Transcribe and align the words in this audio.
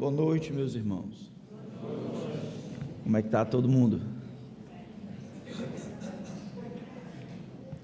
Boa 0.00 0.10
noite, 0.10 0.50
meus 0.50 0.74
irmãos. 0.74 1.30
Como 3.04 3.16
é 3.18 3.20
que 3.20 3.28
está 3.28 3.44
todo 3.44 3.68
mundo? 3.68 4.00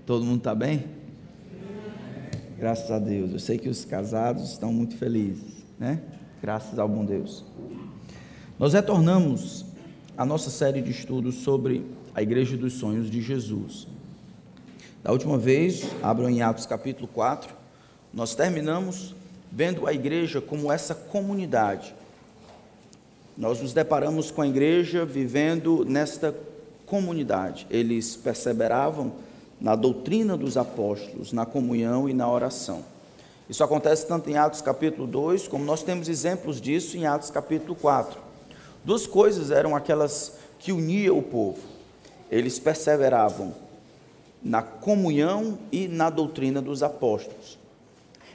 Todo 0.07 0.25
mundo 0.25 0.39
está 0.39 0.54
bem? 0.54 0.86
Graças 2.57 2.90
a 2.90 2.98
Deus. 2.98 3.32
Eu 3.32 3.39
sei 3.39 3.58
que 3.58 3.68
os 3.68 3.84
casados 3.84 4.52
estão 4.52 4.72
muito 4.72 4.96
felizes, 4.96 5.62
né? 5.79 6.00
Graças 6.40 6.79
ao 6.79 6.89
bom 6.89 7.04
Deus. 7.04 7.44
Nós 8.58 8.72
retornamos 8.72 9.67
à 10.17 10.25
nossa 10.25 10.48
série 10.48 10.80
de 10.80 10.93
estudos 10.93 11.35
sobre 11.35 11.85
a 12.14 12.22
Igreja 12.22 12.57
dos 12.57 12.72
Sonhos 12.72 13.11
de 13.11 13.21
Jesus. 13.21 13.86
Da 15.04 15.12
última 15.12 15.36
vez, 15.36 15.86
abram 16.03 16.30
em 16.30 16.40
Atos 16.40 16.64
capítulo 16.64 17.08
4, 17.08 17.54
nós 18.11 18.35
terminamos 18.35 19.14
vendo 19.53 19.86
a 19.86 19.93
igreja 19.93 20.40
como 20.40 20.72
essa 20.72 20.94
comunidade. 20.94 21.94
Nós 23.36 23.61
nos 23.61 23.75
deparamos 23.75 24.31
com 24.31 24.40
a 24.40 24.49
igreja 24.49 25.04
vivendo 25.04 25.85
nesta 25.85 26.35
comunidade. 26.86 27.67
Eles 27.68 28.17
perseveravam 28.17 29.13
na 29.61 29.77
doutrina 29.77 30.39
dos 30.39 30.57
apóstolos, 30.57 31.35
na 31.35 31.44
comunhão 31.44 32.08
e 32.08 32.14
na 32.14 32.30
oração. 32.30 32.83
Isso 33.48 33.62
acontece 33.62 34.06
tanto 34.06 34.30
em 34.30 34.39
Atos 34.39 34.62
capítulo 34.62 35.06
2, 35.06 35.48
como 35.48 35.64
nós 35.64 35.83
temos 35.83 36.08
exemplos 36.08 36.61
disso 36.61 36.97
em 36.97 37.05
Atos 37.06 37.30
capítulo 37.30 37.75
4. 37.75 38.19
Duas 38.83 39.06
coisas 39.06 39.50
eram 39.50 39.77
aquelas 39.77 40.39
que 40.58 40.72
uniam 40.72 41.19
o 41.19 41.22
povo. 41.22 41.60
Eles 42.30 42.58
perseveravam 42.58 43.55
na 44.42 44.62
comunhão 44.62 45.58
e 45.70 45.86
na 45.88 46.08
doutrina 46.08 46.62
dos 46.62 46.82
apóstolos. 46.82 47.58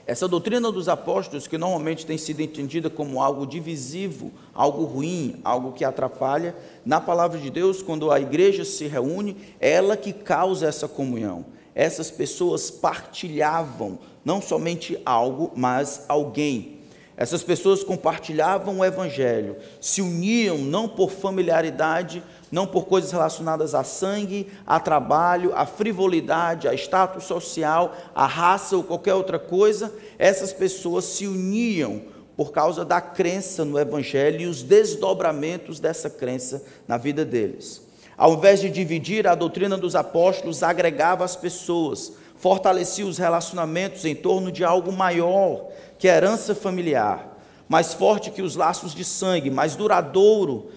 Essa 0.07 0.27
doutrina 0.27 0.71
dos 0.71 0.89
apóstolos, 0.89 1.47
que 1.47 1.57
normalmente 1.57 2.05
tem 2.05 2.17
sido 2.17 2.41
entendida 2.41 2.89
como 2.89 3.21
algo 3.21 3.45
divisivo, 3.45 4.31
algo 4.53 4.83
ruim, 4.83 5.39
algo 5.44 5.71
que 5.71 5.85
atrapalha, 5.85 6.55
na 6.85 6.99
palavra 6.99 7.39
de 7.39 7.49
Deus, 7.49 7.81
quando 7.81 8.11
a 8.11 8.19
igreja 8.19 8.66
se 8.66 8.88
reúne, 8.88 9.38
é 9.59 9.72
ela 9.72 9.95
que 9.95 10.11
causa 10.11 10.67
essa 10.67 10.88
comunhão. 10.88 11.45
Essas 11.75 12.11
pessoas 12.11 12.69
partilhavam 12.69 13.99
não 14.25 14.41
somente 14.41 14.99
algo, 15.05 15.52
mas 15.55 16.05
alguém. 16.07 16.79
Essas 17.16 17.44
pessoas 17.44 17.83
compartilhavam 17.83 18.79
o 18.79 18.85
evangelho, 18.85 19.57
se 19.79 20.02
uniam 20.02 20.57
não 20.57 20.89
por 20.89 21.11
familiaridade, 21.11 22.23
não 22.52 22.67
por 22.67 22.85
coisas 22.85 23.11
relacionadas 23.11 23.73
a 23.73 23.83
sangue, 23.83 24.52
a 24.67 24.80
trabalho, 24.80 25.53
a 25.55 25.66
frivolidade, 25.66 26.67
a 26.67 26.73
status 26.73 27.23
social, 27.23 27.95
a 28.13 28.27
raça 28.27 28.75
ou 28.75 28.83
qualquer 28.83 29.13
outra 29.13 29.39
coisa, 29.39 29.91
essas 30.19 30.52
pessoas 30.52 31.05
se 31.05 31.25
uniam 31.25 32.02
por 32.35 32.52
causa 32.52 32.83
da 32.83 32.99
crença 32.99 33.63
no 33.63 33.79
Evangelho 33.79 34.41
e 34.41 34.47
os 34.47 34.63
desdobramentos 34.63 35.79
dessa 35.79 36.09
crença 36.09 36.63
na 36.88 36.97
vida 36.97 37.23
deles. 37.23 37.88
Ao 38.17 38.33
invés 38.33 38.59
de 38.59 38.69
dividir, 38.69 39.27
a 39.27 39.35
doutrina 39.35 39.77
dos 39.77 39.95
apóstolos 39.95 40.61
agregava 40.61 41.23
as 41.23 41.35
pessoas, 41.35 42.13
fortalecia 42.35 43.05
os 43.05 43.17
relacionamentos 43.17 44.05
em 44.05 44.16
torno 44.16 44.52
de 44.52 44.63
algo 44.63 44.91
maior 44.91 45.67
que 45.97 46.09
a 46.09 46.16
herança 46.16 46.53
familiar, 46.53 47.38
mais 47.69 47.94
forte 47.94 48.31
que 48.31 48.41
os 48.41 48.55
laços 48.55 48.94
de 48.94 49.05
sangue, 49.05 49.49
mais 49.49 49.75
duradouro 49.75 50.69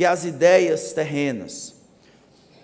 que 0.00 0.04
as 0.06 0.24
ideias 0.24 0.94
terrenas. 0.94 1.74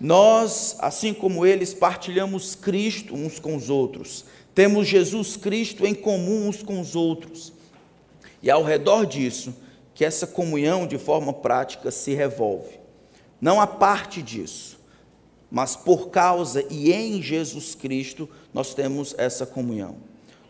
Nós, 0.00 0.74
assim 0.78 1.12
como 1.12 1.44
eles, 1.44 1.74
partilhamos 1.74 2.54
Cristo 2.54 3.14
uns 3.14 3.38
com 3.38 3.54
os 3.54 3.69
outros, 3.69 4.24
temos 4.54 4.88
Jesus 4.88 5.36
Cristo 5.36 5.86
em 5.86 5.94
comum 5.94 6.48
uns 6.48 6.62
com 6.62 6.80
os 6.80 6.96
outros. 6.96 7.52
E 8.42 8.50
ao 8.50 8.62
redor 8.62 9.04
disso, 9.04 9.54
que 9.94 10.02
essa 10.02 10.26
comunhão 10.26 10.86
de 10.86 10.96
forma 10.96 11.30
prática 11.30 11.91
se 11.91 12.14
revolve. 12.14 12.80
Não 13.38 13.60
a 13.60 13.66
parte 13.66 14.22
disso, 14.22 14.80
mas 15.50 15.76
por 15.76 16.08
causa 16.08 16.64
e 16.70 16.91
em 16.91 17.20
Jesus 17.20 17.75
Cristo 17.75 18.26
nós 18.54 18.72
temos 18.72 19.14
essa 19.19 19.44
comunhão. 19.44 19.96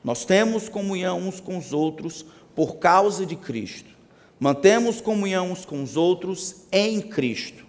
Nós 0.04 0.24
temos 0.24 0.68
comunhão 0.68 1.18
uns 1.18 1.40
com 1.40 1.58
os 1.58 1.72
outros 1.72 2.24
por 2.54 2.76
causa 2.76 3.26
de 3.26 3.34
Cristo. 3.34 3.95
Mantemos 4.38 5.00
comunhão 5.00 5.52
uns 5.52 5.64
com 5.64 5.82
os 5.82 5.96
outros 5.96 6.66
em 6.70 7.00
Cristo 7.00 7.64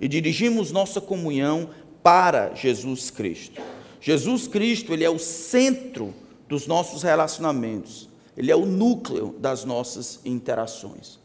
e 0.00 0.06
dirigimos 0.06 0.70
nossa 0.70 1.00
comunhão 1.00 1.70
para 2.02 2.54
Jesus 2.54 3.10
Cristo. 3.10 3.60
Jesus 4.00 4.46
Cristo, 4.46 4.92
ele 4.92 5.04
é 5.04 5.10
o 5.10 5.18
centro 5.18 6.14
dos 6.48 6.66
nossos 6.66 7.02
relacionamentos. 7.02 8.08
Ele 8.36 8.50
é 8.50 8.56
o 8.56 8.64
núcleo 8.64 9.34
das 9.38 9.64
nossas 9.64 10.20
interações. 10.24 11.18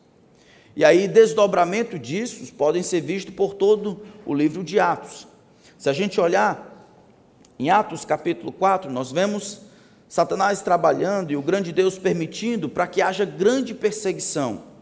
E 0.75 0.83
aí, 0.83 1.07
desdobramento 1.07 1.97
disso 1.97 2.51
podem 2.53 2.83
ser 2.83 3.01
vistos 3.01 3.33
por 3.33 3.53
todo 3.53 4.01
o 4.25 4.33
livro 4.33 4.63
de 4.63 4.79
Atos. 4.79 5.25
Se 5.77 5.89
a 5.89 5.93
gente 5.93 6.19
olhar 6.19 6.89
em 7.57 7.69
Atos 7.69 8.03
capítulo 8.03 8.51
4, 8.51 8.91
nós 8.91 9.11
vemos 9.11 9.61
Satanás 10.09 10.61
trabalhando 10.61 11.31
e 11.31 11.37
o 11.37 11.41
grande 11.41 11.71
Deus 11.71 11.97
permitindo 11.97 12.67
para 12.67 12.87
que 12.87 13.01
haja 13.01 13.23
grande 13.23 13.73
perseguição. 13.73 14.74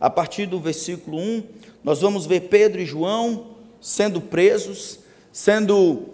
A 0.00 0.10
partir 0.10 0.46
do 0.46 0.60
versículo 0.60 1.18
1, 1.18 1.42
nós 1.82 2.00
vamos 2.00 2.26
ver 2.26 2.48
Pedro 2.48 2.80
e 2.80 2.86
João 2.86 3.56
sendo 3.80 4.20
presos, 4.20 4.98
sendo 5.32 6.06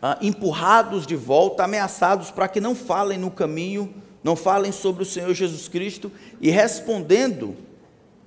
ah, 0.00 0.18
empurrados 0.20 1.06
de 1.06 1.16
volta, 1.16 1.64
ameaçados 1.64 2.30
para 2.30 2.48
que 2.48 2.60
não 2.60 2.74
falem 2.74 3.18
no 3.18 3.30
caminho, 3.30 3.94
não 4.22 4.36
falem 4.36 4.70
sobre 4.70 5.02
o 5.02 5.06
Senhor 5.06 5.32
Jesus 5.34 5.68
Cristo 5.68 6.12
e 6.40 6.50
respondendo, 6.50 7.56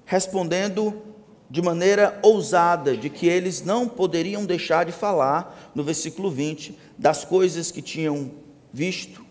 respondendo 0.05 1.01
de 1.49 1.61
maneira 1.61 2.19
ousada 2.23 2.97
de 2.97 3.09
que 3.09 3.27
eles 3.27 3.63
não 3.63 3.87
poderiam 3.87 4.45
deixar 4.45 4.85
de 4.85 4.91
falar, 4.91 5.71
no 5.75 5.83
versículo 5.83 6.31
20, 6.31 6.77
das 6.97 7.23
coisas 7.23 7.71
que 7.71 7.81
tinham 7.81 8.31
visto 8.73 9.23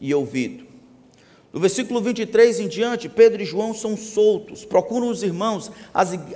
e 0.00 0.14
ouvido. 0.14 0.69
No 1.52 1.58
versículo 1.58 2.00
23 2.00 2.60
em 2.60 2.68
diante, 2.68 3.08
Pedro 3.08 3.42
e 3.42 3.44
João 3.44 3.74
são 3.74 3.96
soltos, 3.96 4.64
procuram 4.64 5.08
os 5.08 5.22
irmãos, 5.22 5.70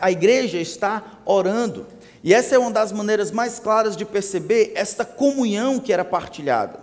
a 0.01 0.11
igreja 0.11 0.59
está 0.59 1.21
orando. 1.25 1.87
E 2.23 2.35
essa 2.35 2.57
é 2.57 2.59
uma 2.59 2.71
das 2.71 2.91
maneiras 2.91 3.31
mais 3.31 3.61
claras 3.61 3.97
de 3.97 4.05
perceber 4.05 4.73
esta 4.75 5.05
comunhão 5.05 5.79
que 5.79 5.93
era 5.93 6.05
partilhada. 6.05 6.81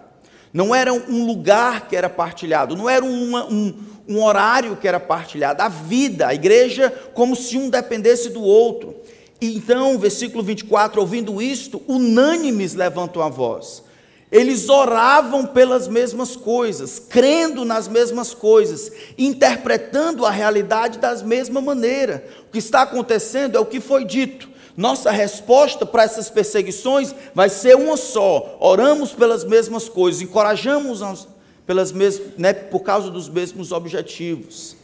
Não 0.54 0.74
era 0.74 0.94
um 0.94 1.26
lugar 1.26 1.88
que 1.88 1.96
era 1.96 2.10
partilhado, 2.10 2.76
não 2.76 2.90
era 2.90 3.04
uma, 3.04 3.46
um, 3.46 3.74
um 4.08 4.24
horário 4.24 4.78
que 4.78 4.88
era 4.88 5.00
partilhado, 5.00 5.62
a 5.62 5.68
vida, 5.68 6.28
a 6.28 6.34
igreja, 6.34 6.90
como 7.14 7.36
se 7.36 7.58
um 7.58 7.70
dependesse 7.70 8.30
do 8.30 8.42
outro. 8.42 8.96
E 9.42 9.58
então, 9.58 9.98
versículo 9.98 10.44
24, 10.44 11.02
ouvindo 11.02 11.42
isto, 11.42 11.82
unânimes 11.88 12.76
levantam 12.76 13.22
a 13.22 13.30
voz. 13.30 13.84
Eles 14.32 14.70
oravam 14.70 15.46
pelas 15.46 15.90
mesmas 15.90 16.38
coisas, 16.38 17.00
crendo 17.00 17.66
nas 17.66 17.90
mesmas 17.90 18.34
coisas, 18.34 18.90
interpretando 19.18 20.26
a 20.26 20.32
realidade 20.32 21.00
da 21.00 21.14
mesma 21.18 21.60
maneira. 21.60 22.26
O 22.48 22.52
que 22.52 22.60
está 22.60 22.84
acontecendo 22.84 23.58
é 23.58 23.60
o 23.60 23.66
que 23.66 23.82
foi 23.82 24.06
dito. 24.06 24.50
Nossa 24.78 25.12
resposta 25.12 25.86
para 25.86 26.04
essas 26.04 26.30
perseguições 26.30 27.14
vai 27.36 27.50
ser 27.50 27.76
uma 27.76 27.98
só: 27.98 28.56
oramos 28.62 29.12
pelas 29.12 29.44
mesmas 29.44 29.90
coisas, 29.90 30.22
encorajamos 30.22 31.28
pelas 31.68 31.92
mesmas, 31.92 32.38
né, 32.38 32.54
por 32.54 32.80
causa 32.80 33.10
dos 33.12 33.28
mesmos 33.28 33.74
objetivos. 33.74 34.78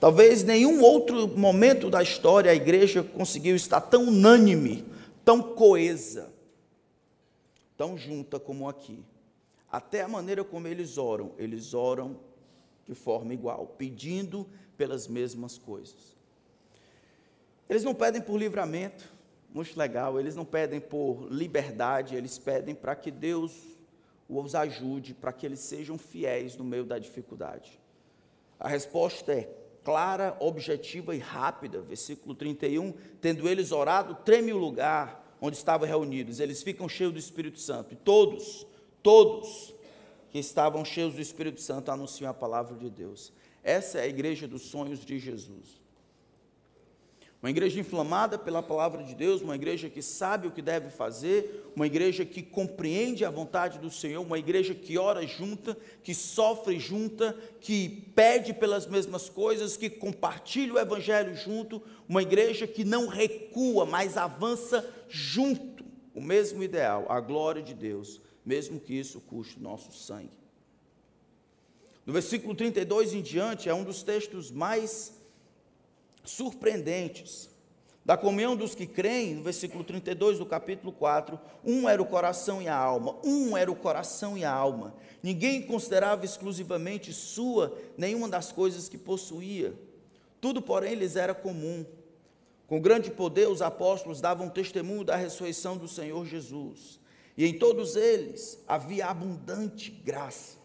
Talvez 0.00 0.42
nenhum 0.42 0.82
outro 0.82 1.28
momento 1.28 1.88
da 1.88 2.02
história 2.02 2.50
a 2.50 2.54
igreja 2.54 3.04
conseguiu 3.04 3.54
estar 3.54 3.80
tão 3.80 4.08
unânime, 4.08 4.84
tão 5.24 5.40
coesa 5.40 6.35
tão 7.76 7.96
junta 7.96 8.38
como 8.38 8.68
aqui. 8.68 9.04
Até 9.70 10.02
a 10.02 10.08
maneira 10.08 10.44
como 10.44 10.66
eles 10.68 10.96
oram, 10.96 11.32
eles 11.38 11.74
oram 11.74 12.18
de 12.86 12.94
forma 12.94 13.34
igual, 13.34 13.66
pedindo 13.78 14.46
pelas 14.76 15.08
mesmas 15.08 15.58
coisas. 15.58 16.16
Eles 17.68 17.82
não 17.82 17.94
pedem 17.94 18.22
por 18.22 18.38
livramento, 18.38 19.12
muito 19.52 19.76
legal, 19.76 20.20
eles 20.20 20.36
não 20.36 20.44
pedem 20.44 20.80
por 20.80 21.26
liberdade, 21.30 22.14
eles 22.14 22.38
pedem 22.38 22.74
para 22.74 22.94
que 22.94 23.10
Deus 23.10 23.76
os 24.28 24.54
ajude, 24.54 25.14
para 25.14 25.32
que 25.32 25.44
eles 25.44 25.60
sejam 25.60 25.98
fiéis 25.98 26.56
no 26.56 26.64
meio 26.64 26.84
da 26.84 26.98
dificuldade. 26.98 27.80
A 28.58 28.68
resposta 28.68 29.32
é 29.32 29.50
clara, 29.82 30.36
objetiva 30.40 31.14
e 31.14 31.18
rápida. 31.18 31.80
Versículo 31.80 32.34
31, 32.34 32.92
tendo 33.20 33.48
eles 33.48 33.72
orado, 33.72 34.16
treme 34.16 34.52
o 34.52 34.58
lugar, 34.58 35.25
onde 35.40 35.56
estavam 35.56 35.86
reunidos, 35.86 36.40
eles 36.40 36.62
ficam 36.62 36.88
cheios 36.88 37.12
do 37.12 37.18
Espírito 37.18 37.60
Santo. 37.60 37.94
E 37.94 37.96
todos, 37.96 38.66
todos 39.02 39.74
que 40.30 40.38
estavam 40.38 40.84
cheios 40.84 41.14
do 41.14 41.20
Espírito 41.20 41.60
Santo 41.60 41.90
anunciam 41.90 42.30
a 42.30 42.34
palavra 42.34 42.76
de 42.76 42.90
Deus. 42.90 43.32
Essa 43.62 43.98
é 43.98 44.02
a 44.02 44.06
igreja 44.06 44.46
dos 44.46 44.62
sonhos 44.62 45.04
de 45.04 45.18
Jesus. 45.18 45.80
Uma 47.46 47.50
igreja 47.50 47.78
inflamada 47.78 48.36
pela 48.36 48.60
palavra 48.60 49.04
de 49.04 49.14
Deus, 49.14 49.40
uma 49.40 49.54
igreja 49.54 49.88
que 49.88 50.02
sabe 50.02 50.48
o 50.48 50.50
que 50.50 50.60
deve 50.60 50.90
fazer, 50.90 51.70
uma 51.76 51.86
igreja 51.86 52.24
que 52.24 52.42
compreende 52.42 53.24
a 53.24 53.30
vontade 53.30 53.78
do 53.78 53.88
Senhor, 53.88 54.20
uma 54.20 54.36
igreja 54.36 54.74
que 54.74 54.98
ora 54.98 55.24
junta, 55.24 55.78
que 56.02 56.12
sofre 56.12 56.80
junta, 56.80 57.38
que 57.60 58.10
pede 58.16 58.52
pelas 58.52 58.88
mesmas 58.88 59.28
coisas, 59.28 59.76
que 59.76 59.88
compartilha 59.88 60.74
o 60.74 60.78
evangelho 60.80 61.36
junto, 61.36 61.80
uma 62.08 62.20
igreja 62.20 62.66
que 62.66 62.82
não 62.82 63.06
recua, 63.06 63.86
mas 63.86 64.16
avança 64.16 64.84
junto. 65.08 65.84
O 66.16 66.20
mesmo 66.20 66.64
ideal, 66.64 67.06
a 67.08 67.20
glória 67.20 67.62
de 67.62 67.74
Deus, 67.74 68.20
mesmo 68.44 68.80
que 68.80 68.92
isso 68.92 69.20
custe 69.20 69.60
nosso 69.60 69.92
sangue. 69.92 70.36
No 72.04 72.12
versículo 72.12 72.56
32 72.56 73.14
em 73.14 73.22
diante, 73.22 73.68
é 73.68 73.74
um 73.74 73.84
dos 73.84 74.02
textos 74.02 74.50
mais 74.50 75.15
surpreendentes. 76.26 77.48
Da 78.04 78.16
comunhão 78.16 78.54
dos 78.54 78.74
que 78.74 78.86
creem, 78.86 79.34
no 79.34 79.42
versículo 79.42 79.82
32 79.82 80.38
do 80.38 80.46
capítulo 80.46 80.92
4, 80.92 81.40
um 81.64 81.88
era 81.88 82.00
o 82.00 82.06
coração 82.06 82.62
e 82.62 82.68
a 82.68 82.76
alma, 82.76 83.16
um 83.24 83.56
era 83.56 83.70
o 83.70 83.74
coração 83.74 84.38
e 84.38 84.44
a 84.44 84.52
alma. 84.52 84.94
Ninguém 85.22 85.62
considerava 85.62 86.24
exclusivamente 86.24 87.12
sua 87.12 87.76
nenhuma 87.98 88.28
das 88.28 88.52
coisas 88.52 88.88
que 88.88 88.96
possuía. 88.96 89.74
Tudo, 90.40 90.62
porém, 90.62 90.94
lhes 90.94 91.16
era 91.16 91.34
comum. 91.34 91.84
Com 92.68 92.80
grande 92.80 93.10
poder, 93.10 93.48
os 93.48 93.62
apóstolos 93.62 94.20
davam 94.20 94.48
testemunho 94.48 95.02
da 95.02 95.16
ressurreição 95.16 95.76
do 95.76 95.88
Senhor 95.88 96.24
Jesus. 96.26 97.00
E 97.36 97.44
em 97.44 97.58
todos 97.58 97.96
eles 97.96 98.62
havia 98.68 99.06
abundante 99.06 99.90
graça. 99.90 100.55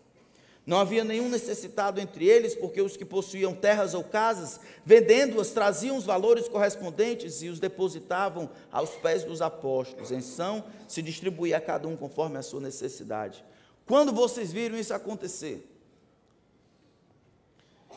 Não 0.72 0.80
havia 0.80 1.04
nenhum 1.04 1.28
necessitado 1.28 2.00
entre 2.00 2.26
eles, 2.26 2.56
porque 2.56 2.82
os 2.82 2.96
que 2.96 3.04
possuíam 3.04 3.54
terras 3.54 3.94
ou 3.94 4.06
casas, 4.06 4.58
vendendo-as, 4.86 5.50
traziam 5.50 5.98
os 5.98 6.06
valores 6.06 6.48
correspondentes 6.48 7.42
e 7.42 7.50
os 7.50 7.60
depositavam 7.60 8.50
aos 8.72 8.92
pés 8.92 9.26
dos 9.26 9.42
apóstolos. 9.42 10.14
Então, 10.14 10.64
se 10.88 11.02
distribuía 11.02 11.58
a 11.58 11.60
cada 11.60 11.90
um 11.90 11.98
conforme 11.98 12.38
a 12.38 12.42
sua 12.42 12.62
necessidade. 12.62 13.44
Quando 13.86 14.14
vocês 14.14 14.54
viram 14.54 14.78
isso 14.78 14.94
acontecer? 14.94 15.71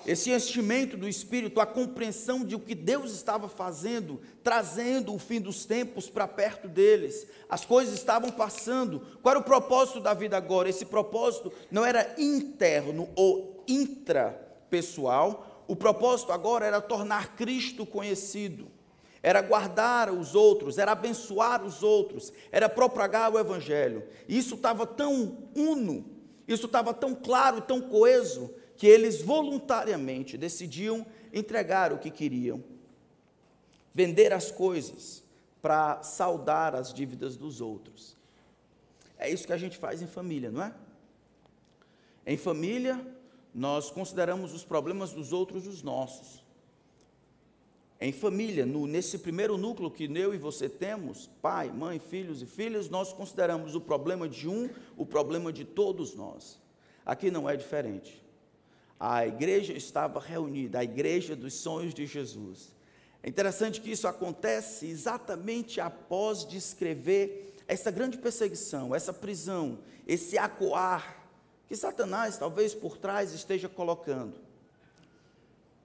Esse 0.06 0.31
enchimento 0.31 0.97
do 0.97 1.09
Espírito, 1.09 1.61
a 1.61 1.67
compreensão 1.67 2.45
de 2.45 2.55
o 2.55 2.61
que 2.61 2.75
Deus 2.75 3.12
estava 3.12 3.49
fazendo, 3.49 4.21
trazendo 4.43 5.15
o 5.15 5.19
fim 5.19 5.41
dos 5.41 5.65
tempos 5.65 6.11
para 6.11 6.29
perto 6.29 6.69
deles. 6.69 7.27
As 7.49 7.65
coisas 7.65 7.95
estavam 7.95 8.31
passando. 8.31 9.01
Qual 9.23 9.33
era 9.33 9.39
o 9.39 9.45
propósito 9.45 10.01
da 10.01 10.12
vida 10.12 10.37
agora? 10.37 10.69
Esse 10.69 10.85
propósito 10.85 11.53
não 11.71 11.85
era 11.85 12.15
interno 12.19 13.09
ou 13.17 13.65
intrapessoal. 13.67 15.65
O 15.67 15.75
propósito 15.75 16.33
agora 16.33 16.67
era 16.67 16.81
tornar 16.81 17.35
Cristo 17.37 17.87
conhecido, 17.87 18.67
era 19.23 19.41
guardar 19.41 20.12
os 20.12 20.35
outros, 20.35 20.77
era 20.77 20.93
abençoar 20.93 21.65
os 21.65 21.83
outros, 21.83 22.31
era 22.53 22.69
propagar 22.69 23.33
o 23.33 23.39
Evangelho. 23.39 24.05
E 24.29 24.37
isso 24.37 24.56
estava 24.56 24.87
tão 24.87 25.49
uno, 25.56 26.05
isso 26.47 26.67
estava 26.67 26.93
tão 26.93 27.15
claro, 27.15 27.62
tão 27.62 27.81
coeso, 27.81 28.51
que 28.76 28.87
eles 28.87 29.23
voluntariamente 29.23 30.37
decidiam 30.37 31.06
entregar 31.32 31.93
o 31.93 31.99
que 31.99 32.11
queriam, 32.11 32.62
vender 33.93 34.32
as 34.32 34.50
coisas 34.50 35.23
para 35.62 36.03
saldar 36.03 36.75
as 36.75 36.93
dívidas 36.93 37.37
dos 37.37 37.61
outros. 37.61 38.17
É 39.17 39.31
isso 39.31 39.47
que 39.47 39.53
a 39.53 39.59
gente 39.59 39.79
faz 39.79 40.03
em 40.03 40.06
família, 40.06 40.50
não 40.50 40.62
é? 40.62 40.75
Em 42.26 42.37
família, 42.37 43.00
nós 43.55 43.91
consideramos 43.91 44.53
os 44.53 44.65
problemas 44.65 45.12
dos 45.12 45.32
outros 45.32 45.67
os 45.67 45.82
nossos. 45.82 46.43
Em 48.00 48.12
família, 48.12 48.67
no, 48.67 48.87
nesse 48.87 49.19
primeiro 49.19 49.56
núcleo 49.56 49.91
que 49.91 50.05
eu 50.05 50.35
e 50.35 50.38
você 50.38 50.69
temos, 50.69 51.31
pai, 51.41 51.70
mãe, 51.70 51.99
filhos 51.99 52.43
e 52.43 52.47
filhas, 52.47 52.88
nós 52.88 53.12
consideramos 53.12 53.75
o 53.75 53.81
problema 53.81 54.29
de 54.29 54.49
um 54.49 54.69
o 54.97 55.06
problema 55.06 55.53
de 55.53 55.65
todos 55.65 56.15
nós. 56.15 56.61
Aqui 57.06 57.31
não 57.31 57.49
é 57.49 57.56
diferente 57.56 58.24
a 58.99 59.26
igreja 59.26 59.73
estava 59.73 60.20
reunida, 60.20 60.79
a 60.79 60.85
igreja 60.85 61.35
dos 61.35 61.55
sonhos 61.55 61.93
de 61.93 62.06
Jesus. 62.06 62.75
É 63.23 63.29
interessante 63.29 63.81
que 63.81 63.91
isso 63.91 64.06
acontece 64.06 64.87
exatamente 64.87 65.81
após 65.81 66.46
descrever 66.46 67.55
essa 67.67 67.91
grande 67.91 68.19
perseguição, 68.19 68.94
essa 68.94 69.12
prisão, 69.12 69.79
esse 70.06 70.37
acuar 70.37 71.25
que 71.67 71.75
Satanás 71.75 72.37
talvez 72.37 72.75
por 72.75 72.99
trás 72.99 73.32
esteja 73.32 73.69
colocando. 73.69 74.35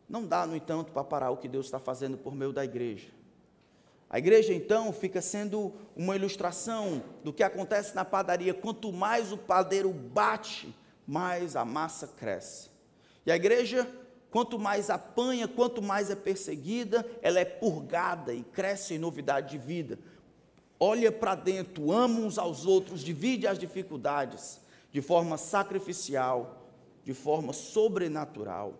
Não 0.07 0.25
dá, 0.25 0.45
no 0.45 0.55
entanto, 0.55 0.91
para 0.91 1.03
parar 1.03 1.31
o 1.31 1.37
que 1.37 1.47
Deus 1.47 1.67
está 1.67 1.79
fazendo 1.79 2.17
por 2.17 2.35
meio 2.35 2.51
da 2.51 2.65
igreja. 2.65 3.07
A 4.09 4.17
igreja, 4.17 4.53
então, 4.53 4.91
fica 4.91 5.21
sendo 5.21 5.71
uma 5.95 6.15
ilustração 6.15 7.03
do 7.23 7.31
que 7.31 7.43
acontece 7.43 7.95
na 7.95 8.03
padaria. 8.03 8.55
Quanto 8.55 8.91
mais 8.91 9.31
o 9.31 9.37
padeiro 9.37 9.91
bate, 9.93 10.75
mais 11.07 11.55
a 11.55 11.63
massa 11.63 12.07
cresce. 12.07 12.68
E 13.29 13.31
a 13.31 13.35
igreja, 13.35 13.87
quanto 14.31 14.57
mais 14.57 14.89
apanha, 14.89 15.47
quanto 15.47 15.83
mais 15.83 16.09
é 16.09 16.15
perseguida, 16.15 17.07
ela 17.21 17.39
é 17.39 17.45
purgada 17.45 18.33
e 18.33 18.41
cresce 18.41 18.95
em 18.95 18.97
novidade 18.97 19.51
de 19.51 19.59
vida. 19.59 19.99
Olha 20.79 21.11
para 21.11 21.35
dentro, 21.35 21.91
ama 21.91 22.21
uns 22.21 22.39
aos 22.39 22.65
outros, 22.65 23.01
divide 23.01 23.45
as 23.45 23.59
dificuldades 23.59 24.59
de 24.91 24.99
forma 24.99 25.37
sacrificial, 25.37 26.73
de 27.03 27.13
forma 27.13 27.53
sobrenatural. 27.53 28.73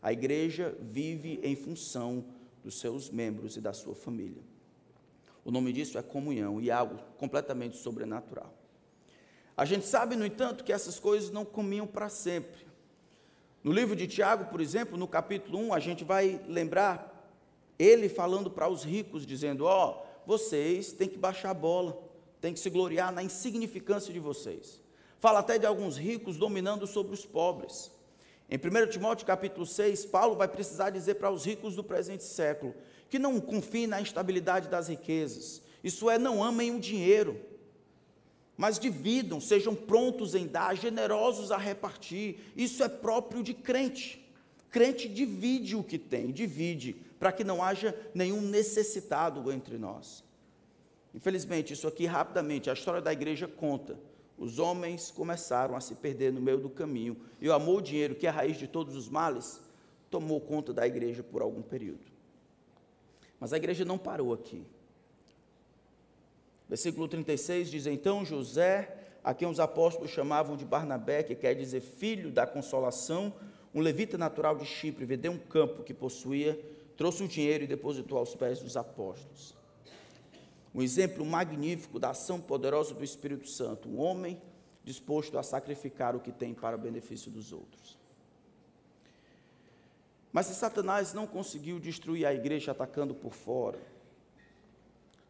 A 0.00 0.12
igreja 0.12 0.78
vive 0.80 1.40
em 1.42 1.56
função 1.56 2.24
dos 2.62 2.78
seus 2.78 3.10
membros 3.10 3.56
e 3.56 3.60
da 3.60 3.72
sua 3.72 3.96
família. 3.96 4.44
O 5.44 5.50
nome 5.50 5.72
disso 5.72 5.98
é 5.98 6.02
comunhão 6.02 6.60
e 6.60 6.70
é 6.70 6.72
algo 6.72 7.00
completamente 7.16 7.76
sobrenatural. 7.76 8.54
A 9.56 9.64
gente 9.64 9.86
sabe, 9.88 10.14
no 10.14 10.24
entanto, 10.24 10.62
que 10.62 10.72
essas 10.72 11.00
coisas 11.00 11.32
não 11.32 11.44
comiam 11.44 11.84
para 11.84 12.08
sempre. 12.08 12.67
No 13.62 13.72
livro 13.72 13.96
de 13.96 14.06
Tiago, 14.06 14.46
por 14.46 14.60
exemplo, 14.60 14.96
no 14.96 15.08
capítulo 15.08 15.58
1, 15.58 15.74
a 15.74 15.80
gente 15.80 16.04
vai 16.04 16.40
lembrar 16.46 17.14
ele 17.78 18.08
falando 18.08 18.50
para 18.50 18.68
os 18.68 18.84
ricos, 18.84 19.26
dizendo: 19.26 19.64
Ó, 19.64 19.90
oh, 19.90 20.06
vocês 20.26 20.92
têm 20.92 21.08
que 21.08 21.18
baixar 21.18 21.50
a 21.50 21.54
bola, 21.54 22.00
têm 22.40 22.52
que 22.52 22.60
se 22.60 22.70
gloriar 22.70 23.12
na 23.12 23.22
insignificância 23.22 24.12
de 24.12 24.20
vocês. 24.20 24.80
Fala 25.18 25.40
até 25.40 25.58
de 25.58 25.66
alguns 25.66 25.96
ricos 25.96 26.36
dominando 26.36 26.86
sobre 26.86 27.12
os 27.12 27.26
pobres. 27.26 27.90
Em 28.48 28.56
1 28.56 28.90
Timóteo 28.90 29.26
capítulo 29.26 29.66
6, 29.66 30.06
Paulo 30.06 30.36
vai 30.36 30.48
precisar 30.48 30.90
dizer 30.90 31.16
para 31.16 31.30
os 31.30 31.44
ricos 31.44 31.74
do 31.74 31.82
presente 31.82 32.24
século 32.24 32.74
que 33.10 33.18
não 33.18 33.40
confiem 33.40 33.86
na 33.86 34.00
instabilidade 34.00 34.68
das 34.68 34.88
riquezas, 34.88 35.62
isso 35.82 36.10
é, 36.10 36.18
não 36.18 36.42
amem 36.42 36.74
o 36.74 36.80
dinheiro, 36.80 37.40
mas 38.58 38.76
dividam, 38.76 39.40
sejam 39.40 39.72
prontos 39.72 40.34
em 40.34 40.44
dar, 40.48 40.76
generosos 40.76 41.52
a 41.52 41.56
repartir. 41.56 42.40
Isso 42.56 42.82
é 42.82 42.88
próprio 42.88 43.40
de 43.40 43.54
crente. 43.54 44.28
Crente 44.68 45.08
divide 45.08 45.76
o 45.76 45.84
que 45.84 45.96
tem, 45.96 46.32
divide, 46.32 46.94
para 47.20 47.30
que 47.30 47.44
não 47.44 47.62
haja 47.62 47.96
nenhum 48.12 48.40
necessitado 48.40 49.50
entre 49.52 49.78
nós. 49.78 50.24
Infelizmente, 51.14 51.72
isso 51.72 51.86
aqui 51.86 52.04
rapidamente, 52.04 52.68
a 52.68 52.72
história 52.72 53.00
da 53.00 53.12
igreja 53.12 53.46
conta. 53.46 53.96
Os 54.36 54.58
homens 54.58 55.10
começaram 55.12 55.76
a 55.76 55.80
se 55.80 55.94
perder 55.94 56.32
no 56.32 56.40
meio 56.40 56.58
do 56.58 56.68
caminho, 56.68 57.16
e 57.40 57.48
o 57.48 57.52
amor 57.52 57.76
ao 57.76 57.80
dinheiro, 57.80 58.16
que 58.16 58.26
é 58.26 58.30
a 58.30 58.32
raiz 58.32 58.56
de 58.56 58.66
todos 58.66 58.96
os 58.96 59.08
males, 59.08 59.60
tomou 60.10 60.40
conta 60.40 60.72
da 60.72 60.84
igreja 60.84 61.22
por 61.22 61.42
algum 61.42 61.62
período. 61.62 62.04
Mas 63.38 63.52
a 63.52 63.56
igreja 63.56 63.84
não 63.84 63.96
parou 63.96 64.32
aqui. 64.32 64.66
Versículo 66.68 67.08
36 67.08 67.70
diz: 67.70 67.86
Então 67.86 68.24
José, 68.24 68.96
a 69.24 69.32
quem 69.32 69.48
os 69.48 69.58
apóstolos 69.58 70.10
chamavam 70.10 70.56
de 70.56 70.64
Barnabé, 70.64 71.22
que 71.22 71.34
quer 71.34 71.54
dizer 71.54 71.80
filho 71.80 72.30
da 72.30 72.46
consolação, 72.46 73.32
um 73.74 73.80
levita 73.80 74.18
natural 74.18 74.56
de 74.56 74.66
Chipre, 74.66 75.04
vendeu 75.04 75.32
um 75.32 75.38
campo 75.38 75.82
que 75.82 75.94
possuía, 75.94 76.58
trouxe 76.96 77.22
o 77.22 77.28
dinheiro 77.28 77.64
e 77.64 77.66
depositou 77.66 78.18
aos 78.18 78.34
pés 78.34 78.60
dos 78.60 78.76
apóstolos. 78.76 79.56
Um 80.74 80.82
exemplo 80.82 81.24
magnífico 81.24 81.98
da 81.98 82.10
ação 82.10 82.40
poderosa 82.40 82.94
do 82.94 83.02
Espírito 83.02 83.48
Santo, 83.48 83.88
um 83.88 83.98
homem 83.98 84.40
disposto 84.84 85.38
a 85.38 85.42
sacrificar 85.42 86.14
o 86.14 86.20
que 86.20 86.32
tem 86.32 86.54
para 86.54 86.76
o 86.76 86.80
benefício 86.80 87.30
dos 87.30 87.52
outros. 87.52 87.96
Mas 90.32 90.46
se 90.46 90.54
Satanás 90.54 91.12
não 91.14 91.26
conseguiu 91.26 91.80
destruir 91.80 92.26
a 92.26 92.34
igreja 92.34 92.72
atacando 92.72 93.14
por 93.14 93.32
fora, 93.32 93.78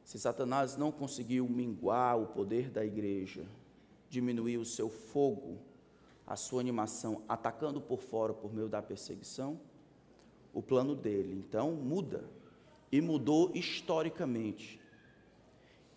se 0.08 0.18
Satanás 0.18 0.74
não 0.74 0.90
conseguiu 0.90 1.46
minguar 1.46 2.18
o 2.18 2.28
poder 2.28 2.70
da 2.70 2.82
igreja, 2.82 3.44
diminuir 4.08 4.56
o 4.56 4.64
seu 4.64 4.88
fogo, 4.88 5.58
a 6.26 6.34
sua 6.34 6.62
animação, 6.62 7.22
atacando 7.28 7.78
por 7.78 8.00
fora 8.00 8.32
por 8.32 8.50
meio 8.50 8.70
da 8.70 8.80
perseguição, 8.80 9.60
o 10.54 10.62
plano 10.62 10.96
dele 10.96 11.34
então 11.34 11.72
muda 11.72 12.24
e 12.90 13.02
mudou 13.02 13.52
historicamente. 13.54 14.80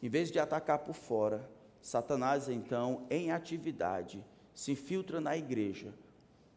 Em 0.03 0.09
vez 0.09 0.29
de 0.29 0.39
atacar 0.39 0.79
por 0.79 0.93
fora, 0.93 1.49
Satanás 1.81 2.49
então, 2.49 3.07
em 3.09 3.31
atividade, 3.31 4.21
se 4.53 4.73
infiltra 4.73 5.21
na 5.21 5.37
igreja 5.37 5.93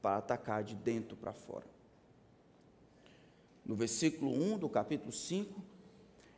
para 0.03 0.17
atacar 0.17 0.65
de 0.65 0.75
dentro 0.75 1.17
para 1.17 1.33
fora. 1.33 1.67
No 3.65 3.77
versículo 3.77 4.33
1 4.33 4.59
do 4.59 4.69
capítulo 4.69 5.13
5, 5.13 5.74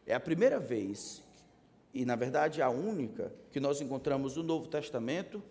É 0.07 0.15
a 0.15 0.21
primeira 0.21 0.61
vez, 0.61 1.21
e 1.93 2.05
na 2.05 2.15
verdade 2.15 2.63
a 2.63 2.71
única, 2.71 3.33
que 3.51 3.59
nós 3.59 3.81
encontramos 3.81 4.37
no 4.37 4.43
Novo 4.45 4.69
Testamento, 4.69 5.43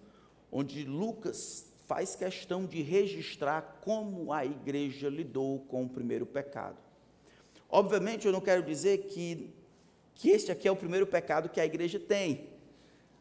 onde 0.50 0.86
Lucas 0.86 1.66
faz 1.86 2.16
questão 2.16 2.66
de 2.66 2.82
registrar 2.82 3.80
como 3.82 4.32
a 4.32 4.46
igreja 4.46 5.10
lidou 5.10 5.60
com 5.68 5.84
o 5.84 5.90
primeiro 5.90 6.26
pecado. 6.26 6.78
Obviamente, 7.70 8.26
eu 8.26 8.32
não 8.32 8.40
quero 8.40 8.64
dizer 8.64 9.10
que, 9.10 9.54
que 10.14 10.30
este 10.30 10.52
aqui 10.52 10.68
é 10.68 10.72
o 10.72 10.76
primeiro 10.76 11.06
pecado 11.06 11.50
que 11.50 11.60
a 11.60 11.66
igreja 11.66 12.00
tem. 12.00 12.48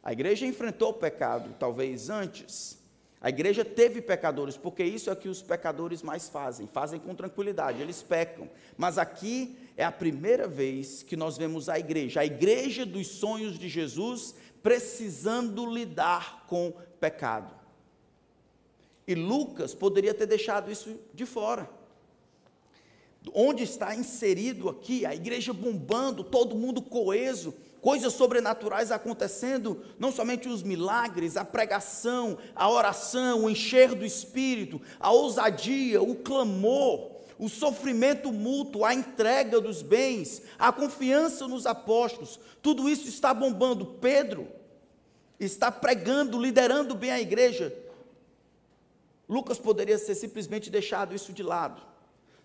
A 0.02 0.12
igreja 0.12 0.46
enfrentou 0.46 0.90
o 0.90 0.94
pecado, 0.94 1.54
talvez 1.58 2.08
antes. 2.08 2.78
A 3.20 3.30
igreja 3.30 3.64
teve 3.64 4.00
pecadores, 4.00 4.56
porque 4.56 4.84
isso 4.84 5.10
é 5.10 5.16
que 5.16 5.28
os 5.28 5.42
pecadores 5.42 6.02
mais 6.02 6.28
fazem, 6.28 6.66
fazem 6.66 7.00
com 7.00 7.14
tranquilidade, 7.14 7.80
eles 7.80 8.02
pecam. 8.02 8.48
Mas 8.76 8.98
aqui 8.98 9.56
é 9.76 9.84
a 9.84 9.92
primeira 9.92 10.46
vez 10.46 11.02
que 11.02 11.16
nós 11.16 11.36
vemos 11.36 11.68
a 11.68 11.78
igreja, 11.78 12.20
a 12.20 12.24
igreja 12.24 12.86
dos 12.86 13.08
sonhos 13.08 13.58
de 13.58 13.68
Jesus, 13.68 14.34
precisando 14.62 15.66
lidar 15.66 16.44
com 16.46 16.72
pecado. 17.00 17.54
E 19.06 19.14
Lucas 19.14 19.74
poderia 19.74 20.14
ter 20.14 20.26
deixado 20.26 20.70
isso 20.70 20.98
de 21.12 21.26
fora. 21.26 21.68
Onde 23.32 23.62
está 23.62 23.94
inserido 23.94 24.68
aqui 24.68 25.04
a 25.04 25.14
igreja 25.14 25.52
bombando, 25.52 26.22
todo 26.22 26.54
mundo 26.54 26.80
coeso, 26.80 27.54
coisas 27.80 28.14
sobrenaturais 28.14 28.90
acontecendo, 28.90 29.82
não 29.98 30.12
somente 30.12 30.48
os 30.48 30.62
milagres, 30.62 31.36
a 31.36 31.44
pregação, 31.44 32.38
a 32.54 32.70
oração, 32.70 33.44
o 33.44 33.50
encher 33.50 33.94
do 33.94 34.06
espírito, 34.06 34.80
a 34.98 35.10
ousadia, 35.10 36.02
o 36.02 36.14
clamor, 36.14 37.13
o 37.38 37.48
sofrimento 37.48 38.32
mútuo, 38.32 38.84
a 38.84 38.94
entrega 38.94 39.60
dos 39.60 39.82
bens, 39.82 40.42
a 40.58 40.72
confiança 40.72 41.48
nos 41.48 41.66
apóstolos, 41.66 42.38
tudo 42.62 42.88
isso 42.88 43.08
está 43.08 43.34
bombando. 43.34 43.86
Pedro 43.86 44.48
está 45.38 45.70
pregando, 45.70 46.40
liderando 46.40 46.94
bem 46.94 47.10
a 47.10 47.20
igreja. 47.20 47.76
Lucas 49.28 49.58
poderia 49.58 49.98
ser 49.98 50.14
simplesmente 50.14 50.70
deixado 50.70 51.14
isso 51.14 51.32
de 51.32 51.42
lado, 51.42 51.82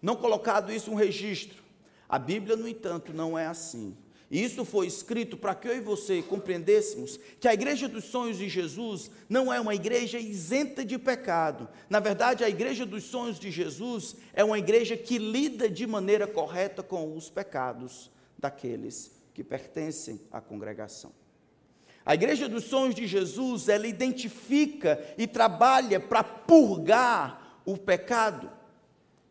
não 0.02 0.16
colocado 0.16 0.72
isso 0.72 0.92
um 0.92 0.96
registro. 0.96 1.62
A 2.08 2.18
Bíblia, 2.18 2.56
no 2.56 2.68
entanto, 2.68 3.14
não 3.14 3.38
é 3.38 3.46
assim. 3.46 3.96
E 4.32 4.44
isso 4.44 4.64
foi 4.64 4.86
escrito 4.86 5.36
para 5.36 5.56
que 5.56 5.68
eu 5.68 5.76
e 5.76 5.80
você 5.80 6.22
compreendêssemos 6.22 7.20
que 7.40 7.48
a 7.48 7.54
igreja 7.54 7.88
dos 7.88 8.04
sonhos 8.06 8.38
de 8.38 8.48
Jesus 8.48 9.10
não 9.28 9.52
é 9.52 9.60
uma 9.60 9.74
igreja 9.74 10.20
isenta 10.20 10.86
de 10.86 11.00
pecado. 11.00 11.68
Na 11.90 12.00
verdade, 12.00 12.44
a 12.44 12.50
igreja 12.50 12.86
dos 12.86 13.06
sonhos 13.06 13.40
de 13.40 13.50
Jesus 13.50 14.16
é 14.34 14.44
uma 14.44 14.60
igreja 14.60 14.96
que 14.96 15.18
lida 15.18 15.68
de 15.68 15.88
maneira 15.88 16.28
correta 16.28 16.84
com 16.84 17.18
os 17.18 17.28
pecados 17.28 18.12
daqueles 18.38 19.12
que 19.34 19.44
pertencem 19.44 20.22
à 20.32 20.40
congregação. 20.40 21.12
A 22.06 22.14
igreja 22.14 22.48
dos 22.48 22.66
sonhos 22.66 22.94
de 22.94 23.08
Jesus, 23.08 23.68
ela 23.68 23.88
identifica 23.88 25.04
e 25.18 25.26
trabalha 25.26 26.00
para 26.00 26.24
purgar 26.24 27.62
o 27.66 27.78
pecado, 27.78 28.50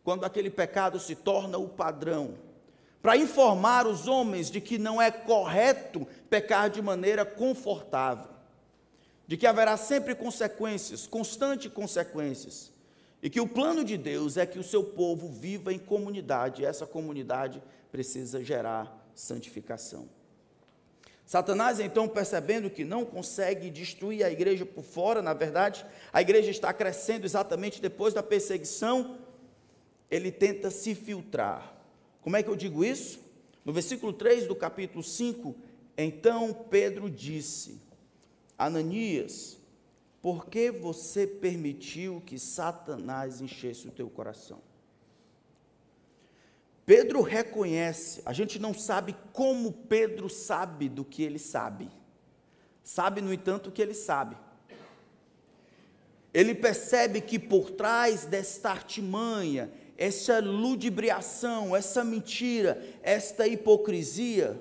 quando 0.03 0.25
aquele 0.25 0.49
pecado 0.49 0.99
se 0.99 1.15
torna 1.15 1.57
o 1.57 1.69
padrão 1.69 2.48
para 3.01 3.15
informar 3.15 3.87
os 3.87 4.07
homens 4.07 4.51
de 4.51 4.59
que 4.59 4.77
não 4.77 5.01
é 5.01 5.09
correto 5.09 6.05
pecar 6.29 6.69
de 6.69 6.81
maneira 6.81 7.25
confortável, 7.25 8.29
de 9.25 9.37
que 9.37 9.47
haverá 9.47 9.77
sempre 9.77 10.13
consequências, 10.15 11.07
constantes 11.07 11.71
consequências, 11.71 12.71
e 13.21 13.29
que 13.29 13.39
o 13.39 13.47
plano 13.47 13.83
de 13.83 13.97
Deus 13.97 14.37
é 14.37 14.45
que 14.45 14.59
o 14.59 14.63
seu 14.63 14.83
povo 14.83 15.29
viva 15.29 15.73
em 15.73 15.79
comunidade, 15.79 16.61
e 16.61 16.65
essa 16.65 16.85
comunidade 16.85 17.61
precisa 17.91 18.43
gerar 18.43 19.09
santificação. 19.13 20.07
Satanás, 21.25 21.79
então, 21.79 22.07
percebendo 22.07 22.71
que 22.71 22.83
não 22.83 23.05
consegue 23.05 23.69
destruir 23.69 24.25
a 24.25 24.31
igreja 24.31 24.65
por 24.65 24.83
fora, 24.83 25.21
na 25.21 25.33
verdade, 25.33 25.85
a 26.11 26.21
igreja 26.21 26.49
está 26.49 26.73
crescendo 26.73 27.23
exatamente 27.23 27.79
depois 27.79 28.15
da 28.15 28.23
perseguição, 28.23 29.19
ele 30.09 30.31
tenta 30.31 30.71
se 30.71 30.95
filtrar 30.95 31.78
como 32.21 32.35
é 32.35 32.43
que 32.43 32.49
eu 32.49 32.55
digo 32.55 32.83
isso? 32.83 33.19
No 33.63 33.73
versículo 33.73 34.13
3 34.13 34.47
do 34.47 34.55
capítulo 34.55 35.03
5, 35.03 35.55
então 35.97 36.53
Pedro 36.69 37.09
disse: 37.09 37.81
Ananias, 38.57 39.57
por 40.21 40.47
que 40.47 40.71
você 40.71 41.25
permitiu 41.25 42.21
que 42.25 42.37
Satanás 42.37 43.41
enchesse 43.41 43.87
o 43.87 43.91
teu 43.91 44.09
coração? 44.09 44.61
Pedro 46.85 47.21
reconhece, 47.21 48.21
a 48.25 48.33
gente 48.33 48.57
não 48.57 48.73
sabe 48.73 49.15
como 49.31 49.71
Pedro 49.71 50.27
sabe 50.27 50.89
do 50.89 51.05
que 51.05 51.21
ele 51.21 51.37
sabe. 51.37 51.87
Sabe, 52.83 53.21
no 53.21 53.31
entanto, 53.31 53.67
o 53.67 53.71
que 53.71 53.81
ele 53.81 53.93
sabe. 53.93 54.35
Ele 56.33 56.55
percebe 56.55 57.21
que 57.21 57.37
por 57.37 57.69
trás 57.69 58.25
desta 58.25 58.71
artimanha, 58.71 59.71
essa 59.99 60.39
ludibriação, 60.39 61.75
essa 61.75 62.05
mentira, 62.05 62.81
esta 63.03 63.45
hipocrisia, 63.45 64.57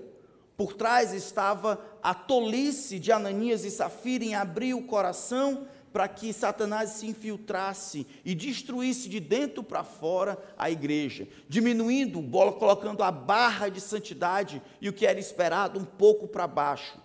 por 0.56 0.74
trás 0.74 1.12
estava 1.12 1.80
a 2.02 2.12
tolice 2.12 2.98
de 2.98 3.12
Ananias 3.12 3.64
e 3.64 3.70
Safira 3.70 4.24
em 4.24 4.34
abrir 4.34 4.74
o 4.74 4.82
coração 4.82 5.68
para 5.92 6.08
que 6.08 6.32
Satanás 6.32 6.90
se 6.90 7.06
infiltrasse 7.06 8.04
e 8.24 8.34
destruísse 8.34 9.08
de 9.08 9.20
dentro 9.20 9.62
para 9.62 9.84
fora 9.84 10.36
a 10.58 10.68
igreja, 10.72 11.28
diminuindo, 11.48 12.20
colocando 12.58 13.04
a 13.04 13.12
barra 13.12 13.68
de 13.68 13.80
santidade 13.80 14.60
e 14.80 14.88
o 14.88 14.92
que 14.92 15.06
era 15.06 15.20
esperado 15.20 15.78
um 15.78 15.84
pouco 15.84 16.26
para 16.26 16.48
baixo. 16.48 16.98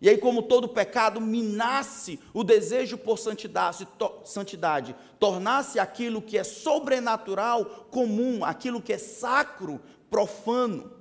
E 0.00 0.08
aí, 0.08 0.16
como 0.16 0.42
todo 0.42 0.68
pecado, 0.68 1.20
minasse 1.20 2.20
o 2.32 2.44
desejo 2.44 2.96
por 2.96 3.18
santidade, 3.18 3.84
to, 3.98 4.20
santidade, 4.24 4.94
tornasse 5.18 5.80
aquilo 5.80 6.22
que 6.22 6.38
é 6.38 6.44
sobrenatural 6.44 7.64
comum, 7.90 8.44
aquilo 8.44 8.80
que 8.80 8.92
é 8.92 8.98
sacro, 8.98 9.80
profano, 10.08 10.92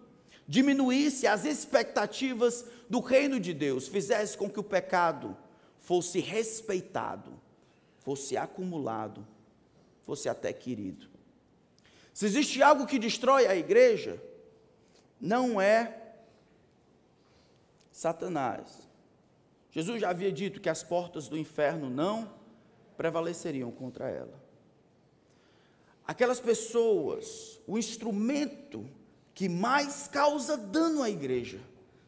diminuísse 0.47 1.27
as 1.27 1.45
expectativas 1.45 2.65
do 2.89 2.99
reino 2.99 3.39
de 3.39 3.53
Deus, 3.53 3.87
fizesse 3.87 4.35
com 4.35 4.49
que 4.49 4.59
o 4.59 4.63
pecado 4.63 5.37
fosse 5.79 6.19
respeitado, 6.19 7.39
fosse 7.99 8.35
acumulado, 8.35 9.27
fosse 10.05 10.27
até 10.27 10.51
querido. 10.51 11.07
Se 12.13 12.25
existe 12.25 12.63
algo 12.63 12.87
que 12.87 12.97
destrói 12.97 13.45
a 13.45 13.55
igreja, 13.55 14.19
não 15.21 15.61
é 15.61 16.01
Satanás, 17.91 18.86
Jesus 19.77 20.01
já 20.01 20.09
havia 20.09 20.31
dito 20.31 20.59
que 20.59 20.69
as 20.69 20.81
portas 20.81 21.27
do 21.27 21.37
inferno 21.37 21.87
não 21.87 22.33
prevaleceriam 22.97 23.69
contra 23.69 24.09
ela. 24.09 24.33
Aquelas 26.03 26.39
pessoas, 26.39 27.61
o 27.67 27.77
instrumento 27.77 28.89
que 29.35 29.47
mais 29.47 30.07
causa 30.07 30.57
dano 30.57 31.03
à 31.03 31.11
igreja, 31.11 31.59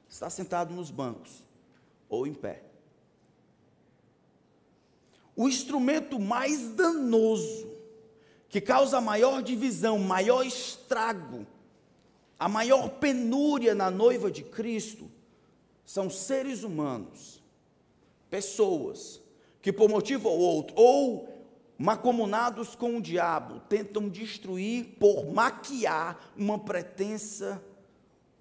está 0.09 0.31
sentado 0.31 0.73
nos 0.73 0.89
bancos 0.89 1.43
ou 2.09 2.25
em 2.25 2.33
pé. 2.33 2.63
O 5.35 5.47
instrumento 5.47 6.19
mais 6.19 6.71
danoso, 6.71 7.71
que 8.49 8.59
causa 8.59 8.99
maior 8.99 9.43
divisão, 9.43 9.99
maior 9.99 10.43
estrago, 10.43 11.45
a 12.39 12.49
maior 12.49 12.89
penúria 12.89 13.75
na 13.75 13.91
noiva 13.91 14.31
de 14.31 14.41
Cristo, 14.41 15.07
são 15.85 16.09
seres 16.09 16.63
humanos 16.63 17.38
pessoas 18.29 19.21
que, 19.61 19.73
por 19.73 19.89
motivo 19.89 20.29
ou 20.29 20.39
outro, 20.39 20.75
ou 20.77 21.29
macomunados 21.77 22.75
com 22.75 22.97
o 22.97 23.01
diabo, 23.01 23.61
tentam 23.69 24.09
destruir 24.09 24.97
por 24.99 25.31
maquiar 25.31 26.31
uma 26.37 26.59
pretensa 26.59 27.61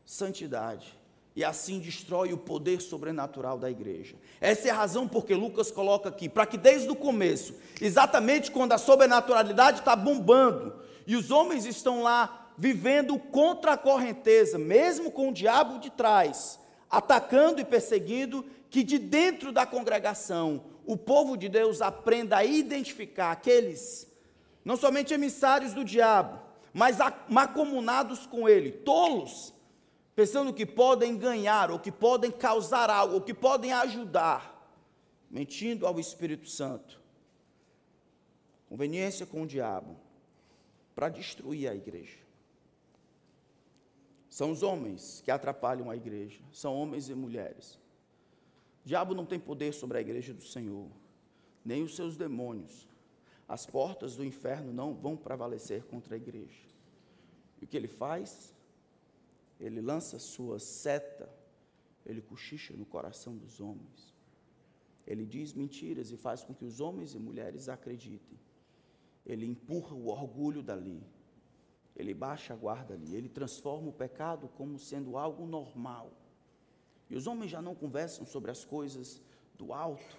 santidade. 0.04 0.98
E 1.36 1.44
assim 1.44 1.78
destrói 1.78 2.32
o 2.32 2.38
poder 2.38 2.80
sobrenatural 2.80 3.56
da 3.56 3.70
igreja. 3.70 4.16
Essa 4.40 4.66
é 4.66 4.70
a 4.72 4.74
razão 4.74 5.06
porque 5.06 5.34
Lucas 5.34 5.70
coloca 5.70 6.08
aqui, 6.08 6.28
para 6.28 6.44
que 6.44 6.58
desde 6.58 6.90
o 6.90 6.96
começo, 6.96 7.54
exatamente 7.80 8.50
quando 8.50 8.72
a 8.72 8.78
sobrenaturalidade 8.78 9.78
está 9.78 9.94
bombando, 9.94 10.74
e 11.06 11.14
os 11.14 11.30
homens 11.30 11.64
estão 11.64 12.02
lá 12.02 12.52
vivendo 12.58 13.16
contra 13.18 13.74
a 13.74 13.78
correnteza, 13.78 14.58
mesmo 14.58 15.12
com 15.12 15.28
o 15.28 15.32
diabo 15.32 15.78
de 15.78 15.90
trás, 15.90 16.58
atacando 16.90 17.60
e 17.60 17.64
perseguindo, 17.64 18.44
que 18.70 18.82
de 18.82 18.98
dentro 18.98 19.52
da 19.52 19.66
congregação 19.66 20.64
o 20.84 20.96
povo 20.96 21.36
de 21.36 21.48
Deus 21.48 21.82
aprenda 21.82 22.38
a 22.38 22.44
identificar 22.44 23.30
aqueles, 23.30 24.10
não 24.64 24.76
somente 24.76 25.12
emissários 25.12 25.74
do 25.74 25.84
diabo, 25.84 26.40
mas 26.72 26.98
macomunados 27.28 28.26
com 28.26 28.48
ele, 28.48 28.72
tolos, 28.72 29.52
pensando 30.14 30.52
que 30.52 30.66
podem 30.66 31.16
ganhar, 31.16 31.70
ou 31.70 31.78
que 31.78 31.92
podem 31.92 32.30
causar 32.30 32.90
algo, 32.90 33.14
ou 33.14 33.20
que 33.20 33.34
podem 33.34 33.72
ajudar, 33.72 34.70
mentindo 35.30 35.86
ao 35.86 35.98
Espírito 36.00 36.48
Santo. 36.48 37.00
Conveniência 38.68 39.26
com 39.26 39.42
o 39.42 39.46
diabo, 39.46 39.96
para 40.94 41.08
destruir 41.08 41.68
a 41.68 41.74
igreja. 41.74 42.27
São 44.38 44.52
os 44.52 44.62
homens 44.62 45.20
que 45.24 45.32
atrapalham 45.32 45.90
a 45.90 45.96
igreja, 45.96 46.40
são 46.52 46.72
homens 46.72 47.08
e 47.08 47.14
mulheres. 47.16 47.74
O 48.84 48.88
diabo 48.88 49.12
não 49.12 49.26
tem 49.26 49.40
poder 49.40 49.74
sobre 49.74 49.98
a 49.98 50.00
igreja 50.00 50.32
do 50.32 50.44
Senhor, 50.44 50.88
nem 51.64 51.82
os 51.82 51.96
seus 51.96 52.16
demônios. 52.16 52.88
As 53.48 53.66
portas 53.66 54.14
do 54.14 54.24
inferno 54.24 54.72
não 54.72 54.94
vão 54.94 55.16
prevalecer 55.16 55.82
contra 55.86 56.14
a 56.14 56.16
igreja. 56.16 56.62
E 57.60 57.64
o 57.64 57.66
que 57.66 57.76
ele 57.76 57.88
faz? 57.88 58.54
Ele 59.58 59.80
lança 59.80 60.20
sua 60.20 60.60
seta, 60.60 61.28
ele 62.06 62.22
cochicha 62.22 62.72
no 62.74 62.86
coração 62.86 63.36
dos 63.36 63.60
homens. 63.60 64.14
Ele 65.04 65.26
diz 65.26 65.52
mentiras 65.52 66.12
e 66.12 66.16
faz 66.16 66.44
com 66.44 66.54
que 66.54 66.64
os 66.64 66.78
homens 66.78 67.12
e 67.12 67.18
mulheres 67.18 67.68
acreditem. 67.68 68.38
Ele 69.26 69.46
empurra 69.46 69.96
o 69.96 70.06
orgulho 70.06 70.62
dali. 70.62 71.02
Ele 71.98 72.14
baixa 72.14 72.54
a 72.54 72.56
guarda 72.56 72.94
ali. 72.94 73.16
Ele 73.16 73.28
transforma 73.28 73.88
o 73.88 73.92
pecado 73.92 74.48
como 74.56 74.78
sendo 74.78 75.18
algo 75.18 75.44
normal. 75.44 76.12
E 77.10 77.16
os 77.16 77.26
homens 77.26 77.50
já 77.50 77.60
não 77.60 77.74
conversam 77.74 78.24
sobre 78.24 78.50
as 78.50 78.64
coisas 78.64 79.20
do 79.56 79.72
alto, 79.72 80.16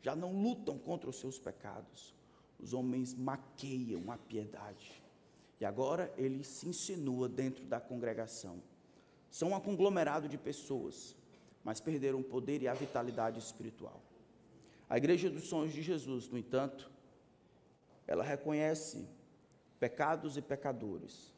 já 0.00 0.16
não 0.16 0.32
lutam 0.42 0.76
contra 0.76 1.08
os 1.08 1.16
seus 1.16 1.38
pecados. 1.38 2.12
Os 2.58 2.74
homens 2.74 3.14
maqueiam 3.14 4.10
a 4.10 4.18
piedade. 4.18 5.02
E 5.60 5.64
agora 5.64 6.12
ele 6.16 6.42
se 6.42 6.68
insinua 6.68 7.28
dentro 7.28 7.64
da 7.66 7.80
congregação. 7.80 8.60
São 9.30 9.52
um 9.52 9.60
conglomerado 9.60 10.28
de 10.28 10.36
pessoas, 10.36 11.16
mas 11.62 11.80
perderam 11.80 12.20
o 12.20 12.24
poder 12.24 12.62
e 12.62 12.68
a 12.68 12.74
vitalidade 12.74 13.38
espiritual. 13.38 14.02
A 14.88 14.96
igreja 14.96 15.30
dos 15.30 15.44
sonhos 15.44 15.72
de 15.72 15.80
Jesus, 15.80 16.28
no 16.28 16.36
entanto, 16.36 16.90
ela 18.06 18.24
reconhece 18.24 19.06
pecados 19.82 20.36
e 20.36 20.40
pecadores, 20.40 21.34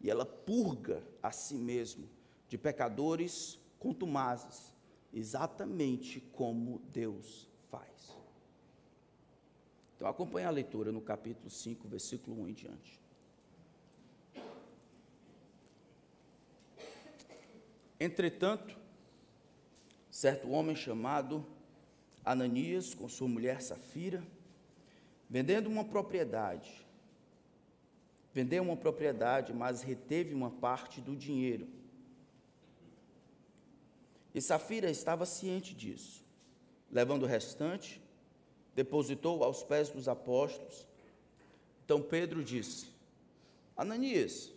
e 0.00 0.08
ela 0.08 0.24
purga 0.24 1.02
a 1.20 1.32
si 1.32 1.56
mesmo 1.56 2.08
de 2.46 2.56
pecadores 2.56 3.58
contumazes, 3.80 4.72
exatamente 5.12 6.20
como 6.20 6.78
Deus 6.92 7.48
faz. 7.68 8.16
Então 9.96 10.06
acompanhe 10.06 10.46
a 10.46 10.50
leitura 10.50 10.92
no 10.92 11.00
capítulo 11.00 11.50
5, 11.50 11.88
versículo 11.88 12.40
1 12.42 12.48
em 12.48 12.52
diante. 12.52 13.00
Entretanto, 17.98 18.78
certo 20.08 20.48
homem 20.48 20.76
chamado 20.76 21.44
Ananias, 22.24 22.94
com 22.94 23.08
sua 23.08 23.26
mulher 23.26 23.60
Safira, 23.60 24.22
vendendo 25.28 25.68
uma 25.68 25.84
propriedade, 25.84 26.88
vendeu 28.32 28.62
uma 28.62 28.76
propriedade, 28.76 29.52
mas 29.52 29.82
reteve 29.82 30.34
uma 30.34 30.50
parte 30.50 31.00
do 31.00 31.16
dinheiro. 31.16 31.66
E 34.34 34.40
Safira 34.40 34.90
estava 34.90 35.26
ciente 35.26 35.74
disso. 35.74 36.24
Levando 36.90 37.24
o 37.24 37.26
restante, 37.26 38.00
depositou 38.74 39.42
aos 39.42 39.62
pés 39.62 39.88
dos 39.88 40.08
apóstolos. 40.08 40.86
Então 41.84 42.00
Pedro 42.00 42.42
disse: 42.44 42.86
Ananias, 43.76 44.52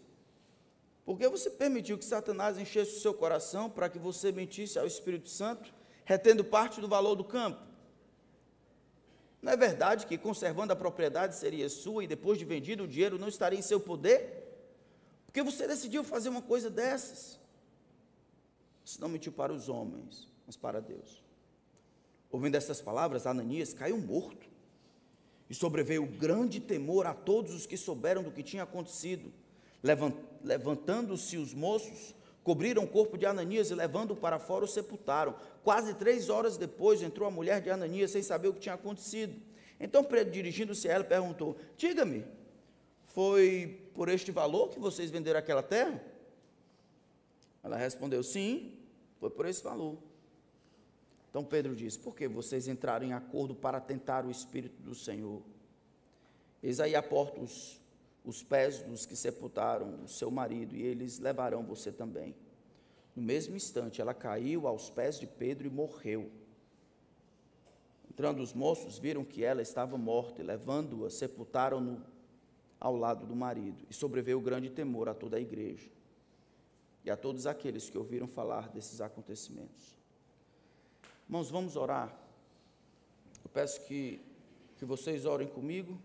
por 1.06 1.18
que 1.18 1.28
você 1.28 1.50
permitiu 1.50 1.98
que 1.98 2.06
Satanás 2.06 2.58
enchesse 2.58 2.98
o 2.98 3.00
seu 3.00 3.14
coração 3.14 3.70
para 3.70 3.90
que 3.90 4.00
você 4.00 4.32
mentisse 4.32 4.80
ao 4.80 4.88
Espírito 4.88 5.28
Santo, 5.28 5.74
retendo 6.06 6.44
parte 6.44 6.80
do 6.80 6.88
valor 6.88 7.16
do 7.16 7.24
campo? 7.24 7.73
Não 9.44 9.52
é 9.52 9.58
verdade 9.58 10.08
que 10.08 10.18
conservando 10.18 10.72
a 10.72 10.76
propriedade 10.76 11.36
seria 11.36 11.68
sua 11.68 12.06
e 12.06 12.08
depois 12.08 12.40
de 12.40 12.46
vendido 12.46 12.86
o 12.86 12.88
dinheiro 12.88 13.20
não 13.20 13.28
estaria 13.28 13.60
em 13.60 13.62
seu 13.62 13.78
poder? 13.78 14.42
Porque 15.26 15.44
você 15.44 15.68
decidiu 15.68 16.02
fazer 16.02 16.30
uma 16.30 16.42
coisa 16.42 16.70
dessas. 16.70 17.38
Você 18.86 19.02
não 19.02 19.10
mentiu 19.10 19.34
para 19.34 19.52
os 19.52 19.68
homens, 19.68 20.30
mas 20.48 20.56
para 20.56 20.80
Deus. 20.80 21.22
Ouvindo 22.32 22.56
essas 22.56 22.82
palavras, 22.82 23.28
Ananias 23.28 23.74
caiu 23.74 23.98
morto. 23.98 24.48
E 25.50 25.54
sobreveio 25.54 26.06
grande 26.06 26.62
temor 26.62 27.06
a 27.06 27.14
todos 27.14 27.54
os 27.54 27.66
que 27.66 27.76
souberam 27.76 28.24
do 28.24 28.32
que 28.32 28.42
tinha 28.42 28.64
acontecido. 28.64 29.34
Levantando-se 30.42 31.36
os 31.36 31.54
moços, 31.54 32.16
cobriram 32.44 32.84
o 32.84 32.88
corpo 32.88 33.18
de 33.18 33.26
Ananias 33.26 33.72
e, 33.72 33.76
levando-o 33.76 34.16
para 34.16 34.38
fora, 34.38 34.66
o 34.66 34.68
sepultaram. 34.68 35.36
Quase 35.64 35.94
três 35.94 36.30
horas 36.30 36.58
depois, 36.58 37.02
entrou 37.02 37.28
a 37.28 37.32
mulher 37.32 37.62
de 37.62 37.70
Ananias 37.70 38.12
sem 38.12 38.22
saber 38.22 38.50
o 38.50 38.54
que 38.54 38.60
tinha 38.60 38.76
acontecido. 38.76 39.40
Então 39.80 40.06
dirigindo-se 40.32 40.90
a 40.90 40.94
ela, 40.94 41.04
perguntou: 41.04 41.58
Diga-me, 41.78 42.24
foi 43.06 43.82
por 43.94 44.10
este 44.10 44.32
valor 44.32 44.70
que 44.70 44.80
vocês 44.80 45.10
venderam 45.10 45.40
aquela 45.40 45.64
terra? 45.64 46.04
Ela 47.64 47.78
respondeu: 47.78 48.24
Sim, 48.24 48.74
foi 49.20 49.30
por 49.30 49.46
esse 49.46 49.64
valor. 49.64 49.98
Então 51.30 51.44
Pedro 51.44 51.76
disse: 51.76 51.98
Por 51.98 52.16
que 52.16 52.28
vocês 52.28 52.68
entraram 52.68 53.06
em 53.06 53.14
acordo 53.14 53.56
para 53.56 53.80
tentar 53.80 54.26
o 54.26 54.32
Espírito 54.32 54.82
do 54.82 54.94
Senhor? 54.94 55.42
Eis 56.62 56.80
aí 56.80 56.96
a 56.96 57.04
porta 57.04 57.42
os, 57.42 57.80
os 58.24 58.42
pés 58.42 58.80
dos 58.82 59.06
que 59.06 59.16
sepultaram 59.16 60.04
o 60.04 60.08
seu 60.08 60.32
marido, 60.32 60.76
e 60.76 60.82
eles 60.82 61.20
levarão 61.20 61.64
você 61.64 61.92
também. 61.92 62.36
No 63.16 63.22
mesmo 63.22 63.56
instante, 63.56 64.02
ela 64.02 64.14
caiu 64.14 64.68
aos 64.68 64.90
pés 64.90 65.20
de 65.20 65.28
Pedro 65.28 65.68
e 65.68 65.70
morreu. 65.70 66.32
Entrando 68.10 68.42
os 68.42 68.54
moços, 68.54 68.98
viram 68.98 69.24
que 69.26 69.44
ela 69.44 69.62
estava 69.62 69.98
morta 69.98 70.42
e, 70.42 70.46
levando-a, 70.46 71.10
sepultaram-no 71.10 72.04
ao 72.80 72.96
lado 72.96 73.26
do 73.26 73.36
marido. 73.36 73.84
E 73.90 73.94
sobreveio 73.94 74.40
grande 74.40 74.70
temor 74.70 75.10
a 75.10 75.14
toda 75.14 75.38
a 75.38 75.40
igreja 75.42 75.90
e 77.04 77.12
a 77.12 77.18
todos 77.18 77.46
aqueles 77.46 77.90
que 77.90 77.98
ouviram 77.98 78.28
falar 78.28 78.70
desses 78.70 79.02
acontecimentos. 79.02 79.98
Irmãos, 81.26 81.50
vamos 81.50 81.76
orar. 81.76 82.16
Eu 83.44 83.50
peço 83.50 83.82
que, 83.86 84.22
que 84.78 84.86
vocês 84.86 85.26
orem 85.26 85.48
comigo 85.48 86.00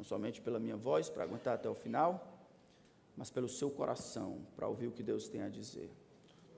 não 0.00 0.04
somente 0.04 0.40
pela 0.40 0.58
minha 0.58 0.78
voz, 0.78 1.10
para 1.10 1.24
aguentar 1.24 1.54
até 1.54 1.68
o 1.68 1.74
final, 1.74 2.26
mas 3.14 3.28
pelo 3.28 3.50
seu 3.50 3.70
coração, 3.70 4.40
para 4.56 4.66
ouvir 4.66 4.86
o 4.86 4.90
que 4.90 5.02
Deus 5.02 5.28
tem 5.28 5.42
a 5.42 5.48
dizer. 5.50 5.90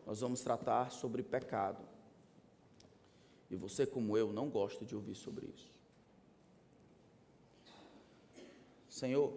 Nós 0.07 0.21
vamos 0.21 0.43
tratar 0.43 0.93
sobre 0.93 1.25
pecado. 1.25 1.83
E 3.51 3.57
você, 3.57 3.85
como 3.85 4.17
eu, 4.17 4.33
não 4.33 4.49
gosta 4.49 4.85
de 4.85 4.95
ouvir 4.95 5.17
sobre 5.17 5.47
isso. 5.47 5.77
Senhor, 8.89 9.33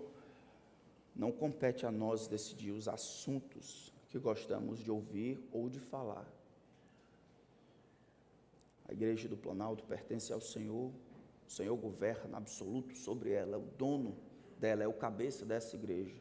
não 1.15 1.32
compete 1.32 1.84
a 1.88 1.91
nós 1.91 2.28
decidir 2.28 2.74
os 2.74 2.88
assuntos 2.88 3.91
que 4.10 4.20
gostamos 4.20 4.78
de 4.78 4.91
ouvir 4.91 5.44
ou 5.52 5.68
de 5.68 5.80
falar. 5.80 6.32
A 8.88 8.94
igreja 8.94 9.28
do 9.28 9.36
Planalto 9.36 9.84
pertence 9.86 10.32
ao 10.32 10.41
Senhor 10.41 10.91
o 11.47 11.51
Senhor 11.51 11.75
governa 11.75 12.38
absoluto 12.38 12.97
sobre 12.97 13.31
ela, 13.31 13.55
é 13.55 13.60
o 13.60 13.65
dono 13.77 14.17
dela, 14.58 14.84
é 14.84 14.88
o 14.88 14.93
cabeça 14.93 15.45
dessa 15.45 15.75
igreja. 15.75 16.15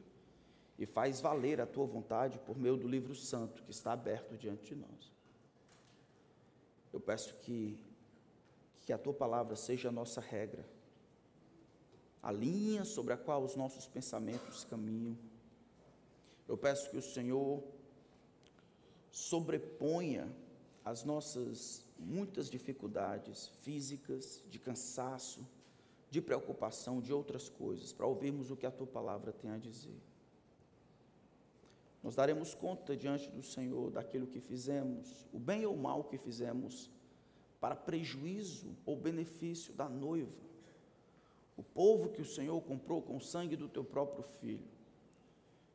E 0.78 0.87
faz 0.87 1.20
valer 1.20 1.60
a 1.60 1.66
tua 1.66 1.87
vontade 1.87 2.38
por 2.40 2.58
meio 2.58 2.76
do 2.76 2.88
livro 2.88 3.14
santo 3.14 3.62
que 3.62 3.70
está 3.70 3.92
aberto 3.92 4.37
diante 4.37 4.74
de 4.74 4.74
nós. 4.74 5.12
Eu 6.92 7.00
peço 7.00 7.34
que, 7.37 7.78
que 8.82 8.92
a 8.92 8.98
tua 8.98 9.14
palavra 9.14 9.56
seja 9.56 9.88
a 9.88 9.92
nossa 9.92 10.20
regra, 10.20 10.64
a 12.22 12.32
linha 12.32 12.84
sobre 12.84 13.12
a 13.12 13.16
qual 13.16 13.42
os 13.42 13.54
nossos 13.54 13.87
pensamentos 13.87 14.64
caminham. 14.64 15.16
Eu 16.48 16.56
peço 16.56 16.90
que 16.90 16.96
o 16.96 17.02
Senhor 17.02 17.62
sobreponha 19.10 20.28
as 20.84 21.04
nossas 21.04 21.84
muitas 22.05 22.51
dificuldades 22.51 23.49
físicas, 23.62 24.43
de 24.49 24.59
cansaço, 24.59 25.47
de 26.11 26.21
preocupação, 26.21 27.01
de 27.01 27.12
outras 27.12 27.49
coisas, 27.49 27.93
para 27.93 28.07
ouvirmos 28.07 28.51
o 28.51 28.57
que 28.57 28.67
a 28.67 28.71
tua 28.71 28.87
palavra 28.87 29.33
tem 29.33 29.51
a 29.51 29.59
dizer. 29.59 30.01
Nós 32.03 32.14
daremos 32.14 32.55
conta 32.55 32.95
diante 32.97 33.31
do 33.31 33.43
Senhor 33.43 33.90
daquilo 33.90 34.27
que 34.27 34.38
fizemos, 34.38 35.27
o 35.33 35.38
bem 35.38 35.64
ou 35.64 35.75
o 35.75 35.79
mal 35.79 36.05
que 36.05 36.19
fizemos, 36.19 36.90
para 37.59 37.75
prejuízo 37.75 38.77
ou 38.85 38.95
benefício 38.95 39.73
da 39.73 39.88
noiva, 39.88 40.45
o 41.57 41.62
povo 41.62 42.11
que 42.11 42.21
o 42.21 42.27
Senhor 42.27 42.61
comprou 42.61 43.01
com 43.01 43.17
o 43.17 43.21
sangue 43.21 43.57
do 43.57 43.69
teu 43.69 43.83
próprio 43.83 44.23
filho. 44.23 44.69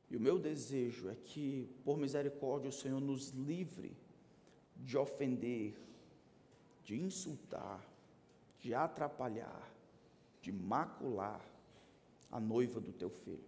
E 0.09 0.15
o 0.15 0.19
meu 0.19 0.37
desejo 0.37 1.09
é 1.09 1.15
que, 1.15 1.67
por 1.83 1.97
misericórdia, 1.97 2.69
o 2.69 2.73
Senhor 2.73 2.99
nos 2.99 3.29
livre 3.29 3.95
de 4.75 4.97
ofender, 4.97 5.75
de 6.89 6.99
insultar, 6.99 7.87
de 8.57 8.73
atrapalhar, 8.73 9.71
de 10.41 10.51
macular 10.51 11.39
a 12.31 12.39
noiva 12.39 12.81
do 12.81 12.91
teu 12.91 13.11
filho. 13.11 13.47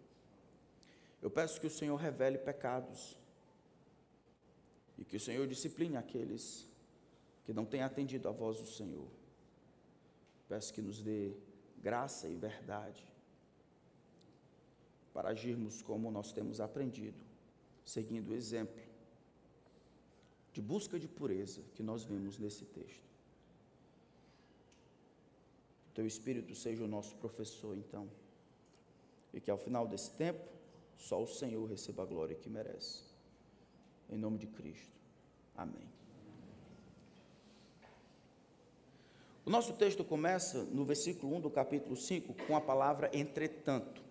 Eu 1.20 1.32
peço 1.32 1.60
que 1.60 1.66
o 1.66 1.70
Senhor 1.72 1.96
revele 1.96 2.38
pecados 2.38 3.18
e 4.96 5.04
que 5.04 5.18
o 5.18 5.20
Senhor 5.20 5.48
discipline 5.48 5.98
aqueles 5.98 6.70
que 7.44 7.52
não 7.52 7.66
têm 7.66 7.82
atendido 7.82 8.30
à 8.30 8.32
voz 8.32 8.60
do 8.60 8.68
Senhor. 8.68 9.10
Peço 10.48 10.72
que 10.72 10.82
nos 10.84 11.02
dê 11.02 11.34
graça 11.80 12.30
e 12.30 12.36
verdade 12.36 13.10
para 15.16 15.30
agirmos 15.30 15.82
como 15.82 16.12
nós 16.12 16.32
temos 16.32 16.62
aprendido, 16.62 17.26
seguindo 17.84 18.30
o 18.30 18.36
exemplo 18.36 18.84
de 20.54 20.62
busca 20.62 21.00
de 21.00 21.08
pureza 21.08 21.64
que 21.74 21.82
nós 21.82 22.04
vemos 22.04 22.38
nesse 22.38 22.66
texto. 22.66 23.11
Teu 25.94 26.06
Espírito 26.06 26.56
seja 26.56 26.84
o 26.84 26.88
nosso 26.88 27.16
professor, 27.16 27.76
então, 27.78 28.10
e 29.34 29.40
que 29.40 29.52
ao 29.52 29.58
final 29.58 29.88
desse 29.88 30.12
tempo, 30.12 30.44
só 30.98 31.22
o 31.22 31.28
Senhor 31.28 31.66
receba 31.68 32.04
a 32.04 32.06
glória 32.06 32.36
que 32.36 32.50
merece. 32.50 33.04
Em 34.10 34.18
nome 34.18 34.38
de 34.38 34.48
Cristo. 34.48 35.00
Amém. 35.56 35.90
O 39.46 39.50
nosso 39.50 39.74
texto 39.74 40.04
começa 40.04 40.64
no 40.66 40.86
versículo 40.86 41.36
1 41.36 41.42
do 41.42 41.50
capítulo 41.50 41.96
5 41.96 42.34
com 42.46 42.56
a 42.56 42.62
palavra 42.62 43.10
entretanto. 43.14 44.02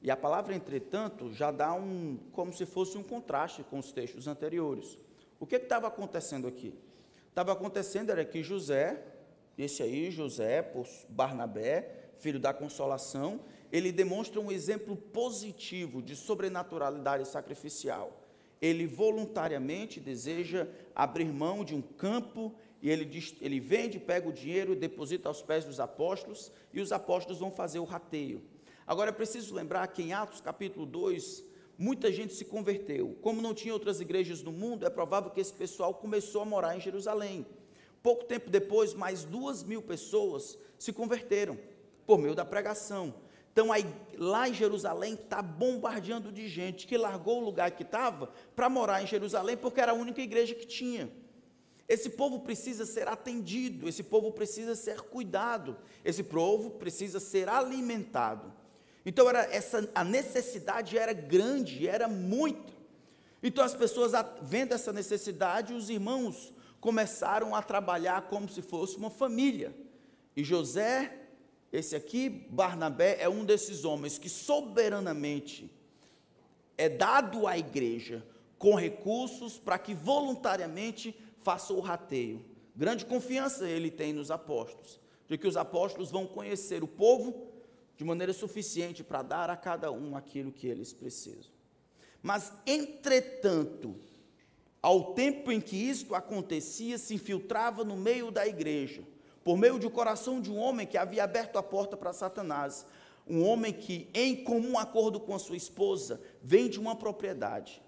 E 0.00 0.10
a 0.10 0.16
palavra 0.16 0.54
entretanto 0.54 1.32
já 1.32 1.50
dá 1.50 1.74
um, 1.74 2.18
como 2.32 2.52
se 2.52 2.64
fosse 2.64 2.96
um 2.96 3.02
contraste 3.02 3.62
com 3.64 3.78
os 3.78 3.92
textos 3.92 4.26
anteriores. 4.26 4.98
O 5.38 5.46
que 5.46 5.56
estava 5.56 5.86
acontecendo 5.88 6.48
aqui? 6.48 6.74
Estava 7.28 7.52
acontecendo 7.52 8.10
era 8.10 8.24
que 8.24 8.42
José, 8.42 9.02
esse 9.58 9.82
aí, 9.82 10.10
José, 10.10 10.62
por 10.62 10.86
Barnabé, 11.08 12.10
filho 12.18 12.38
da 12.38 12.52
consolação, 12.52 13.40
ele 13.72 13.90
demonstra 13.90 14.40
um 14.40 14.52
exemplo 14.52 14.96
positivo 14.96 16.02
de 16.02 16.14
sobrenaturalidade 16.14 17.26
sacrificial. 17.26 18.22
Ele 18.60 18.86
voluntariamente 18.86 20.00
deseja 20.00 20.66
abrir 20.94 21.26
mão 21.26 21.64
de 21.64 21.74
um 21.74 21.82
campo 21.82 22.54
e 22.82 22.90
ele, 22.90 23.04
diz, 23.04 23.34
ele 23.40 23.58
vende, 23.58 23.98
pega 23.98 24.28
o 24.28 24.32
dinheiro 24.32 24.72
e 24.72 24.76
deposita 24.76 25.28
aos 25.28 25.42
pés 25.42 25.64
dos 25.64 25.80
apóstolos, 25.80 26.52
e 26.72 26.80
os 26.80 26.92
apóstolos 26.92 27.38
vão 27.38 27.50
fazer 27.50 27.78
o 27.78 27.84
rateio. 27.84 28.42
Agora 28.86 29.10
é 29.10 29.12
preciso 29.12 29.54
lembrar 29.54 29.86
que 29.88 30.02
em 30.02 30.12
Atos 30.12 30.40
capítulo 30.40 30.86
2, 30.86 31.44
muita 31.76 32.12
gente 32.12 32.34
se 32.34 32.44
converteu. 32.44 33.16
Como 33.20 33.42
não 33.42 33.54
tinha 33.54 33.74
outras 33.74 34.00
igrejas 34.00 34.42
no 34.42 34.52
mundo, 34.52 34.86
é 34.86 34.90
provável 34.90 35.30
que 35.30 35.40
esse 35.40 35.52
pessoal 35.52 35.94
começou 35.94 36.42
a 36.42 36.44
morar 36.44 36.76
em 36.76 36.80
Jerusalém. 36.80 37.46
Pouco 38.06 38.24
tempo 38.24 38.48
depois, 38.48 38.94
mais 38.94 39.24
duas 39.24 39.64
mil 39.64 39.82
pessoas 39.82 40.56
se 40.78 40.92
converteram 40.92 41.58
por 42.06 42.18
meio 42.18 42.36
da 42.36 42.44
pregação. 42.44 43.12
Então, 43.52 43.72
aí, 43.72 43.84
lá 44.16 44.48
em 44.48 44.54
Jerusalém 44.54 45.14
está 45.14 45.42
bombardeando 45.42 46.30
de 46.30 46.46
gente 46.46 46.86
que 46.86 46.96
largou 46.96 47.42
o 47.42 47.44
lugar 47.44 47.72
que 47.72 47.82
estava 47.82 48.30
para 48.54 48.70
morar 48.70 49.02
em 49.02 49.08
Jerusalém, 49.08 49.56
porque 49.56 49.80
era 49.80 49.90
a 49.90 49.96
única 49.96 50.22
igreja 50.22 50.54
que 50.54 50.64
tinha. 50.64 51.10
Esse 51.88 52.10
povo 52.10 52.38
precisa 52.38 52.86
ser 52.86 53.08
atendido, 53.08 53.88
esse 53.88 54.04
povo 54.04 54.30
precisa 54.30 54.76
ser 54.76 55.00
cuidado, 55.00 55.76
esse 56.04 56.22
povo 56.22 56.70
precisa 56.70 57.18
ser 57.18 57.48
alimentado. 57.48 58.52
Então 59.04 59.28
era 59.28 59.52
essa 59.52 59.90
a 59.92 60.04
necessidade 60.04 60.96
era 60.96 61.12
grande, 61.12 61.88
era 61.88 62.06
muita. 62.06 62.72
Então 63.42 63.64
as 63.64 63.74
pessoas 63.74 64.12
vendo 64.42 64.74
essa 64.74 64.92
necessidade, 64.92 65.74
os 65.74 65.90
irmãos 65.90 66.54
começaram 66.86 67.52
a 67.52 67.60
trabalhar 67.60 68.28
como 68.28 68.48
se 68.48 68.62
fosse 68.62 68.96
uma 68.96 69.10
família. 69.10 69.74
E 70.36 70.44
José, 70.44 71.20
esse 71.72 71.96
aqui, 71.96 72.28
Barnabé, 72.28 73.16
é 73.18 73.28
um 73.28 73.44
desses 73.44 73.84
homens 73.84 74.18
que 74.18 74.28
soberanamente 74.28 75.68
é 76.78 76.88
dado 76.88 77.44
à 77.44 77.58
igreja 77.58 78.24
com 78.56 78.76
recursos 78.76 79.58
para 79.58 79.80
que 79.80 79.94
voluntariamente 79.94 81.12
faça 81.38 81.72
o 81.72 81.80
rateio. 81.80 82.44
Grande 82.76 83.04
confiança 83.04 83.68
ele 83.68 83.90
tem 83.90 84.12
nos 84.12 84.30
apóstolos, 84.30 85.00
de 85.26 85.36
que 85.36 85.48
os 85.48 85.56
apóstolos 85.56 86.12
vão 86.12 86.24
conhecer 86.24 86.84
o 86.84 86.88
povo 86.88 87.48
de 87.96 88.04
maneira 88.04 88.32
suficiente 88.32 89.02
para 89.02 89.22
dar 89.22 89.50
a 89.50 89.56
cada 89.56 89.90
um 89.90 90.16
aquilo 90.16 90.52
que 90.52 90.68
eles 90.68 90.92
precisam. 90.92 91.50
Mas, 92.22 92.52
entretanto, 92.64 93.96
ao 94.86 95.14
tempo 95.14 95.50
em 95.50 95.60
que 95.60 95.74
isto 95.74 96.14
acontecia, 96.14 96.96
se 96.96 97.12
infiltrava 97.12 97.82
no 97.82 97.96
meio 97.96 98.30
da 98.30 98.46
igreja, 98.46 99.02
por 99.42 99.58
meio 99.58 99.80
do 99.80 99.90
coração 99.90 100.40
de 100.40 100.48
um 100.48 100.56
homem 100.56 100.86
que 100.86 100.96
havia 100.96 101.24
aberto 101.24 101.58
a 101.58 101.62
porta 101.62 101.96
para 101.96 102.12
Satanás, 102.12 102.86
um 103.26 103.44
homem 103.44 103.72
que, 103.72 104.08
em 104.14 104.44
comum 104.44 104.78
acordo 104.78 105.18
com 105.18 105.34
a 105.34 105.40
sua 105.40 105.56
esposa, 105.56 106.20
vende 106.40 106.78
uma 106.78 106.94
propriedade. 106.94 107.82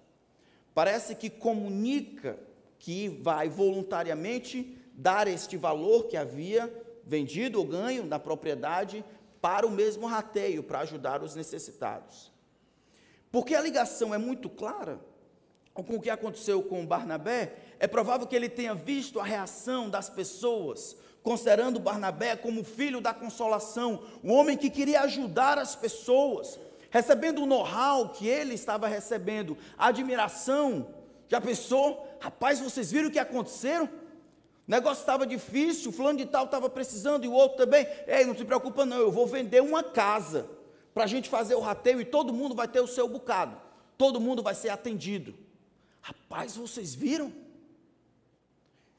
Parece 0.75 1.15
que 1.15 1.31
comunica 1.31 2.37
que 2.81 3.09
vai 3.09 3.49
voluntariamente 3.49 4.77
dar 4.93 5.29
este 5.29 5.57
valor 5.57 6.09
que 6.09 6.17
havia 6.17 6.67
vendido 7.05 7.61
ou 7.61 7.65
ganho 7.65 8.07
na 8.07 8.19
propriedade 8.19 9.05
para 9.41 9.65
o 9.65 9.71
mesmo 9.71 10.05
rateio, 10.09 10.65
para 10.65 10.81
ajudar 10.81 11.23
os 11.23 11.37
necessitados. 11.37 12.33
Porque 13.31 13.55
a 13.55 13.61
ligação 13.61 14.13
é 14.13 14.19
muito 14.19 14.51
clara 14.51 14.99
com 15.83 15.97
o 15.97 16.01
que 16.01 16.11
aconteceu 16.11 16.63
com 16.63 16.87
Barnabé, 16.87 17.55
é 17.79 17.87
provável 17.87 18.27
que 18.27 18.35
ele 18.35 18.49
tenha 18.49 18.75
visto 18.75 19.21
a 19.21 19.25
reação 19.25 19.89
das 19.89 20.09
pessoas, 20.09 20.97
considerando 21.23 21.79
Barnabé 21.79 22.37
como 22.37 22.65
filho 22.65 23.01
da 23.01 23.15
consolação, 23.15 24.03
um 24.23 24.33
homem 24.33 24.57
que 24.57 24.71
queria 24.71 25.03
ajudar 25.03 25.59
as 25.59 25.77
pessoas, 25.77 26.59
recebendo 26.91 27.43
o 27.43 27.47
know-how 27.47 28.09
que 28.11 28.27
ele 28.27 28.55
estava 28.55 28.89
recebendo, 28.89 29.57
a 29.77 29.89
admiração. 29.89 30.89
Já 31.29 31.41
pensou? 31.41 32.09
Rapaz, 32.21 32.59
vocês 32.61 32.91
viram 32.91 33.09
o 33.09 33.13
que 33.13 33.19
aconteceram? 33.19 33.85
O 33.87 34.71
negócio 34.71 35.01
estava 35.01 35.27
difícil, 35.27 35.93
fulano 35.93 36.19
de 36.19 36.27
tal 36.27 36.45
estava 36.45 36.69
precisando 36.69 37.25
e 37.25 37.29
o 37.29 37.33
outro 37.33 37.57
também. 37.57 37.87
Ei, 38.07 38.25
não 38.25 38.37
se 38.37 38.45
preocupa 38.45 38.85
não, 38.85 38.99
eu 38.99 39.11
vou 39.11 39.27
vender 39.27 39.63
uma 39.63 39.83
casa 39.83 40.49
para 40.93 41.05
a 41.05 41.07
gente 41.07 41.29
fazer 41.29 41.55
o 41.55 41.61
rateio 41.61 42.01
e 42.01 42.05
todo 42.05 42.33
mundo 42.33 42.55
vai 42.55 42.69
ter 42.69 42.81
o 42.81 42.87
seu 42.87 43.09
bocado. 43.09 43.57
Todo 43.97 44.21
mundo 44.21 44.43
vai 44.43 44.55
ser 44.55 44.71
atendido. 44.71 45.35
Rapaz, 46.01 46.57
vocês 46.57 46.95
viram? 46.95 47.33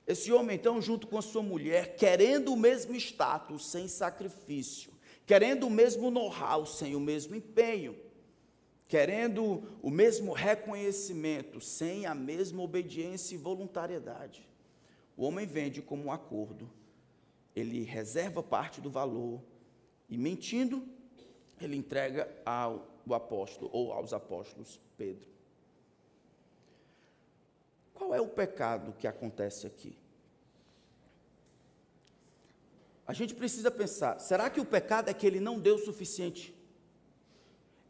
Esse 0.06 0.32
homem, 0.32 0.56
então, 0.56 0.82
junto 0.82 1.06
com 1.06 1.18
a 1.18 1.22
sua 1.22 1.44
mulher, 1.44 1.96
querendo 1.96 2.52
o 2.52 2.58
mesmo 2.58 2.96
status, 2.96 3.70
sem 3.70 3.88
sacrifício, 3.88 4.92
querendo 5.26 5.68
o 5.68 5.70
mesmo 5.70 6.10
know-how, 6.10 6.66
sem 6.66 6.96
o 6.96 7.00
mesmo 7.00 7.36
empenho, 7.36 7.96
querendo 8.88 9.64
o 9.84 9.92
mesmo 9.92 10.34
reconhecimento, 10.34 11.62
sem 11.62 12.08
a 12.08 12.16
mesma 12.16 12.64
obediência 12.64 13.36
e 13.36 13.38
voluntariedade. 13.38 14.50
O 15.16 15.26
homem 15.26 15.46
vende 15.46 15.80
como 15.80 16.06
um 16.06 16.12
acordo, 16.12 16.68
ele 17.56 17.84
reserva 17.84 18.42
parte 18.42 18.82
do 18.82 18.90
valor 18.90 19.40
e, 20.10 20.18
mentindo, 20.18 20.84
ele 21.62 21.76
entrega 21.76 22.28
ao 22.44 22.88
apóstolo 23.12 23.70
ou 23.72 23.94
aos 23.94 24.12
apóstolos 24.12 24.80
Pedro. 24.98 25.28
Qual 28.00 28.16
é 28.16 28.22
o 28.22 28.28
pecado 28.28 28.96
que 28.98 29.06
acontece 29.06 29.68
aqui? 29.68 29.94
A 33.06 33.12
gente 33.12 33.36
precisa 33.36 33.70
pensar: 33.70 34.20
será 34.20 34.50
que 34.50 34.62
o 34.62 34.66
pecado 34.66 35.10
é 35.10 35.14
que 35.14 35.28
ele 35.28 35.42
não 35.42 35.60
deu 35.60 35.76
o 35.76 35.80
suficiente? 35.80 36.56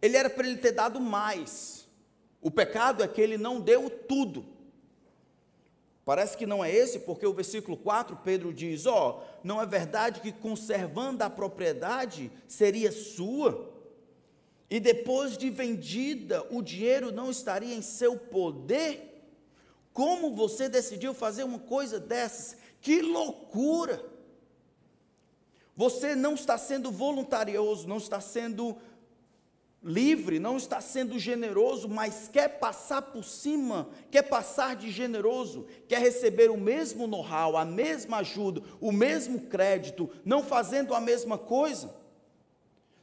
Ele 0.02 0.18
era 0.18 0.30
para 0.30 0.48
ele 0.48 0.58
ter 0.58 0.72
dado 0.72 1.00
mais. 1.00 1.88
O 2.42 2.50
pecado 2.50 3.04
é 3.04 3.08
que 3.08 3.22
ele 3.22 3.38
não 3.38 3.62
deu 3.62 3.88
tudo. 3.88 4.46
Parece 6.04 6.36
que 6.36 6.48
não 6.48 6.66
é 6.66 6.74
esse, 6.74 7.00
porque 7.00 7.28
o 7.28 7.34
versículo 7.34 7.78
4, 7.78 8.16
Pedro 8.24 8.52
diz: 8.52 8.88
Ó, 8.88 9.22
oh, 9.22 9.40
não 9.44 9.62
é 9.62 9.66
verdade 9.68 10.22
que 10.22 10.32
conservando 10.32 11.24
a 11.24 11.30
propriedade 11.30 12.32
seria 12.48 12.92
sua? 12.92 13.78
E 14.72 14.80
depois 14.80 15.38
de 15.38 15.52
vendida, 15.52 16.48
o 16.50 16.64
dinheiro 16.64 17.12
não 17.12 17.30
estaria 17.30 17.76
em 17.76 17.82
seu 17.84 18.18
poder? 18.18 19.09
Como 19.94 20.36
você 20.36 20.70
decidiu 20.70 21.14
fazer 21.14 21.44
uma 21.44 21.60
coisa 21.60 22.00
dessas? 22.00 22.58
Que 22.82 23.02
loucura! 23.02 24.04
Você 25.76 26.16
não 26.16 26.34
está 26.34 26.58
sendo 26.58 26.92
voluntarioso, 26.92 27.88
não 27.88 27.98
está 27.98 28.20
sendo 28.20 28.78
livre, 29.82 30.40
não 30.40 30.58
está 30.58 30.82
sendo 30.82 31.18
generoso, 31.18 31.88
mas 31.88 32.30
quer 32.32 32.60
passar 32.60 33.02
por 33.02 33.24
cima, 33.24 33.90
quer 34.12 34.24
passar 34.24 34.76
de 34.76 34.92
generoso, 34.92 35.66
quer 35.88 36.00
receber 36.00 36.52
o 36.52 36.58
mesmo 36.58 37.08
know-how, 37.08 37.56
a 37.56 37.64
mesma 37.64 38.18
ajuda, 38.18 38.62
o 38.82 38.92
mesmo 38.92 39.42
crédito, 39.48 40.10
não 40.26 40.44
fazendo 40.44 40.94
a 40.94 41.00
mesma 41.00 41.38
coisa. 41.38 41.96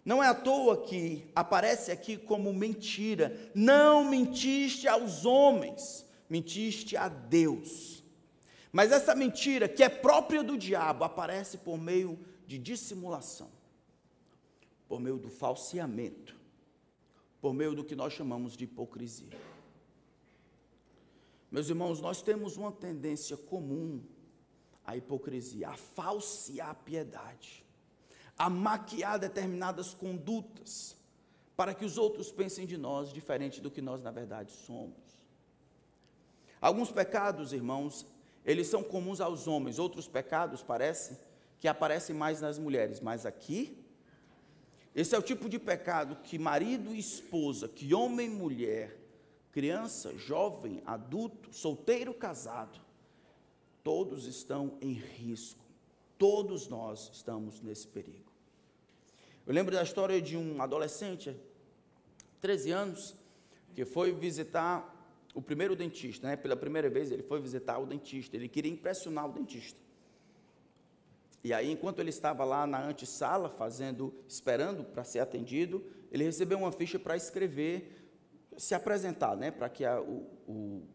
Não 0.05 0.23
é 0.23 0.29
à 0.29 0.35
toa 0.35 0.83
que 0.83 1.29
aparece 1.35 1.91
aqui 1.91 2.17
como 2.17 2.53
mentira. 2.53 3.37
Não 3.53 4.05
mentiste 4.05 4.87
aos 4.87 5.25
homens, 5.25 6.06
mentiste 6.29 6.97
a 6.97 7.09
Deus. 7.09 8.05
Mas 8.73 8.93
essa 8.93 9.15
mentira, 9.15 9.69
que 9.69 9.83
é 9.83 9.89
própria 9.89 10.43
do 10.43 10.57
diabo, 10.57 11.05
aparece 11.05 11.59
por 11.59 11.79
meio 11.79 12.19
de 12.47 12.59
dissimulação, 12.59 13.51
por 14.89 15.01
meio 15.01 15.19
do 15.19 15.31
falseamento 15.31 16.37
por 17.47 17.55
meio 17.55 17.77
do 17.77 17.85
que 17.85 17.95
nós 17.95 18.13
chamamos 18.13 18.57
de 18.57 18.65
hipocrisia. 18.65 19.39
Meus 21.49 21.69
irmãos, 21.69 22.01
nós 22.01 22.21
temos 22.21 22.57
uma 22.57 22.73
tendência 22.73 23.37
comum 23.37 24.03
à 24.85 24.97
hipocrisia, 24.97 25.69
a 25.69 25.77
falsear 25.77 26.71
a 26.71 26.75
piedade, 26.75 27.65
a 28.37 28.51
maquiar 28.51 29.21
determinadas 29.21 29.95
condutas, 29.95 30.97
para 31.57 31.73
que 31.73 31.85
os 31.85 31.97
outros 31.97 32.33
pensem 32.33 32.67
de 32.67 32.77
nós 32.77 33.13
diferente 33.13 33.61
do 33.61 33.71
que 33.71 33.81
nós 33.81 34.03
na 34.03 34.11
verdade 34.11 34.51
somos. 34.51 35.06
Alguns 36.61 36.91
pecados, 36.91 37.53
irmãos, 37.53 38.07
eles 38.45 38.67
são 38.69 38.83
comuns 38.83 39.21
aos 39.21 39.47
homens, 39.47 39.79
outros 39.79 40.09
pecados 40.09 40.63
parece 40.63 41.19
que 41.59 41.69
aparecem 41.69 42.15
mais 42.15 42.41
nas 42.41 42.59
mulheres, 42.59 43.01
mas 43.01 43.27
aqui 43.27 43.83
esse 44.97 45.15
é 45.15 45.19
o 45.19 45.23
tipo 45.23 45.47
de 45.47 45.59
pecado 45.59 46.17
que 46.25 46.39
marido 46.39 46.95
e 46.95 46.99
esposa, 46.99 47.69
que 47.69 47.93
homem 47.93 48.29
e 48.29 48.31
mulher, 48.31 48.97
criança, 49.53 50.17
jovem, 50.17 50.83
adulto, 50.87 51.53
solteiro, 51.53 52.15
casado, 52.15 52.81
todos 53.85 54.25
estão 54.27 54.79
em 54.81 54.93
risco. 54.93 55.63
Todos 56.17 56.67
nós 56.67 57.11
estamos 57.13 57.61
nesse 57.61 57.87
perigo. 57.87 58.33
Eu 59.47 59.53
lembro 59.53 59.75
da 59.75 59.83
história 59.83 60.21
de 60.21 60.35
um 60.35 60.63
adolescente, 60.63 61.37
13 62.41 62.71
anos, 62.71 63.15
que 63.75 63.85
foi 63.85 64.13
visitar 64.13 64.96
o 65.37 65.43
primeiro 65.43 65.77
dentista, 65.77 66.27
né? 66.27 66.35
Pela 66.35 66.57
primeira 66.57 66.89
vez 66.89 67.13
ele 67.13 67.23
foi 67.23 67.39
visitar 67.39 67.79
o 67.79 67.85
dentista, 67.85 68.35
ele 68.35 68.49
queria 68.49 68.73
impressionar 68.73 69.29
o 69.29 69.33
dentista. 69.33 69.79
E 71.45 71.53
aí, 71.53 71.71
enquanto 71.71 72.01
ele 72.01 72.09
estava 72.09 72.43
lá 72.43 72.67
na 72.67 72.83
antessala, 72.83 73.51
fazendo, 73.51 74.15
esperando 74.27 74.83
para 74.83 75.05
ser 75.05 75.21
atendido, 75.21 75.85
ele 76.11 76.25
recebeu 76.25 76.57
uma 76.59 76.73
ficha 76.73 76.99
para 76.99 77.15
escrever, 77.15 78.11
se 78.57 78.75
apresentar, 78.75 79.37
né, 79.37 79.51
para 79.51 79.69
que 79.69 79.85
a, 79.85 80.01
o, 80.01 80.27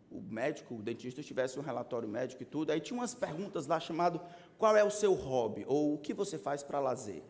o, 0.09 0.21
médico, 0.27 0.73
o 0.73 0.81
dentista, 0.81 1.21
tivesse 1.21 1.59
um 1.59 1.61
relatório 1.61 2.09
médico 2.09 2.41
e 2.41 2.45
tudo. 2.45 2.71
Aí 2.71 2.81
tinha 2.81 2.99
umas 2.99 3.13
perguntas 3.13 3.67
lá 3.67 3.79
chamado 3.79 4.19
qual 4.57 4.75
é 4.75 4.83
o 4.83 4.89
seu 4.89 5.13
hobby 5.13 5.63
ou 5.67 5.93
o 5.93 5.97
que 5.99 6.15
você 6.15 6.37
faz 6.39 6.63
para 6.63 6.79
lazer. 6.79 7.21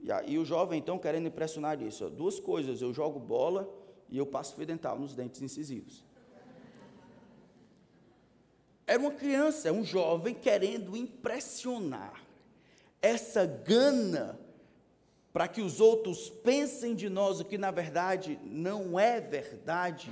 E 0.00 0.10
aí 0.10 0.36
o 0.36 0.44
jovem, 0.44 0.80
então, 0.80 0.98
querendo 0.98 1.28
impressionar 1.28 1.80
isso, 1.80 2.10
duas 2.10 2.40
coisas, 2.40 2.82
eu 2.82 2.92
jogo 2.92 3.20
bola 3.20 3.85
e 4.08 4.18
eu 4.18 4.26
passo 4.26 4.54
fio 4.54 4.66
dental 4.66 4.98
nos 4.98 5.14
dentes 5.14 5.42
incisivos. 5.42 6.04
Era 8.86 9.00
uma 9.00 9.10
criança, 9.10 9.72
um 9.72 9.84
jovem 9.84 10.34
querendo 10.34 10.96
impressionar. 10.96 12.22
Essa 13.02 13.44
gana 13.44 14.38
para 15.32 15.48
que 15.48 15.60
os 15.60 15.80
outros 15.80 16.30
pensem 16.30 16.94
de 16.94 17.10
nós 17.10 17.40
o 17.40 17.44
que 17.44 17.58
na 17.58 17.70
verdade 17.70 18.38
não 18.42 18.98
é 18.98 19.20
verdade, 19.20 20.10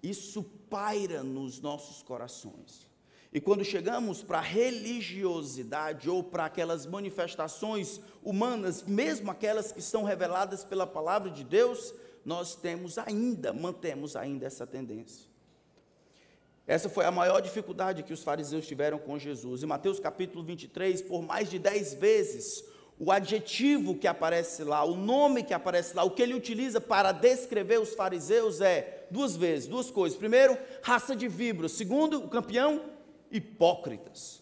isso 0.00 0.44
paira 0.44 1.24
nos 1.24 1.60
nossos 1.60 2.04
corações. 2.04 2.86
E 3.32 3.40
quando 3.40 3.64
chegamos 3.64 4.22
para 4.22 4.38
a 4.38 4.42
religiosidade 4.42 6.08
ou 6.08 6.22
para 6.22 6.44
aquelas 6.44 6.86
manifestações 6.86 8.00
humanas, 8.22 8.82
mesmo 8.82 9.30
aquelas 9.30 9.72
que 9.72 9.82
são 9.82 10.04
reveladas 10.04 10.64
pela 10.64 10.86
palavra 10.86 11.30
de 11.30 11.42
Deus, 11.42 11.92
nós 12.24 12.54
temos 12.54 12.98
ainda, 12.98 13.52
mantemos 13.52 14.16
ainda 14.16 14.46
essa 14.46 14.66
tendência. 14.66 15.28
Essa 16.66 16.88
foi 16.88 17.04
a 17.04 17.10
maior 17.10 17.40
dificuldade 17.40 18.02
que 18.02 18.12
os 18.12 18.22
fariseus 18.22 18.66
tiveram 18.66 18.98
com 18.98 19.18
Jesus. 19.18 19.62
Em 19.62 19.66
Mateus 19.66 19.98
capítulo 19.98 20.44
23, 20.44 21.02
por 21.02 21.22
mais 21.22 21.50
de 21.50 21.58
dez 21.58 21.94
vezes, 21.94 22.64
o 22.98 23.10
adjetivo 23.10 23.94
que 23.94 24.06
aparece 24.06 24.62
lá, 24.62 24.84
o 24.84 24.94
nome 24.94 25.42
que 25.42 25.54
aparece 25.54 25.96
lá, 25.96 26.04
o 26.04 26.10
que 26.10 26.22
ele 26.22 26.34
utiliza 26.34 26.80
para 26.80 27.12
descrever 27.12 27.80
os 27.80 27.94
fariseus 27.94 28.60
é 28.60 29.06
duas 29.10 29.34
vezes, 29.34 29.66
duas 29.66 29.90
coisas. 29.90 30.18
Primeiro, 30.18 30.56
raça 30.82 31.16
de 31.16 31.26
víboras. 31.26 31.72
Segundo, 31.72 32.18
o 32.18 32.28
campeão, 32.28 32.84
hipócritas. 33.30 34.39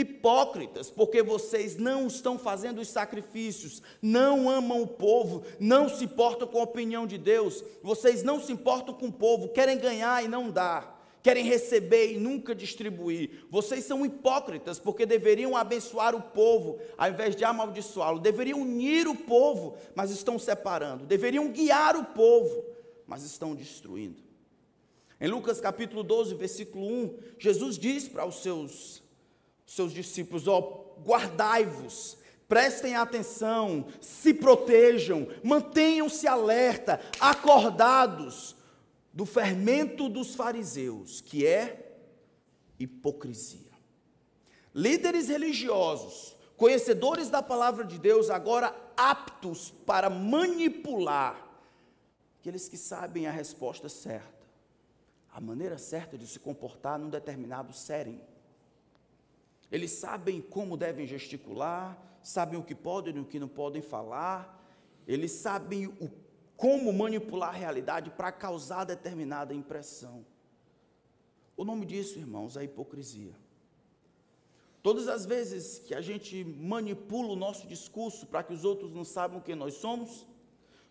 Hipócritas, 0.00 0.90
porque 0.90 1.22
vocês 1.22 1.76
não 1.76 2.06
estão 2.06 2.38
fazendo 2.38 2.80
os 2.80 2.88
sacrifícios, 2.88 3.82
não 4.00 4.48
amam 4.48 4.82
o 4.82 4.86
povo, 4.86 5.42
não 5.58 5.88
se 5.88 6.04
importam 6.04 6.48
com 6.48 6.58
a 6.58 6.64
opinião 6.64 7.06
de 7.06 7.18
Deus, 7.18 7.62
vocês 7.82 8.22
não 8.22 8.40
se 8.40 8.52
importam 8.52 8.94
com 8.94 9.06
o 9.06 9.12
povo, 9.12 9.48
querem 9.48 9.78
ganhar 9.78 10.24
e 10.24 10.28
não 10.28 10.50
dar 10.50 11.00
querem 11.22 11.44
receber 11.44 12.14
e 12.14 12.18
nunca 12.18 12.54
distribuir. 12.54 13.44
Vocês 13.50 13.84
são 13.84 14.04
hipócritas, 14.04 14.78
porque 14.78 15.04
deveriam 15.04 15.56
abençoar 15.56 16.14
o 16.14 16.22
povo 16.22 16.78
ao 16.96 17.10
invés 17.10 17.36
de 17.36 17.44
amaldiçoá-lo. 17.44 18.18
Deveriam 18.18 18.62
unir 18.62 19.06
o 19.06 19.14
povo, 19.14 19.76
mas 19.94 20.10
estão 20.10 20.38
separando. 20.38 21.06
Deveriam 21.06 21.50
guiar 21.50 21.96
o 21.96 22.04
povo, 22.04 22.64
mas 23.06 23.22
estão 23.22 23.54
destruindo. 23.54 24.22
Em 25.20 25.28
Lucas 25.28 25.60
capítulo 25.60 26.02
12, 26.02 26.34
versículo 26.34 26.86
1, 26.86 27.18
Jesus 27.38 27.76
diz 27.76 28.08
para 28.08 28.24
os 28.24 28.36
seus, 28.36 29.02
seus 29.70 29.92
discípulos: 29.92 30.48
Ó, 30.48 30.58
oh, 30.58 31.00
guardai-vos, 31.02 32.18
prestem 32.48 32.96
atenção, 32.96 33.86
se 34.00 34.34
protejam, 34.34 35.28
mantenham-se 35.44 36.26
alerta, 36.26 37.00
acordados 37.20 38.56
do 39.12 39.24
fermento 39.24 40.08
dos 40.08 40.34
fariseus, 40.34 41.20
que 41.20 41.46
é 41.46 41.98
hipocrisia. 42.78 43.70
Líderes 44.74 45.28
religiosos, 45.28 46.36
conhecedores 46.56 47.28
da 47.28 47.42
palavra 47.42 47.84
de 47.84 47.98
Deus, 47.98 48.28
agora 48.28 48.74
aptos 48.96 49.70
para 49.70 50.10
manipular 50.10 51.48
aqueles 52.40 52.68
que 52.68 52.76
sabem 52.76 53.26
a 53.26 53.30
resposta 53.30 53.88
certa, 53.88 54.48
a 55.32 55.40
maneira 55.40 55.78
certa 55.78 56.16
de 56.16 56.26
se 56.26 56.40
comportar 56.40 56.98
num 56.98 57.10
determinado 57.10 57.72
série. 57.72 58.20
Eles 59.70 59.92
sabem 59.92 60.40
como 60.40 60.76
devem 60.76 61.06
gesticular, 61.06 62.00
sabem 62.22 62.58
o 62.58 62.62
que 62.62 62.74
podem 62.74 63.16
e 63.16 63.20
o 63.20 63.24
que 63.24 63.38
não 63.38 63.48
podem 63.48 63.80
falar, 63.80 64.58
eles 65.06 65.32
sabem 65.32 65.86
o 65.86 66.10
como 66.56 66.92
manipular 66.92 67.48
a 67.48 67.58
realidade 67.58 68.10
para 68.10 68.30
causar 68.30 68.84
determinada 68.84 69.54
impressão. 69.54 70.26
O 71.56 71.64
nome 71.64 71.86
disso, 71.86 72.18
irmãos, 72.18 72.54
é 72.56 72.64
hipocrisia. 72.64 73.34
Todas 74.82 75.08
as 75.08 75.24
vezes 75.24 75.78
que 75.78 75.94
a 75.94 76.00
gente 76.00 76.44
manipula 76.44 77.28
o 77.32 77.36
nosso 77.36 77.66
discurso 77.66 78.26
para 78.26 78.42
que 78.42 78.52
os 78.52 78.64
outros 78.64 78.92
não 78.92 79.04
saibam 79.04 79.40
quem 79.40 79.54
nós 79.54 79.74
somos, 79.74 80.26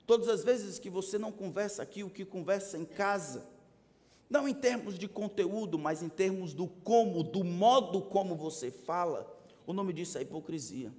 todas 0.07 0.27
as 0.27 0.43
vezes 0.43 0.79
que 0.79 0.89
você 0.89 1.17
não 1.17 1.31
conversa 1.31 1.83
aqui 1.83 2.03
o 2.03 2.09
que 2.09 2.25
conversa 2.25 2.77
em 2.77 2.85
casa, 2.85 3.47
não 4.29 4.47
em 4.47 4.53
termos 4.53 4.97
de 4.97 5.07
conteúdo, 5.07 5.79
mas 5.79 6.03
em 6.03 6.09
termos 6.09 6.53
do 6.53 6.67
como, 6.67 7.23
do 7.23 7.43
modo 7.43 8.01
como 8.01 8.35
você 8.35 8.69
fala, 8.69 9.27
o 9.65 9.73
nome 9.73 9.91
disso 9.91 10.17
é 10.17 10.21
hipocrisia. 10.21 10.93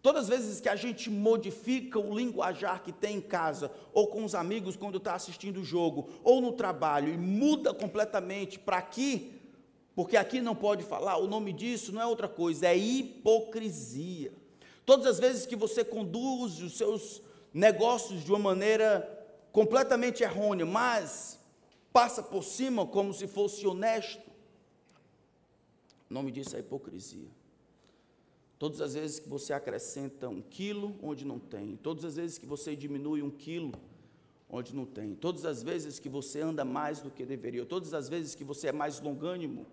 Todas 0.00 0.24
as 0.24 0.28
vezes 0.28 0.60
que 0.60 0.68
a 0.68 0.76
gente 0.76 1.08
modifica 1.08 1.98
o 1.98 2.14
linguajar 2.14 2.82
que 2.82 2.92
tem 2.92 3.16
em 3.16 3.20
casa, 3.20 3.70
ou 3.92 4.08
com 4.08 4.24
os 4.24 4.34
amigos 4.34 4.76
quando 4.76 4.98
está 4.98 5.14
assistindo 5.14 5.60
o 5.60 5.64
jogo, 5.64 6.08
ou 6.22 6.40
no 6.40 6.52
trabalho, 6.52 7.12
e 7.12 7.16
muda 7.16 7.72
completamente 7.72 8.58
para 8.58 8.78
aqui, 8.78 9.40
porque 9.94 10.16
aqui 10.16 10.40
não 10.40 10.54
pode 10.54 10.82
falar, 10.82 11.16
o 11.18 11.26
nome 11.26 11.52
disso 11.52 11.92
não 11.92 12.02
é 12.02 12.06
outra 12.06 12.28
coisa, 12.28 12.66
é 12.66 12.76
hipocrisia. 12.76 14.32
Todas 14.84 15.06
as 15.06 15.18
vezes 15.18 15.46
que 15.46 15.56
você 15.56 15.82
conduz 15.84 16.60
os 16.60 16.76
seus 16.76 17.22
negócios 17.52 18.22
de 18.22 18.30
uma 18.30 18.38
maneira 18.38 19.08
completamente 19.52 20.22
errônea, 20.22 20.66
mas 20.66 21.38
passa 21.94 22.24
por 22.24 22.42
cima 22.42 22.84
como 22.84 23.14
se 23.14 23.28
fosse 23.28 23.64
honesto, 23.68 24.28
o 26.10 26.12
nome 26.12 26.32
disso 26.32 26.56
é 26.56 26.58
hipocrisia. 26.58 27.28
Todas 28.58 28.80
as 28.80 28.94
vezes 28.94 29.20
que 29.20 29.28
você 29.28 29.52
acrescenta 29.52 30.28
um 30.28 30.42
quilo 30.42 30.96
onde 31.00 31.24
não 31.24 31.38
tem, 31.38 31.76
todas 31.76 32.04
as 32.04 32.16
vezes 32.16 32.36
que 32.36 32.46
você 32.46 32.74
diminui 32.74 33.22
um 33.22 33.30
quilo 33.30 33.72
onde 34.50 34.74
não 34.74 34.84
tem, 34.84 35.14
todas 35.14 35.44
as 35.44 35.62
vezes 35.62 36.00
que 36.00 36.08
você 36.08 36.40
anda 36.40 36.64
mais 36.64 37.00
do 37.00 37.12
que 37.12 37.24
deveria, 37.24 37.64
todas 37.64 37.94
as 37.94 38.08
vezes 38.08 38.34
que 38.34 38.42
você 38.42 38.68
é 38.68 38.72
mais 38.72 39.00
longânimo, 39.00 39.64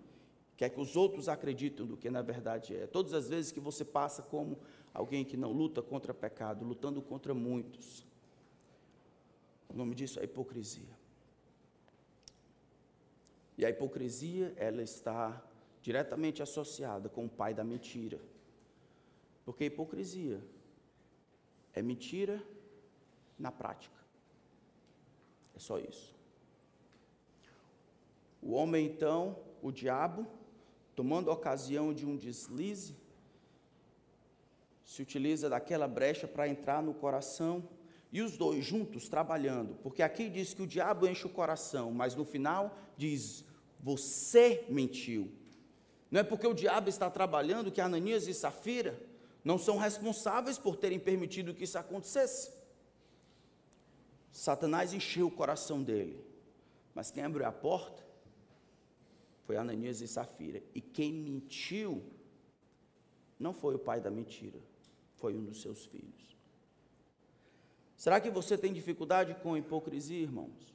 quer 0.56 0.70
que 0.70 0.80
os 0.80 0.96
outros 0.96 1.28
acreditem 1.28 1.88
do 1.88 1.98
que 1.98 2.12
na 2.12 2.22
verdade 2.22 2.76
é, 2.76 2.86
todas 2.86 3.16
as 3.16 3.28
vezes 3.30 3.52
que 3.52 3.60
você 3.60 3.84
passa 3.84 4.22
como 4.22 4.60
alguém 4.94 5.26
que 5.26 5.36
não 5.36 5.52
luta 5.52 5.82
contra 5.82 6.14
pecado, 6.14 6.64
lutando 6.64 7.02
contra 7.02 7.34
muitos. 7.34 8.06
O 9.68 9.74
nome 9.76 9.96
disso 9.96 10.20
é 10.20 10.26
hipocrisia. 10.26 11.01
E 13.58 13.66
a 13.66 13.70
hipocrisia, 13.70 14.54
ela 14.56 14.82
está 14.82 15.42
diretamente 15.82 16.42
associada 16.42 17.10
com 17.10 17.26
o 17.26 17.30
pai 17.30 17.54
da 17.54 17.64
mentira. 17.64 18.20
Porque 19.44 19.66
hipocrisia 19.66 20.42
é 21.74 21.82
mentira 21.82 22.42
na 23.38 23.52
prática. 23.52 24.00
É 25.56 25.60
só 25.60 25.80
isso. 25.80 26.16
O 28.42 28.54
homem, 28.54 28.86
então, 28.86 29.38
o 29.62 29.72
diabo, 29.72 30.26
tomando 30.96 31.30
a 31.30 31.34
ocasião 31.34 31.94
de 31.94 32.06
um 32.06 32.16
deslize, 32.16 32.96
se 34.86 35.02
utiliza 35.02 35.50
daquela 35.50 35.88
brecha 35.88 36.28
para 36.28 36.48
entrar 36.48 36.82
no 36.82 36.94
coração 36.94 37.64
e 38.12 38.22
os 38.22 38.38
dois 38.38 38.66
juntos 38.66 39.08
trabalhando, 39.08 39.76
porque 39.82 40.04
aqui 40.04 40.30
diz 40.30 40.54
que 40.54 40.62
o 40.62 40.68
diabo 40.68 41.08
enche 41.08 41.26
o 41.26 41.30
coração, 41.30 41.92
mas 41.92 42.14
no 42.14 42.26
final 42.26 42.78
diz: 42.98 43.46
Você 43.80 44.66
mentiu. 44.70 45.32
Não 46.10 46.20
é 46.20 46.24
porque 46.24 46.46
o 46.46 46.54
diabo 46.54 46.90
está 46.90 47.10
trabalhando 47.10 47.72
que 47.72 47.80
Ananias 47.80 48.28
e 48.28 48.34
Safira 48.34 49.02
não 49.46 49.58
são 49.58 49.78
responsáveis 49.78 50.58
por 50.58 50.76
terem 50.76 51.00
permitido 51.00 51.54
que 51.54 51.64
isso 51.64 51.78
acontecesse. 51.78 52.52
Satanás 54.32 54.94
encheu 54.94 55.28
o 55.28 55.32
coração 55.32 55.82
dele. 55.82 56.24
Mas 56.94 57.12
quem 57.12 57.24
abriu 57.24 57.46
a 57.46 57.52
porta 57.52 58.04
foi 59.46 59.56
Ananias 59.56 60.02
e 60.02 60.08
Safira. 60.08 60.62
E 60.76 60.82
quem 60.82 61.14
mentiu 61.14 62.04
não 63.40 63.54
foi 63.54 63.76
o 63.76 63.80
pai 63.80 64.00
da 64.00 64.12
mentira, 64.12 64.60
foi 65.16 65.36
um 65.36 65.44
dos 65.44 65.62
seus 65.62 65.86
filhos. 65.86 66.38
Será 68.04 68.20
que 68.20 68.32
você 68.32 68.58
tem 68.58 68.74
dificuldade 68.74 69.36
com 69.44 69.56
hipocrisia, 69.56 70.24
irmãos? 70.24 70.74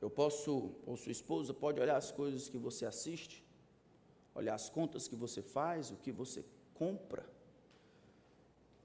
Eu 0.00 0.08
posso, 0.08 0.76
ou 0.86 0.96
sua 0.96 1.10
esposa 1.10 1.52
pode 1.52 1.80
olhar 1.80 1.96
as 1.96 2.12
coisas 2.12 2.48
que 2.48 2.56
você 2.56 2.86
assiste, 2.86 3.44
olhar 4.32 4.54
as 4.54 4.70
contas 4.70 5.08
que 5.08 5.16
você 5.16 5.42
faz, 5.42 5.90
o 5.90 5.96
que 5.96 6.12
você 6.12 6.44
compra. 6.72 7.28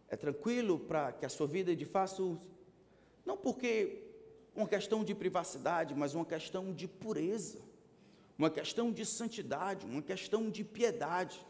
É 0.07 0.17
tranquilo 0.17 0.79
para 0.79 1.11
que 1.11 1.23
a 1.23 1.29
sua 1.29 1.45
vida 1.45 1.75
de 1.75 1.85
fato, 1.85 2.41
não 3.23 3.37
porque 3.37 4.07
uma 4.55 4.67
questão 4.67 5.03
de 5.03 5.13
privacidade, 5.13 5.93
mas 5.93 6.15
uma 6.15 6.25
questão 6.25 6.73
de 6.73 6.87
pureza, 6.87 7.59
uma 8.39 8.49
questão 8.49 8.91
de 8.91 9.05
santidade, 9.05 9.85
uma 9.85 10.01
questão 10.01 10.49
de 10.49 10.63
piedade. 10.63 11.45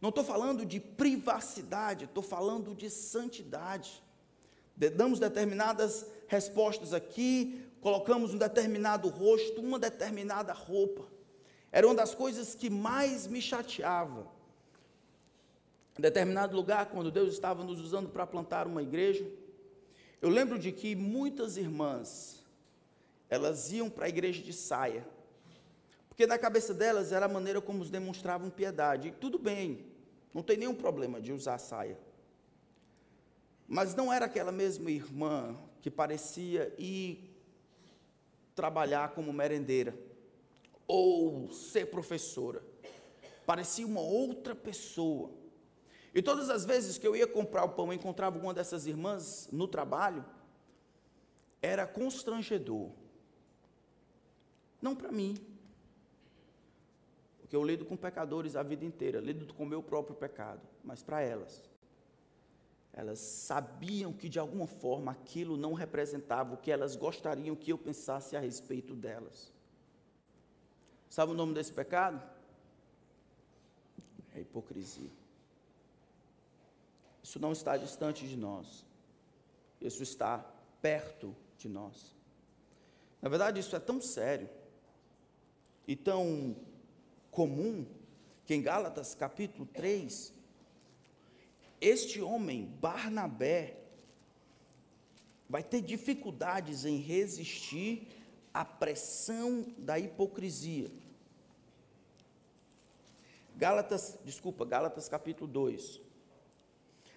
Não 0.00 0.10
estou 0.10 0.24
falando 0.24 0.64
de 0.64 0.78
privacidade, 0.78 2.04
estou 2.04 2.22
falando 2.22 2.74
de 2.74 2.90
santidade. 2.90 4.02
Damos 4.94 5.18
determinadas 5.18 6.06
respostas 6.28 6.92
aqui, 6.92 7.66
colocamos 7.80 8.34
um 8.34 8.38
determinado 8.38 9.08
rosto, 9.08 9.60
uma 9.60 9.78
determinada 9.78 10.52
roupa. 10.52 11.06
Era 11.72 11.86
uma 11.86 11.94
das 11.94 12.14
coisas 12.14 12.54
que 12.54 12.68
mais 12.68 13.26
me 13.26 13.40
chateava. 13.40 14.26
Em 15.98 16.02
determinado 16.02 16.54
lugar, 16.54 16.86
quando 16.86 17.10
Deus 17.10 17.32
estava 17.32 17.64
nos 17.64 17.80
usando 17.80 18.10
para 18.10 18.26
plantar 18.26 18.66
uma 18.66 18.82
igreja, 18.82 19.26
eu 20.20 20.28
lembro 20.28 20.58
de 20.58 20.72
que 20.72 20.94
muitas 20.94 21.56
irmãs, 21.56 22.44
elas 23.30 23.72
iam 23.72 23.88
para 23.88 24.04
a 24.04 24.08
igreja 24.08 24.42
de 24.42 24.52
saia, 24.52 25.06
porque 26.16 26.26
na 26.26 26.38
cabeça 26.38 26.72
delas 26.72 27.12
era 27.12 27.26
a 27.26 27.28
maneira 27.28 27.60
como 27.60 27.82
os 27.82 27.90
demonstravam 27.90 28.48
piedade. 28.48 29.08
E 29.08 29.12
tudo 29.12 29.38
bem, 29.38 29.84
não 30.32 30.42
tem 30.42 30.56
nenhum 30.56 30.74
problema 30.74 31.20
de 31.20 31.30
usar 31.30 31.58
saia. 31.58 31.98
Mas 33.68 33.94
não 33.94 34.10
era 34.10 34.24
aquela 34.24 34.50
mesma 34.50 34.90
irmã 34.90 35.54
que 35.82 35.90
parecia 35.90 36.74
ir 36.78 37.36
trabalhar 38.54 39.10
como 39.10 39.30
merendeira 39.30 39.94
ou 40.88 41.52
ser 41.52 41.90
professora. 41.90 42.62
Parecia 43.44 43.86
uma 43.86 44.00
outra 44.00 44.54
pessoa. 44.54 45.30
E 46.14 46.22
todas 46.22 46.48
as 46.48 46.64
vezes 46.64 46.96
que 46.96 47.06
eu 47.06 47.14
ia 47.14 47.26
comprar 47.26 47.62
o 47.64 47.74
pão 47.74 47.92
e 47.92 47.96
encontrava 47.96 48.36
alguma 48.36 48.54
dessas 48.54 48.86
irmãs 48.86 49.50
no 49.52 49.68
trabalho, 49.68 50.24
era 51.60 51.86
constrangedor. 51.86 52.88
Não 54.80 54.96
para 54.96 55.12
mim, 55.12 55.36
porque 57.46 57.54
eu 57.54 57.62
lido 57.62 57.84
com 57.84 57.96
pecadores 57.96 58.56
a 58.56 58.62
vida 58.64 58.84
inteira, 58.84 59.20
lido 59.20 59.54
com 59.54 59.62
o 59.62 59.66
meu 59.66 59.80
próprio 59.80 60.16
pecado, 60.16 60.60
mas 60.82 61.00
para 61.00 61.20
elas. 61.20 61.62
Elas 62.92 63.20
sabiam 63.20 64.12
que 64.12 64.28
de 64.28 64.40
alguma 64.40 64.66
forma 64.66 65.12
aquilo 65.12 65.56
não 65.56 65.72
representava 65.72 66.54
o 66.54 66.56
que 66.56 66.72
elas 66.72 66.96
gostariam 66.96 67.54
que 67.54 67.70
eu 67.70 67.78
pensasse 67.78 68.36
a 68.36 68.40
respeito 68.40 68.96
delas. 68.96 69.52
Sabe 71.08 71.30
o 71.30 71.34
nome 71.36 71.54
desse 71.54 71.72
pecado? 71.72 72.20
É 74.34 74.40
hipocrisia. 74.40 75.12
Isso 77.22 77.38
não 77.38 77.52
está 77.52 77.76
distante 77.76 78.26
de 78.26 78.36
nós. 78.36 78.84
Isso 79.80 80.02
está 80.02 80.38
perto 80.82 81.32
de 81.56 81.68
nós. 81.68 82.12
Na 83.22 83.28
verdade, 83.28 83.60
isso 83.60 83.76
é 83.76 83.78
tão 83.78 84.00
sério 84.00 84.50
e 85.86 85.94
tão 85.94 86.56
comum 87.36 87.84
que 88.46 88.54
em 88.54 88.62
Gálatas 88.62 89.14
capítulo 89.14 89.66
3, 89.74 90.32
este 91.78 92.22
homem, 92.22 92.64
Barnabé, 92.80 93.76
vai 95.46 95.62
ter 95.62 95.82
dificuldades 95.82 96.86
em 96.86 96.96
resistir 96.96 98.08
à 98.54 98.64
pressão 98.64 99.66
da 99.76 99.98
hipocrisia. 99.98 100.90
Gálatas, 103.54 104.18
desculpa, 104.24 104.64
Gálatas 104.64 105.06
capítulo 105.06 105.46
2. 105.46 106.00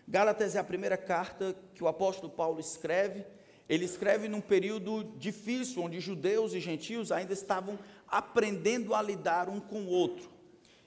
Gálatas 0.05 0.53
é 0.53 0.59
a 0.59 0.63
primeira 0.65 0.97
carta 0.97 1.55
que 1.73 1.81
o 1.81 1.87
apóstolo 1.87 2.29
Paulo 2.29 2.59
escreve. 2.59 3.25
Ele 3.69 3.85
escreve 3.85 4.27
num 4.27 4.41
período 4.41 5.03
difícil, 5.17 5.83
onde 5.83 6.01
judeus 6.01 6.53
e 6.53 6.59
gentios 6.59 7.09
ainda 7.09 7.31
estavam 7.31 7.79
aprendendo 8.11 8.93
a 8.93 9.01
lidar 9.01 9.49
um 9.49 9.59
com 9.59 9.81
o 9.81 9.89
outro. 9.89 10.29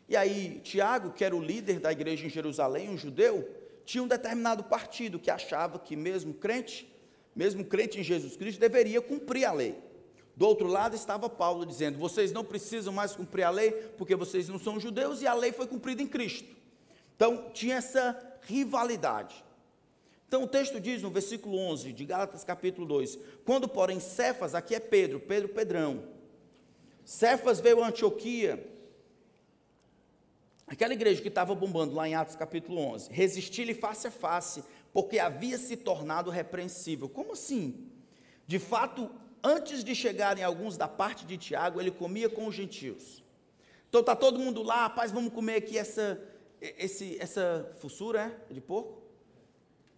E 0.09 0.17
aí, 0.17 0.61
Tiago, 0.63 1.13
que 1.13 1.25
era 1.25 1.35
o 1.35 1.43
líder 1.43 1.81
da 1.81 1.91
igreja 1.91 2.27
em 2.27 2.31
Jerusalém, 2.31 2.91
um 2.91 2.99
judeu, 2.99 3.49
tinha 3.85 4.03
um 4.03 4.09
determinado 4.09 4.65
partido 4.65 5.19
que 5.19 5.31
achava 5.31 5.79
que, 5.79 5.97
mesmo 5.97 6.35
crente, 6.35 6.87
mesmo 7.35 7.65
crente 7.65 7.99
em 7.99 8.03
Jesus 8.03 8.37
Cristo, 8.37 8.61
deveria 8.61 9.01
cumprir 9.01 9.45
a 9.45 9.53
lei. 9.53 9.77
Do 10.37 10.47
outro 10.47 10.67
lado 10.67 10.95
estava 10.95 11.29
Paulo 11.29 11.65
dizendo: 11.65 11.99
vocês 11.99 12.33
não 12.33 12.45
precisam 12.45 12.93
mais 12.93 13.15
cumprir 13.15 13.45
a 13.45 13.51
lei, 13.51 13.73
porque 13.99 14.17
vocês 14.17 14.49
não 14.49 14.59
são 14.59 14.81
judeus 14.81 15.21
e 15.23 15.27
a 15.27 15.35
lei 15.35 15.53
foi 15.53 15.67
cumprida 15.67 16.03
em 16.03 16.07
Cristo. 16.07 16.49
Então 17.17 17.51
tinha 17.53 17.77
essa 17.77 18.19
rivalidade. 18.43 19.45
Então 20.27 20.45
o 20.45 20.49
texto 20.49 20.81
diz 20.81 21.03
no 21.03 21.11
versículo 21.11 21.59
11 21.59 21.93
de 21.93 22.05
Gálatas 22.05 22.45
capítulo 22.45 22.87
2: 22.87 23.19
Quando, 23.45 23.69
porém, 23.69 24.01
Cefas, 24.01 24.55
aqui 24.55 24.75
é 24.75 24.81
Pedro, 24.81 25.21
Pedro 25.21 25.51
Pedrão, 25.51 26.03
Cefas 27.05 27.61
veio 27.61 27.83
a 27.83 27.89
Antioquia, 27.89 28.65
aquela 30.67 30.93
igreja 30.93 31.21
que 31.21 31.29
estava 31.29 31.55
bombando 31.55 31.95
lá 31.95 32.09
em 32.09 32.15
Atos 32.15 32.37
capítulo 32.37 32.79
11, 32.79 33.13
resistir-lhe 33.13 33.75
face 33.75 34.07
a 34.07 34.11
face, 34.11 34.65
porque 34.93 35.19
havia 35.19 35.59
se 35.59 35.77
tornado 35.77 36.31
repreensível. 36.31 37.09
Como 37.09 37.33
assim? 37.33 37.91
De 38.47 38.59
fato, 38.59 39.11
antes 39.43 39.83
de 39.83 39.95
chegarem 39.95 40.45
alguns 40.45 40.77
da 40.77 40.87
parte 40.87 41.27
de 41.27 41.37
Tiago, 41.37 41.81
ele 41.81 41.91
comia 41.91 42.29
com 42.29 42.47
os 42.47 42.55
gentios. 42.55 43.23
Então 43.89 44.01
está 44.01 44.17
todo 44.17 44.39
mundo 44.39 44.63
lá, 44.63 44.85
rapaz, 44.85 45.11
vamos 45.13 45.33
comer 45.33 45.57
aqui 45.57 45.77
essa, 45.77 46.21
esse, 46.61 47.19
essa 47.21 47.71
fussura 47.79 48.35
é? 48.51 48.55
de 48.55 48.61
porco? 48.61 49.03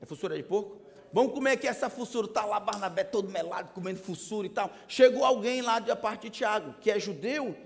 É 0.01 0.07
fussura 0.07 0.37
de 0.37 0.43
porco? 0.43 0.84
Vamos 1.15 1.33
comer 1.33 1.53
aqui 1.53 1.69
essa 1.69 1.89
fussura. 1.89 2.27
Está 2.27 2.45
lá 2.45 2.59
Barnabé 2.59 3.05
todo 3.05 3.31
melado, 3.31 3.73
comendo 3.73 4.01
fussura 4.01 4.49
e 4.49 4.51
tal. 4.51 4.73
Chegou 4.89 5.25
alguém 5.25 5.63
lá 5.63 5.79
da 5.79 5.95
parte 5.95 6.23
de 6.23 6.31
Tiago, 6.31 6.75
que 6.81 6.91
é 6.91 6.99
judeu, 6.99 7.57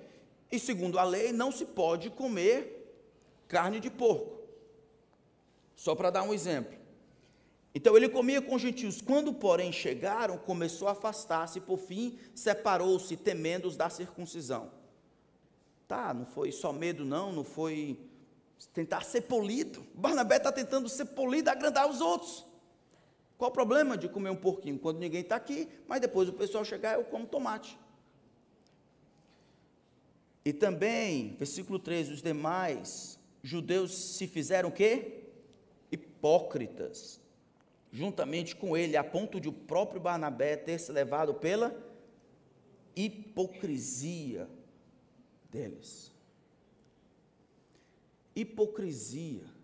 e 0.52 0.58
segundo 0.58 0.98
a 0.98 1.02
lei 1.02 1.32
não 1.32 1.50
se 1.50 1.64
pode 1.64 2.10
comer 2.10 2.92
carne 3.48 3.80
de 3.80 3.88
porco. 3.88 4.42
Só 5.74 5.94
para 5.94 6.10
dar 6.10 6.24
um 6.24 6.34
exemplo. 6.34 6.76
Então 7.74 7.96
ele 7.96 8.10
comia 8.10 8.42
com 8.42 8.54
os 8.54 8.60
gentios. 8.60 9.00
Quando, 9.00 9.32
porém, 9.32 9.72
chegaram, 9.72 10.36
começou 10.36 10.86
a 10.86 10.92
afastar-se, 10.92 11.58
por 11.58 11.78
fim 11.78 12.18
separou-se, 12.34 13.16
temendo 13.16 13.66
os 13.66 13.78
da 13.78 13.88
circuncisão. 13.88 14.70
Tá, 15.86 16.12
não 16.12 16.26
foi 16.26 16.52
só 16.52 16.70
medo, 16.70 17.02
não, 17.02 17.32
não 17.32 17.44
foi 17.44 17.98
tentar 18.74 19.04
ser 19.04 19.22
polido. 19.22 19.86
Barnabé 19.94 20.36
está 20.36 20.52
tentando 20.52 20.86
ser 20.86 21.06
polido, 21.06 21.48
agrandar 21.48 21.88
os 21.88 22.02
outros. 22.02 22.46
Qual 23.38 23.50
o 23.50 23.54
problema 23.54 23.96
de 23.96 24.08
comer 24.08 24.30
um 24.30 24.36
porquinho 24.36 24.80
quando 24.80 24.98
ninguém 24.98 25.20
está 25.20 25.36
aqui, 25.36 25.68
mas 25.86 26.00
depois 26.00 26.28
o 26.28 26.32
pessoal 26.32 26.64
chegar, 26.64 26.94
eu 26.94 27.04
como 27.04 27.24
tomate. 27.24 27.78
E 30.44 30.52
também, 30.52 31.36
versículo 31.36 31.78
13, 31.78 32.14
os 32.14 32.22
demais 32.22 33.16
judeus 33.40 34.16
se 34.16 34.26
fizeram 34.26 34.70
o 34.70 34.72
quê? 34.72 35.22
Hipócritas, 35.92 37.20
juntamente 37.92 38.56
com 38.56 38.76
ele, 38.76 38.96
a 38.96 39.04
ponto 39.04 39.40
de 39.40 39.48
o 39.48 39.52
próprio 39.52 40.00
Barnabé 40.00 40.56
ter 40.56 40.80
se 40.80 40.90
levado 40.90 41.34
pela 41.34 41.72
hipocrisia 42.96 44.48
deles. 45.48 46.12
Hipocrisia 48.34 49.57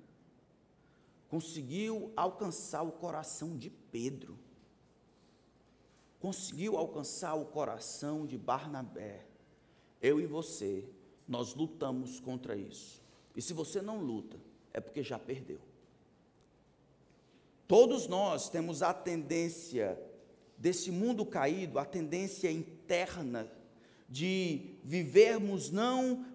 conseguiu 1.34 2.12
alcançar 2.14 2.84
o 2.84 2.92
coração 2.92 3.56
de 3.56 3.68
Pedro, 3.68 4.38
conseguiu 6.20 6.76
alcançar 6.76 7.34
o 7.34 7.46
coração 7.46 8.24
de 8.24 8.38
Barnabé. 8.38 9.26
Eu 10.00 10.20
e 10.20 10.26
você, 10.26 10.88
nós 11.26 11.52
lutamos 11.52 12.20
contra 12.20 12.54
isso. 12.54 13.02
E 13.34 13.42
se 13.42 13.52
você 13.52 13.82
não 13.82 13.98
luta, 13.98 14.38
é 14.72 14.78
porque 14.78 15.02
já 15.02 15.18
perdeu. 15.18 15.58
Todos 17.66 18.06
nós 18.06 18.48
temos 18.48 18.80
a 18.80 18.94
tendência 18.94 20.00
desse 20.56 20.92
mundo 20.92 21.26
caído, 21.26 21.80
a 21.80 21.84
tendência 21.84 22.48
interna 22.48 23.50
de 24.08 24.76
vivermos 24.84 25.68
não 25.68 26.26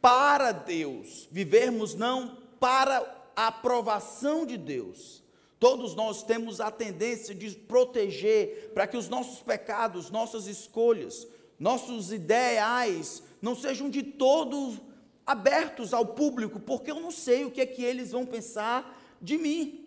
para 0.00 0.50
Deus, 0.50 1.28
vivermos 1.30 1.94
não 1.94 2.42
para 2.58 3.17
a 3.38 3.46
aprovação 3.46 4.44
de 4.44 4.56
Deus. 4.56 5.22
Todos 5.60 5.94
nós 5.94 6.24
temos 6.24 6.60
a 6.60 6.72
tendência 6.72 7.32
de 7.32 7.54
proteger 7.54 8.72
para 8.74 8.84
que 8.84 8.96
os 8.96 9.08
nossos 9.08 9.38
pecados, 9.38 10.10
nossas 10.10 10.48
escolhas, 10.48 11.24
nossos 11.56 12.10
ideais 12.10 13.22
não 13.40 13.54
sejam 13.54 13.88
de 13.88 14.02
todo 14.02 14.76
abertos 15.24 15.94
ao 15.94 16.04
público, 16.04 16.58
porque 16.58 16.90
eu 16.90 16.98
não 16.98 17.12
sei 17.12 17.44
o 17.44 17.50
que 17.52 17.60
é 17.60 17.66
que 17.66 17.84
eles 17.84 18.10
vão 18.10 18.26
pensar 18.26 19.00
de 19.22 19.38
mim. 19.38 19.86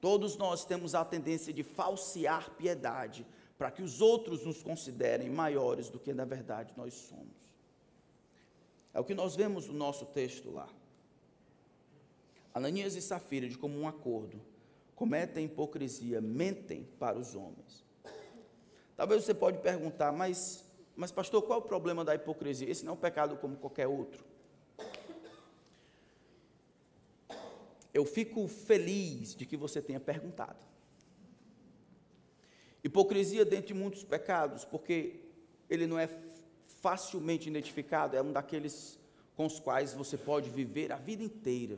Todos 0.00 0.36
nós 0.36 0.64
temos 0.64 0.92
a 0.92 1.04
tendência 1.04 1.52
de 1.52 1.62
falsear 1.62 2.50
piedade 2.58 3.24
para 3.56 3.70
que 3.70 3.80
os 3.80 4.00
outros 4.00 4.44
nos 4.44 4.60
considerem 4.60 5.30
maiores 5.30 5.88
do 5.88 6.00
que 6.00 6.12
na 6.12 6.24
verdade 6.24 6.74
nós 6.76 6.94
somos. 6.94 7.54
É 8.92 8.98
o 8.98 9.04
que 9.04 9.14
nós 9.14 9.36
vemos 9.36 9.68
no 9.68 9.74
nosso 9.74 10.04
texto 10.06 10.50
lá. 10.50 10.68
Ananias 12.54 12.94
e 12.94 13.02
Safira, 13.02 13.48
de 13.48 13.58
comum 13.58 13.88
acordo, 13.88 14.40
cometem 14.94 15.46
hipocrisia, 15.46 16.20
mentem 16.20 16.88
para 17.00 17.18
os 17.18 17.34
homens. 17.34 17.84
Talvez 18.96 19.24
você 19.24 19.34
pode 19.34 19.58
perguntar, 19.58 20.12
mas, 20.12 20.64
mas 20.94 21.10
pastor, 21.10 21.42
qual 21.42 21.58
é 21.58 21.62
o 21.62 21.66
problema 21.66 22.04
da 22.04 22.14
hipocrisia? 22.14 22.70
Esse 22.70 22.84
não 22.84 22.92
é 22.92 22.94
um 22.94 23.00
pecado 23.00 23.36
como 23.38 23.56
qualquer 23.56 23.88
outro. 23.88 24.24
Eu 27.92 28.04
fico 28.04 28.46
feliz 28.46 29.34
de 29.34 29.44
que 29.44 29.56
você 29.56 29.82
tenha 29.82 29.98
perguntado. 29.98 30.64
Hipocrisia 32.84 33.44
dentro 33.44 33.68
de 33.68 33.74
muitos 33.74 34.04
pecados, 34.04 34.64
porque 34.64 35.24
ele 35.68 35.88
não 35.88 35.98
é 35.98 36.08
facilmente 36.80 37.48
identificado, 37.48 38.16
é 38.16 38.22
um 38.22 38.32
daqueles 38.32 38.96
com 39.34 39.46
os 39.46 39.58
quais 39.58 39.92
você 39.92 40.16
pode 40.16 40.50
viver 40.50 40.92
a 40.92 40.96
vida 40.96 41.24
inteira 41.24 41.76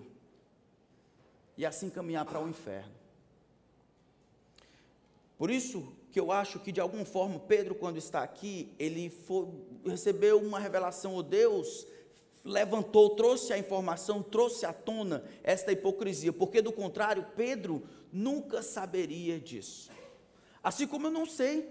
e 1.56 1.64
assim 1.64 1.88
caminhar 1.88 2.24
para 2.24 2.40
o 2.40 2.48
inferno. 2.48 2.92
Por 5.38 5.50
isso 5.50 5.92
que 6.10 6.20
eu 6.20 6.32
acho 6.32 6.58
que 6.60 6.72
de 6.72 6.80
alguma 6.80 7.04
forma 7.04 7.38
Pedro, 7.38 7.74
quando 7.74 7.98
está 7.98 8.22
aqui, 8.22 8.72
ele 8.78 9.10
foi, 9.10 9.48
recebeu 9.84 10.40
uma 10.40 10.58
revelação, 10.58 11.14
o 11.14 11.22
Deus 11.22 11.86
levantou, 12.44 13.10
trouxe 13.10 13.52
a 13.52 13.58
informação, 13.58 14.22
trouxe 14.22 14.64
à 14.64 14.72
tona 14.72 15.24
esta 15.42 15.72
hipocrisia, 15.72 16.32
porque 16.32 16.62
do 16.62 16.72
contrário, 16.72 17.26
Pedro 17.36 17.82
nunca 18.12 18.62
saberia 18.62 19.38
disso. 19.38 19.90
Assim 20.62 20.86
como 20.86 21.08
eu 21.08 21.10
não 21.10 21.26
sei 21.26 21.68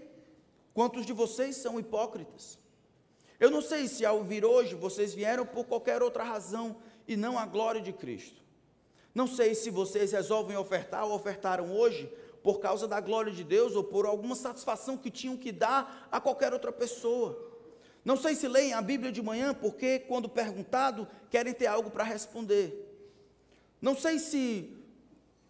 quantos 0.72 1.04
de 1.04 1.12
vocês 1.12 1.56
são 1.56 1.80
hipócritas. 1.80 2.58
Eu 3.40 3.50
não 3.50 3.60
sei 3.60 3.88
se 3.88 4.04
ao 4.04 4.22
vir 4.22 4.44
hoje 4.44 4.74
vocês 4.74 5.12
vieram 5.12 5.44
por 5.44 5.64
qualquer 5.64 6.02
outra 6.02 6.22
razão 6.22 6.76
e 7.08 7.16
não 7.16 7.38
a 7.38 7.44
glória 7.44 7.80
de 7.80 7.92
Cristo. 7.92 8.45
Não 9.16 9.26
sei 9.26 9.54
se 9.54 9.70
vocês 9.70 10.12
resolvem 10.12 10.58
ofertar 10.58 11.06
ou 11.06 11.14
ofertaram 11.14 11.74
hoje 11.74 12.06
por 12.42 12.60
causa 12.60 12.86
da 12.86 13.00
glória 13.00 13.32
de 13.32 13.42
Deus 13.42 13.74
ou 13.74 13.82
por 13.82 14.04
alguma 14.04 14.34
satisfação 14.34 14.94
que 14.94 15.10
tinham 15.10 15.38
que 15.38 15.50
dar 15.50 16.06
a 16.12 16.20
qualquer 16.20 16.52
outra 16.52 16.70
pessoa. 16.70 17.34
Não 18.04 18.14
sei 18.14 18.34
se 18.34 18.46
leem 18.46 18.74
a 18.74 18.82
Bíblia 18.82 19.10
de 19.10 19.22
manhã 19.22 19.54
porque, 19.54 20.00
quando 20.00 20.28
perguntado, 20.28 21.08
querem 21.30 21.54
ter 21.54 21.66
algo 21.66 21.90
para 21.90 22.04
responder. 22.04 22.94
Não 23.80 23.96
sei 23.96 24.18
se 24.18 24.76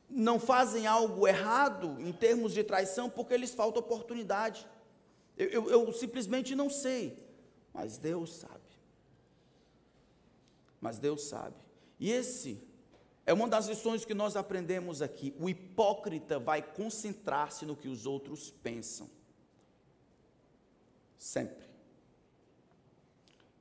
não 0.08 0.38
fazem 0.38 0.86
algo 0.86 1.26
errado 1.26 1.96
em 1.98 2.12
termos 2.12 2.52
de 2.52 2.62
traição 2.62 3.10
porque 3.10 3.36
lhes 3.36 3.52
falta 3.52 3.80
oportunidade. 3.80 4.64
Eu, 5.36 5.48
eu, 5.48 5.70
eu 5.70 5.92
simplesmente 5.92 6.54
não 6.54 6.70
sei, 6.70 7.18
mas 7.74 7.98
Deus 7.98 8.32
sabe. 8.32 8.62
Mas 10.80 11.00
Deus 11.00 11.24
sabe. 11.24 11.56
E 11.98 12.12
esse 12.12 12.64
é 13.27 13.33
uma 13.33 13.49
das 13.49 13.66
lições 13.66 14.05
que 14.05 14.14
nós 14.14 14.37
aprendemos 14.37 15.03
aqui. 15.03 15.35
O 15.41 15.49
hipócrita 15.49 16.39
vai 16.39 16.62
concentrar-se 16.62 17.66
no 17.66 17.77
que 17.77 17.89
os 17.89 18.07
outros 18.07 18.53
pensam. 18.62 19.11
Sempre. 21.18 21.66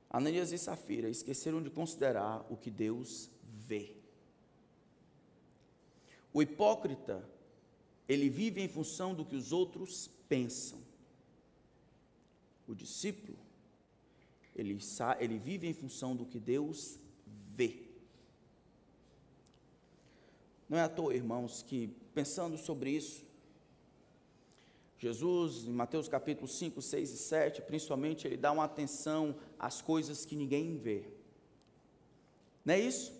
Ananias 0.08 0.52
e 0.52 0.58
Safira 0.58 1.10
esqueceram 1.10 1.60
de 1.60 1.68
considerar 1.68 2.46
o 2.48 2.56
que 2.56 2.70
Deus 2.70 3.28
vê. 3.42 3.96
O 6.32 6.40
hipócrita, 6.40 7.28
ele 8.08 8.30
vive 8.30 8.60
em 8.60 8.68
função 8.68 9.14
do 9.14 9.24
que 9.24 9.34
os 9.34 9.52
outros 9.52 10.08
pensam. 10.28 10.78
O 12.68 12.74
discípulo, 12.74 13.36
ele, 14.54 14.78
ele 15.18 15.38
vive 15.38 15.66
em 15.66 15.74
função 15.74 16.14
do 16.14 16.24
que 16.24 16.38
Deus 16.38 17.00
vê. 17.26 17.85
Não 20.68 20.78
é 20.78 20.82
à 20.82 20.88
toa, 20.88 21.14
irmãos, 21.14 21.62
que 21.62 21.88
pensando 22.14 22.56
sobre 22.56 22.90
isso, 22.90 23.24
Jesus, 24.98 25.64
em 25.66 25.72
Mateus 25.72 26.08
capítulo 26.08 26.48
5, 26.48 26.80
6 26.80 27.10
e 27.10 27.16
7, 27.16 27.62
principalmente, 27.62 28.26
ele 28.26 28.36
dá 28.36 28.50
uma 28.50 28.64
atenção 28.64 29.36
às 29.58 29.82
coisas 29.82 30.24
que 30.24 30.34
ninguém 30.34 30.76
vê. 30.78 31.04
Não 32.64 32.74
é 32.74 32.80
isso? 32.80 33.12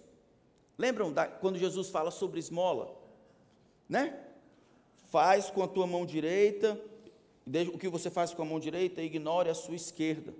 Lembram 0.78 1.12
da, 1.12 1.26
quando 1.26 1.58
Jesus 1.58 1.88
fala 1.90 2.10
sobre 2.10 2.40
esmola? 2.40 2.96
Né? 3.88 4.18
Faz 5.10 5.50
com 5.50 5.62
a 5.62 5.68
tua 5.68 5.86
mão 5.86 6.06
direita, 6.06 6.80
o 7.72 7.78
que 7.78 7.88
você 7.88 8.10
faz 8.10 8.32
com 8.32 8.42
a 8.42 8.46
mão 8.46 8.58
direita, 8.58 9.02
ignore 9.02 9.50
a 9.50 9.54
sua 9.54 9.76
esquerda. 9.76 10.34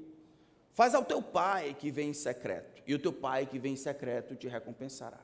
Faz 0.72 0.94
ao 0.94 1.04
teu 1.04 1.22
pai 1.22 1.74
que 1.78 1.90
vem 1.90 2.10
em 2.10 2.14
secreto, 2.14 2.82
e 2.86 2.94
o 2.94 2.98
teu 2.98 3.12
pai 3.12 3.46
que 3.46 3.58
vem 3.58 3.74
em 3.74 3.76
secreto 3.76 4.34
te 4.34 4.48
recompensará. 4.48 5.20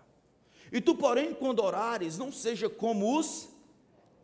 E 0.70 0.80
tu, 0.80 0.94
porém, 0.94 1.34
quando 1.34 1.62
orares, 1.62 2.18
não 2.18 2.30
seja 2.30 2.68
como 2.68 3.18
os 3.18 3.48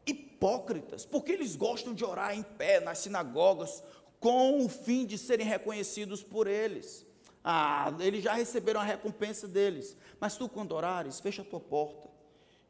hipócritas, 0.07 1.05
porque 1.05 1.32
eles 1.32 1.57
gostam 1.57 1.93
de 1.93 2.05
orar 2.05 2.36
em 2.36 2.43
pé 2.43 2.80
nas 2.80 2.99
sinagogas 2.99 3.82
com 4.20 4.64
o 4.64 4.68
fim 4.68 5.05
de 5.05 5.18
serem 5.18 5.47
reconhecidos 5.47 6.22
por 6.22 6.47
eles. 6.47 7.07
Ah, 7.45 7.93
eles 8.01 8.22
já 8.22 8.34
receberam 8.34 8.80
a 8.80 8.84
recompensa 8.84 9.47
deles. 9.47 9.97
Mas 10.20 10.36
tu, 10.36 10.49
quando 10.49 10.72
orares, 10.72 11.20
fecha 11.20 11.43
a 11.43 11.45
tua 11.45 11.61
porta 11.61 12.09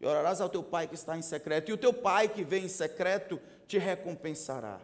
e 0.01 0.07
orarás 0.07 0.41
ao 0.41 0.49
teu 0.49 0.63
pai 0.63 0.87
que 0.87 0.95
está 0.95 1.17
em 1.17 1.23
secreto, 1.23 1.71
e 1.71 1.73
o 1.73 1.79
teu 1.79 1.93
pai 1.93 2.29
que 2.29 2.45
vem 2.45 2.65
em 2.65 2.69
secreto 2.69 3.41
te 3.67 3.79
recompensará. 3.79 4.81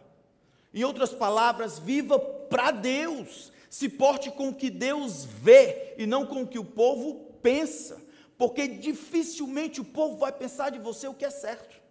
Em 0.73 0.83
outras 0.83 1.13
palavras, 1.13 1.79
viva 1.79 2.19
para 2.19 2.71
Deus, 2.71 3.51
se 3.69 3.87
porte 3.87 4.29
com 4.29 4.49
o 4.49 4.53
que 4.53 4.69
Deus 4.69 5.23
vê 5.23 5.95
e 5.97 6.05
não 6.05 6.25
com 6.25 6.41
o 6.41 6.47
que 6.47 6.59
o 6.59 6.65
povo 6.65 7.33
pensa 7.41 8.04
porque 8.37 8.67
dificilmente 8.67 9.79
o 9.79 9.85
povo 9.85 10.17
vai 10.17 10.31
pensar 10.31 10.69
de 10.69 10.79
você 10.79 11.07
o 11.07 11.13
que 11.13 11.25
é 11.25 11.29
certo. 11.29 11.83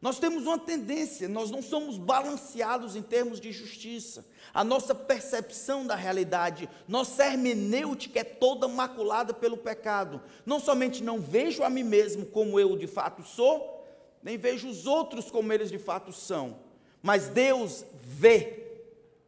Nós 0.00 0.18
temos 0.18 0.46
uma 0.46 0.58
tendência, 0.58 1.28
nós 1.28 1.50
não 1.50 1.62
somos 1.62 1.98
balanceados 1.98 2.94
em 2.94 3.02
termos 3.02 3.40
de 3.40 3.50
justiça. 3.50 4.26
A 4.52 4.62
nossa 4.62 4.94
percepção 4.94 5.86
da 5.86 5.94
realidade, 5.94 6.68
nossa 6.86 7.24
hermenêutica 7.26 8.20
é 8.20 8.24
toda 8.24 8.68
maculada 8.68 9.32
pelo 9.34 9.56
pecado. 9.56 10.22
Não 10.44 10.60
somente 10.60 11.02
não 11.02 11.20
vejo 11.20 11.62
a 11.62 11.70
mim 11.70 11.82
mesmo 11.82 12.26
como 12.26 12.60
eu 12.60 12.76
de 12.76 12.86
fato 12.86 13.22
sou, 13.22 13.84
nem 14.22 14.36
vejo 14.36 14.68
os 14.68 14.86
outros 14.86 15.30
como 15.30 15.52
eles 15.52 15.70
de 15.70 15.78
fato 15.78 16.12
são, 16.12 16.58
mas 17.02 17.28
Deus 17.28 17.84
vê 17.94 18.80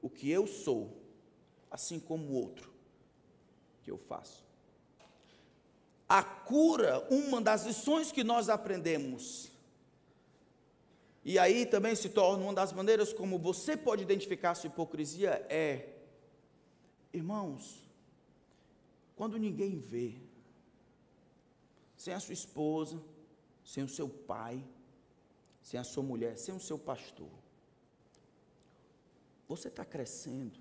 o 0.02 0.08
que 0.08 0.30
eu 0.30 0.46
sou, 0.46 0.96
assim 1.70 1.98
como 1.98 2.28
o 2.28 2.34
outro 2.34 2.70
que 3.82 3.90
eu 3.90 3.98
faço 3.98 4.47
a 6.08 6.22
cura, 6.22 7.06
uma 7.10 7.40
das 7.40 7.66
lições 7.66 8.10
que 8.10 8.24
nós 8.24 8.48
aprendemos. 8.48 9.50
E 11.24 11.38
aí 11.38 11.66
também 11.66 11.94
se 11.94 12.08
torna 12.08 12.42
uma 12.42 12.54
das 12.54 12.72
maneiras 12.72 13.12
como 13.12 13.38
você 13.38 13.76
pode 13.76 14.02
identificar 14.02 14.54
sua 14.54 14.68
hipocrisia 14.68 15.44
é, 15.50 15.90
irmãos, 17.12 17.84
quando 19.14 19.36
ninguém 19.36 19.76
vê, 19.76 20.14
sem 21.96 22.14
a 22.14 22.20
sua 22.20 22.32
esposa, 22.32 22.98
sem 23.64 23.84
o 23.84 23.88
seu 23.88 24.08
pai, 24.08 24.64
sem 25.60 25.78
a 25.78 25.84
sua 25.84 26.02
mulher, 26.02 26.38
sem 26.38 26.54
o 26.54 26.60
seu 26.60 26.78
pastor, 26.78 27.28
você 29.46 29.68
está 29.68 29.84
crescendo, 29.84 30.58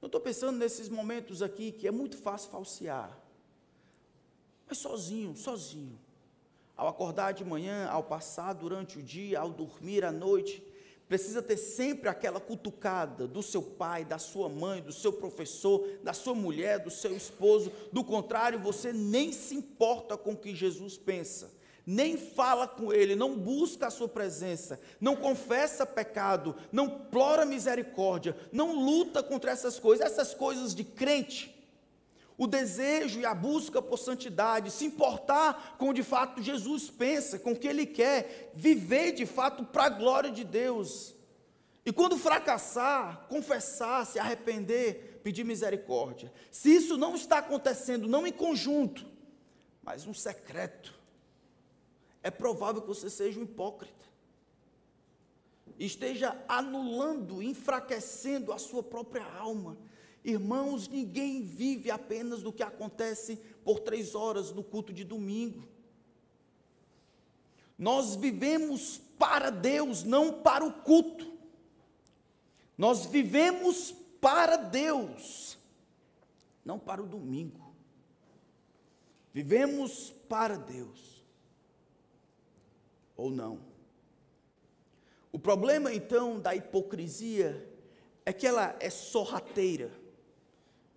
eu 0.00 0.06
estou 0.06 0.20
pensando 0.20 0.56
nesses 0.56 0.88
momentos 0.88 1.42
aqui 1.42 1.72
que 1.72 1.86
é 1.86 1.90
muito 1.90 2.16
fácil 2.16 2.50
falsear. 2.50 3.18
Mas 4.66 4.78
sozinho, 4.78 5.36
sozinho. 5.36 5.98
Ao 6.76 6.88
acordar 6.88 7.32
de 7.32 7.44
manhã, 7.44 7.86
ao 7.88 8.02
passar 8.02 8.54
durante 8.54 8.98
o 8.98 9.02
dia, 9.02 9.40
ao 9.40 9.50
dormir 9.50 10.04
à 10.04 10.10
noite, 10.10 10.62
precisa 11.06 11.42
ter 11.42 11.58
sempre 11.58 12.08
aquela 12.08 12.40
cutucada 12.40 13.26
do 13.26 13.42
seu 13.42 13.62
pai, 13.62 14.04
da 14.04 14.18
sua 14.18 14.48
mãe, 14.48 14.80
do 14.80 14.92
seu 14.92 15.12
professor, 15.12 15.86
da 16.02 16.14
sua 16.14 16.34
mulher, 16.34 16.78
do 16.78 16.90
seu 16.90 17.14
esposo. 17.14 17.70
Do 17.92 18.02
contrário, 18.02 18.58
você 18.58 18.92
nem 18.92 19.32
se 19.32 19.54
importa 19.54 20.16
com 20.16 20.32
o 20.32 20.36
que 20.36 20.54
Jesus 20.54 20.96
pensa 20.96 21.59
nem 21.86 22.16
fala 22.16 22.68
com 22.68 22.92
ele, 22.92 23.16
não 23.16 23.36
busca 23.36 23.86
a 23.86 23.90
sua 23.90 24.08
presença, 24.08 24.80
não 25.00 25.16
confessa 25.16 25.86
pecado, 25.86 26.54
não 26.70 26.88
plora 26.88 27.44
misericórdia, 27.44 28.36
não 28.52 28.72
luta 28.72 29.22
contra 29.22 29.50
essas 29.50 29.78
coisas, 29.78 30.04
essas 30.04 30.34
coisas 30.34 30.74
de 30.74 30.84
crente. 30.84 31.56
o 32.36 32.46
desejo 32.46 33.20
e 33.20 33.26
a 33.26 33.34
busca 33.34 33.82
por 33.82 33.98
santidade, 33.98 34.70
se 34.70 34.86
importar 34.86 35.76
com 35.76 35.90
o 35.90 35.92
de 35.92 36.02
fato 36.02 36.42
Jesus 36.42 36.88
pensa, 36.88 37.38
com 37.38 37.52
o 37.52 37.56
que 37.56 37.68
ele 37.68 37.84
quer, 37.84 38.50
viver 38.54 39.12
de 39.12 39.26
fato 39.26 39.62
para 39.62 39.84
a 39.84 39.88
glória 39.90 40.30
de 40.30 40.42
Deus. 40.42 41.14
E 41.84 41.92
quando 41.92 42.16
fracassar, 42.16 43.26
confessar, 43.28 44.06
se 44.06 44.18
arrepender, 44.18 45.20
pedir 45.22 45.44
misericórdia. 45.44 46.32
Se 46.50 46.74
isso 46.74 46.96
não 46.96 47.14
está 47.14 47.38
acontecendo, 47.38 48.08
não 48.08 48.26
em 48.26 48.32
conjunto, 48.32 49.06
mas 49.82 50.06
um 50.06 50.14
secreto, 50.14 50.94
é 52.22 52.30
provável 52.30 52.82
que 52.82 52.88
você 52.88 53.08
seja 53.08 53.40
um 53.40 53.44
hipócrita. 53.44 53.94
Esteja 55.78 56.36
anulando, 56.46 57.42
enfraquecendo 57.42 58.52
a 58.52 58.58
sua 58.58 58.82
própria 58.82 59.24
alma 59.24 59.76
Irmãos, 60.24 60.86
ninguém 60.86 61.42
vive 61.42 61.90
apenas 61.90 62.42
do 62.42 62.52
que 62.52 62.62
acontece 62.62 63.36
por 63.64 63.80
três 63.80 64.14
horas 64.14 64.52
no 64.52 64.62
culto 64.62 64.92
de 64.92 65.02
domingo. 65.02 65.66
Nós 67.78 68.16
vivemos 68.16 69.00
para 69.18 69.48
Deus, 69.48 70.04
não 70.04 70.42
para 70.42 70.64
o 70.64 70.72
culto. 70.82 71.32
Nós 72.76 73.06
vivemos 73.06 73.92
para 74.20 74.56
Deus, 74.56 75.58
não 76.62 76.78
para 76.78 77.02
o 77.02 77.06
domingo. 77.06 77.74
Vivemos 79.32 80.10
para 80.28 80.56
Deus. 80.56 81.19
Ou 83.20 83.30
não? 83.30 83.60
O 85.30 85.38
problema 85.38 85.92
então 85.92 86.40
da 86.40 86.54
hipocrisia 86.56 87.68
é 88.24 88.32
que 88.32 88.46
ela 88.46 88.74
é 88.80 88.88
sorrateira 88.88 89.90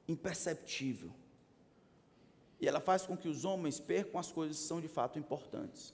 imperceptível. 0.08 1.12
E 2.62 2.68
ela 2.68 2.80
faz 2.80 3.06
com 3.06 3.18
que 3.18 3.28
os 3.28 3.44
homens 3.44 3.78
percam 3.78 4.18
as 4.18 4.32
coisas 4.32 4.58
que 4.58 4.64
são 4.64 4.80
de 4.80 4.88
fato 4.88 5.20
importantes. 5.20 5.94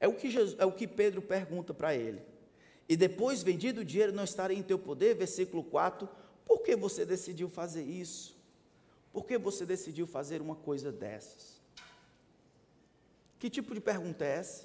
É 0.00 0.08
o 0.08 0.14
que, 0.14 0.28
Jesus, 0.28 0.58
é 0.58 0.66
o 0.66 0.72
que 0.72 0.88
Pedro 0.88 1.22
pergunta 1.22 1.72
para 1.72 1.94
ele. 1.94 2.20
E 2.88 2.96
depois, 2.96 3.44
vendido 3.44 3.82
o 3.82 3.84
dinheiro, 3.84 4.12
não 4.12 4.24
estarei 4.24 4.58
em 4.58 4.62
teu 4.62 4.78
poder, 4.78 5.14
versículo 5.14 5.62
4. 5.62 6.08
Por 6.44 6.62
que 6.62 6.74
você 6.74 7.06
decidiu 7.06 7.48
fazer 7.48 7.84
isso? 7.84 8.36
Por 9.12 9.24
que 9.24 9.38
você 9.38 9.64
decidiu 9.64 10.04
fazer 10.04 10.42
uma 10.42 10.56
coisa 10.56 10.90
dessas? 10.90 11.63
Que 13.44 13.50
tipo 13.50 13.74
de 13.74 13.80
pergunta 13.82 14.24
é 14.24 14.38
essa? 14.38 14.64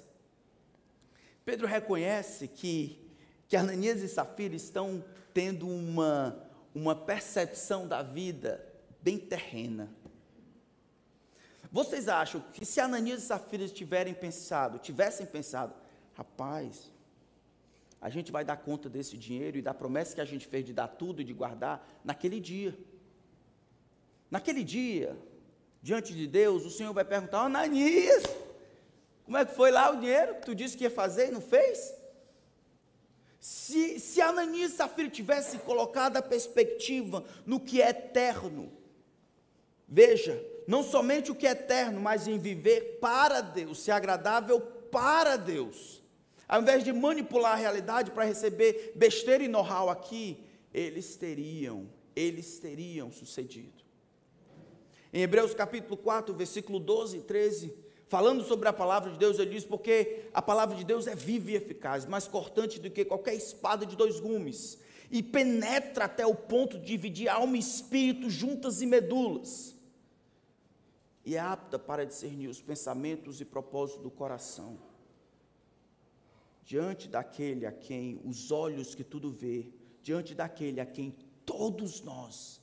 Pedro 1.44 1.66
reconhece 1.66 2.48
que, 2.48 2.98
que 3.46 3.54
Ananias 3.54 4.00
e 4.00 4.08
Safira 4.08 4.56
estão 4.56 5.04
tendo 5.34 5.68
uma 5.68 6.48
uma 6.74 6.96
percepção 6.96 7.86
da 7.86 8.00
vida 8.02 8.66
bem 9.02 9.18
terrena. 9.18 9.90
Vocês 11.70 12.08
acham 12.08 12.42
que 12.54 12.64
se 12.64 12.80
Ananias 12.80 13.22
e 13.22 13.26
Safira 13.26 13.68
tiverem 13.68 14.14
pensado, 14.14 14.78
tivessem 14.78 15.26
pensado, 15.26 15.74
rapaz, 16.14 16.90
a 18.00 18.08
gente 18.08 18.32
vai 18.32 18.46
dar 18.46 18.56
conta 18.56 18.88
desse 18.88 19.18
dinheiro 19.18 19.58
e 19.58 19.62
da 19.62 19.74
promessa 19.74 20.14
que 20.14 20.22
a 20.22 20.24
gente 20.24 20.46
fez 20.46 20.64
de 20.64 20.72
dar 20.72 20.88
tudo 20.88 21.20
e 21.20 21.24
de 21.24 21.34
guardar 21.34 21.86
naquele 22.02 22.40
dia. 22.40 22.74
Naquele 24.30 24.64
dia, 24.64 25.18
diante 25.82 26.14
de 26.14 26.26
Deus, 26.26 26.64
o 26.64 26.70
Senhor 26.70 26.94
vai 26.94 27.04
perguntar: 27.04 27.42
Ananias, 27.42 28.39
como 29.30 29.38
é 29.38 29.44
que 29.44 29.54
foi 29.54 29.70
lá 29.70 29.92
o 29.92 30.00
dinheiro 30.00 30.34
que 30.34 30.46
tu 30.46 30.56
disse 30.56 30.76
que 30.76 30.82
ia 30.82 30.90
fazer 30.90 31.28
e 31.28 31.30
não 31.30 31.40
fez? 31.40 31.94
Se, 33.38 34.00
se 34.00 34.20
Ananias 34.20 34.72
e 34.72 34.74
Safira 34.74 35.08
tivessem 35.08 35.60
colocado 35.60 36.16
a 36.16 36.22
perspectiva 36.22 37.24
no 37.46 37.60
que 37.60 37.80
é 37.80 37.90
eterno, 37.90 38.72
veja, 39.86 40.44
não 40.66 40.82
somente 40.82 41.30
o 41.30 41.36
que 41.36 41.46
é 41.46 41.52
eterno, 41.52 42.00
mas 42.00 42.26
em 42.26 42.40
viver 42.40 42.98
para 43.00 43.40
Deus, 43.40 43.78
ser 43.78 43.92
agradável 43.92 44.60
para 44.60 45.36
Deus. 45.36 46.02
Ao 46.48 46.60
invés 46.60 46.82
de 46.82 46.92
manipular 46.92 47.52
a 47.52 47.54
realidade 47.54 48.10
para 48.10 48.24
receber 48.24 48.94
besteira 48.96 49.44
e 49.44 49.48
know-how 49.48 49.90
aqui, 49.90 50.42
eles 50.74 51.14
teriam, 51.14 51.88
eles 52.16 52.58
teriam 52.58 53.12
sucedido. 53.12 53.84
Em 55.12 55.22
Hebreus 55.22 55.54
capítulo 55.54 55.96
4, 55.96 56.34
versículo 56.34 56.80
12 56.80 57.18
e 57.18 57.22
13, 57.22 57.89
falando 58.10 58.42
sobre 58.42 58.68
a 58.68 58.72
palavra 58.72 59.12
de 59.12 59.16
Deus, 59.16 59.38
ele 59.38 59.52
diz: 59.52 59.64
porque 59.64 60.28
a 60.34 60.42
palavra 60.42 60.76
de 60.76 60.84
Deus 60.84 61.06
é 61.06 61.14
viva 61.14 61.52
e 61.52 61.54
eficaz, 61.54 62.04
mais 62.04 62.26
cortante 62.26 62.80
do 62.80 62.90
que 62.90 63.04
qualquer 63.04 63.34
espada 63.34 63.86
de 63.86 63.96
dois 63.96 64.18
gumes, 64.18 64.78
e 65.12 65.22
penetra 65.22 66.06
até 66.06 66.26
o 66.26 66.34
ponto 66.34 66.76
de 66.76 66.84
dividir 66.84 67.28
alma 67.28 67.56
e 67.56 67.60
espírito, 67.60 68.28
juntas 68.28 68.82
e 68.82 68.86
medulas, 68.86 69.76
e 71.24 71.36
é 71.36 71.38
apta 71.38 71.78
para 71.78 72.04
discernir 72.04 72.48
os 72.48 72.60
pensamentos 72.60 73.40
e 73.40 73.44
propósitos 73.44 74.02
do 74.02 74.10
coração. 74.10 74.76
Diante 76.64 77.08
daquele 77.08 77.64
a 77.64 77.72
quem 77.72 78.20
os 78.24 78.50
olhos 78.50 78.92
que 78.92 79.04
tudo 79.04 79.30
vê, 79.30 79.68
diante 80.02 80.34
daquele 80.34 80.80
a 80.80 80.86
quem 80.86 81.14
todos 81.46 82.00
nós 82.00 82.60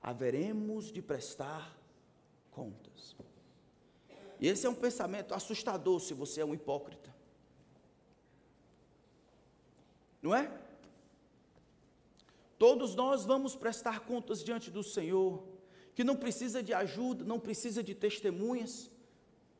haveremos 0.00 0.92
de 0.92 1.02
prestar 1.02 1.76
contas. 2.50 3.16
E 4.40 4.46
esse 4.46 4.66
é 4.66 4.70
um 4.70 4.74
pensamento 4.74 5.34
assustador 5.34 6.00
se 6.00 6.14
você 6.14 6.40
é 6.40 6.44
um 6.44 6.54
hipócrita. 6.54 7.14
Não 10.22 10.34
é? 10.34 10.50
Todos 12.58 12.94
nós 12.94 13.24
vamos 13.24 13.54
prestar 13.54 14.00
contas 14.00 14.42
diante 14.42 14.70
do 14.70 14.82
Senhor, 14.82 15.44
que 15.94 16.02
não 16.02 16.16
precisa 16.16 16.62
de 16.62 16.72
ajuda, 16.74 17.24
não 17.24 17.38
precisa 17.38 17.82
de 17.82 17.94
testemunhas, 17.94 18.90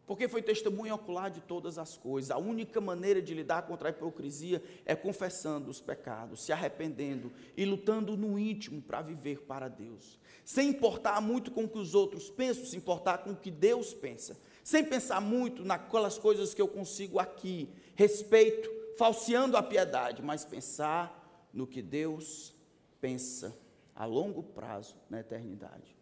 porque 0.05 0.27
foi 0.27 0.43
testemunha 0.43 0.95
ocular 0.95 1.31
de 1.31 1.41
todas 1.41 1.79
as 1.79 1.97
coisas. 1.97 2.31
A 2.31 2.39
única 2.39 2.81
maneira 2.81 3.21
de 3.21 3.35
lidar 3.35 3.63
contra 3.63 3.89
a 3.89 3.91
hipocrisia 3.91 4.63
é 4.85 4.97
confessando 4.97 5.71
os 5.71 5.81
pecados, 5.81 6.43
se 6.43 6.53
arrependendo 6.53 7.33
e 7.57 7.65
lutando 7.65 8.17
no 8.17 8.39
íntimo 8.39 8.81
para 8.83 9.03
viver 9.03 9.43
para 9.43 9.69
Deus. 9.69 10.19
Sem 10.45 10.71
importar 10.71 11.21
muito 11.21 11.51
com 11.51 11.65
o 11.65 11.69
que 11.69 11.79
os 11.79 11.95
outros 11.95 12.31
pensam, 12.31 12.65
se 12.65 12.77
importar 12.77 13.19
com 13.19 13.31
o 13.33 13.37
que 13.37 13.51
Deus 13.51 13.93
pensa 13.93 14.37
sem 14.69 14.85
pensar 14.85 15.19
muito 15.19 15.65
naquelas 15.65 16.19
coisas 16.19 16.53
que 16.53 16.61
eu 16.61 16.69
consigo 16.69 17.19
aqui, 17.19 17.71
respeito, 17.95 18.69
falseando 18.99 19.57
a 19.57 19.63
piedade, 19.63 20.23
mas 20.23 20.45
pensar 20.45 21.49
no 21.55 21.67
que 21.67 21.81
Deus 21.81 22.55
pensa 23.01 23.57
a 23.97 24.05
longo 24.05 24.43
prazo 24.43 24.95
na 25.09 25.21
eternidade. 25.21 25.97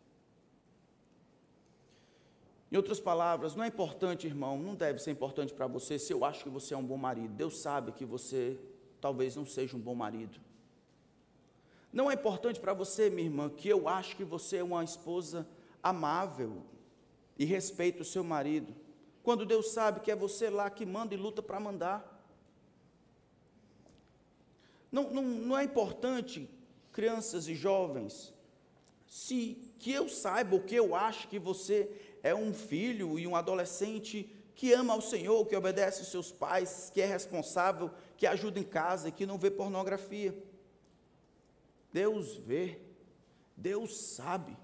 Em 2.72 2.76
outras 2.76 2.98
palavras, 2.98 3.54
não 3.54 3.62
é 3.62 3.68
importante, 3.68 4.26
irmão, 4.26 4.58
não 4.58 4.74
deve 4.74 4.98
ser 4.98 5.12
importante 5.12 5.54
para 5.54 5.68
você 5.68 5.96
se 5.96 6.12
eu 6.12 6.24
acho 6.24 6.42
que 6.42 6.50
você 6.50 6.74
é 6.74 6.76
um 6.76 6.84
bom 6.84 6.96
marido. 6.96 7.34
Deus 7.34 7.60
sabe 7.60 7.92
que 7.92 8.04
você 8.04 8.58
talvez 9.00 9.36
não 9.36 9.46
seja 9.46 9.76
um 9.76 9.80
bom 9.80 9.94
marido. 9.94 10.40
Não 11.92 12.10
é 12.10 12.14
importante 12.14 12.58
para 12.58 12.74
você, 12.74 13.08
minha 13.10 13.28
irmã, 13.28 13.48
que 13.48 13.68
eu 13.68 13.88
acho 13.88 14.16
que 14.16 14.24
você 14.24 14.56
é 14.56 14.64
uma 14.64 14.82
esposa 14.82 15.46
amável, 15.80 16.64
e 17.38 17.44
respeita 17.44 18.02
o 18.02 18.04
seu 18.04 18.24
marido, 18.24 18.74
quando 19.22 19.44
Deus 19.44 19.70
sabe 19.70 20.00
que 20.00 20.10
é 20.10 20.16
você 20.16 20.48
lá 20.48 20.70
que 20.70 20.86
manda 20.86 21.14
e 21.14 21.18
luta 21.18 21.42
para 21.42 21.60
mandar. 21.60 22.12
Não, 24.90 25.10
não, 25.10 25.22
não 25.22 25.58
é 25.58 25.64
importante, 25.64 26.48
crianças 26.92 27.48
e 27.48 27.54
jovens, 27.54 28.32
se 29.06 29.58
que 29.78 29.92
eu 29.92 30.08
saiba 30.08 30.54
ou 30.54 30.62
que 30.62 30.74
eu 30.74 30.94
acho 30.94 31.28
que 31.28 31.38
você 31.38 31.90
é 32.22 32.34
um 32.34 32.52
filho 32.52 33.18
e 33.18 33.26
um 33.26 33.36
adolescente 33.36 34.32
que 34.54 34.72
ama 34.72 34.94
ao 34.94 35.02
Senhor, 35.02 35.44
que 35.46 35.54
obedece 35.54 36.00
aos 36.00 36.10
seus 36.10 36.32
pais, 36.32 36.90
que 36.92 37.00
é 37.00 37.06
responsável, 37.06 37.90
que 38.16 38.26
ajuda 38.26 38.58
em 38.58 38.64
casa 38.64 39.10
que 39.10 39.26
não 39.26 39.36
vê 39.36 39.50
pornografia. 39.50 40.36
Deus 41.92 42.36
vê, 42.36 42.80
Deus 43.56 43.96
sabe. 43.96 44.56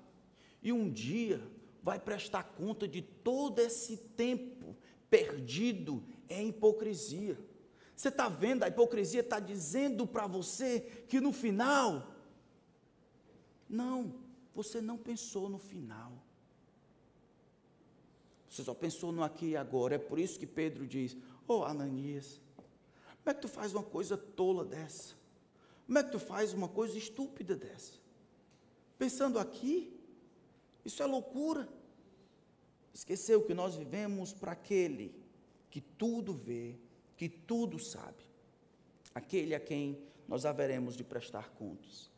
E 0.63 0.73
um 0.73 0.91
dia 0.91 1.43
vai 1.83 1.99
prestar 1.99 2.45
conta 2.45 2.87
de 2.87 3.03
todo 3.03 3.59
esse 3.59 3.97
tempo 3.97 4.77
perdido 5.11 6.03
em 6.29 6.49
hipocrisia. 6.49 7.39
Você 7.95 8.09
está 8.09 8.29
vendo, 8.29 8.63
a 8.63 8.69
hipocrisia 8.69 9.21
está 9.21 9.39
dizendo 9.39 10.07
para 10.07 10.27
você 10.27 10.81
que 11.09 11.21
no 11.21 11.33
final, 11.33 12.15
não, 13.69 14.15
você 14.55 14.81
não 14.81 14.97
pensou 14.97 15.49
no 15.49 15.59
final. 15.59 16.13
Você 18.49 18.63
só 18.63 18.75
pensou 18.75 19.13
no 19.13 19.23
aqui 19.23 19.51
e 19.51 19.57
agora. 19.57 19.95
É 19.95 19.99
por 19.99 20.19
isso 20.19 20.39
que 20.39 20.47
Pedro 20.47 20.87
diz: 20.87 21.15
Ô 21.49 21.59
oh, 21.59 21.65
Ananias, 21.65 22.41
como 23.23 23.31
é 23.31 23.35
que 23.35 23.41
tu 23.41 23.49
faz 23.49 23.73
uma 23.73 23.83
coisa 23.83 24.17
tola 24.17 24.65
dessa? 24.65 25.15
Como 25.87 25.99
é 25.99 26.03
que 26.03 26.13
tu 26.13 26.19
faz 26.19 26.53
uma 26.53 26.69
coisa 26.69 26.99
estúpida 26.99 27.57
dessa? 27.57 27.93
Pensando 28.99 29.39
aqui, 29.39 29.99
isso 30.85 31.03
é 31.03 31.07
loucura. 31.07 31.69
Esqueceu 32.93 33.43
que 33.43 33.55
nós 33.55 33.75
vivemos 33.75 34.33
para 34.33 34.53
aquele 34.53 35.15
que 35.71 35.81
tudo 35.81 36.35
vê, 36.35 36.77
que 37.17 37.29
tudo 37.29 37.79
sabe, 37.79 38.25
aquele 39.15 39.55
a 39.55 39.61
quem 39.61 39.99
nós 40.29 40.45
haveremos 40.45 40.97
de 40.97 41.03
prestar 41.03 41.51
contas. 41.51 42.11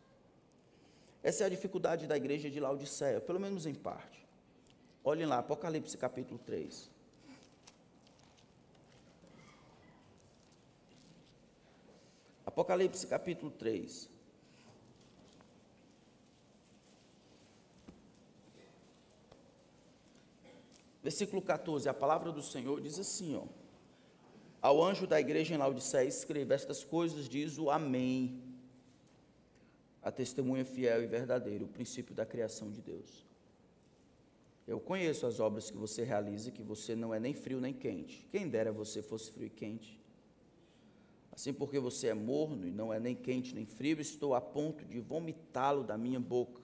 Essa 1.23 1.45
é 1.45 1.47
a 1.47 1.51
dificuldade 1.51 2.07
da 2.07 2.17
igreja 2.17 2.51
de 2.51 2.61
Laodiceia, 2.61 3.21
pelo 3.21 3.41
menos 3.41 3.67
em 3.67 3.75
parte. 3.75 4.27
Olhem 5.03 5.27
lá, 5.27 5.39
Apocalipse 5.39 5.97
capítulo 5.97 6.39
3. 6.41 6.91
Apocalipse 12.45 13.07
capítulo 13.07 13.51
3. 13.53 14.14
Versículo 21.05 21.43
14, 21.43 21.87
a 21.87 21.93
palavra 21.93 22.33
do 22.33 22.43
Senhor 22.43 22.81
diz 22.81 22.99
assim, 22.99 23.37
ó. 23.37 23.45
Ao 24.63 24.83
anjo 24.83 25.07
da 25.07 25.21
igreja 25.21 25.55
em 25.55 25.59
Laodiceia 25.59 26.09
escreva 26.09 26.55
estas 26.55 26.83
coisas, 26.83 27.29
diz 27.29 27.59
o 27.59 27.69
Amém. 27.69 28.43
A 30.03 30.11
testemunha 30.11 30.65
fiel 30.65 31.03
e 31.03 31.07
verdadeira, 31.07 31.63
o 31.63 31.69
princípio 31.69 32.15
da 32.15 32.25
criação 32.25 32.71
de 32.71 32.81
Deus. 32.81 33.27
Eu 34.67 34.81
conheço 34.81 35.27
as 35.27 35.41
obras 35.41 35.71
que 35.71 35.77
você 35.77 36.05
realiza, 36.05 36.51
que 36.51 36.63
você 36.63 36.97
não 36.97 37.13
é 37.13 37.21
nem 37.21 37.35
frio 37.35 37.61
nem 37.61 37.75
quente. 37.75 38.27
Quem 38.33 38.49
dera 38.49 38.73
você 38.73 39.03
fosse 39.03 39.31
frio 39.31 39.49
e 39.49 39.51
quente. 39.51 40.01
Assim, 41.31 41.53
porque 41.53 41.79
você 41.79 42.07
é 42.07 42.15
morno 42.15 42.67
e 42.67 42.71
não 42.71 42.91
é 42.91 42.99
nem 42.99 43.15
quente 43.15 43.55
nem 43.55 43.67
frio, 43.67 44.01
estou 44.01 44.35
a 44.35 44.41
ponto 44.41 44.87
de 44.87 45.01
vomitá-lo 45.01 45.85
da 45.85 45.99
minha 45.99 46.19
boca. 46.19 46.63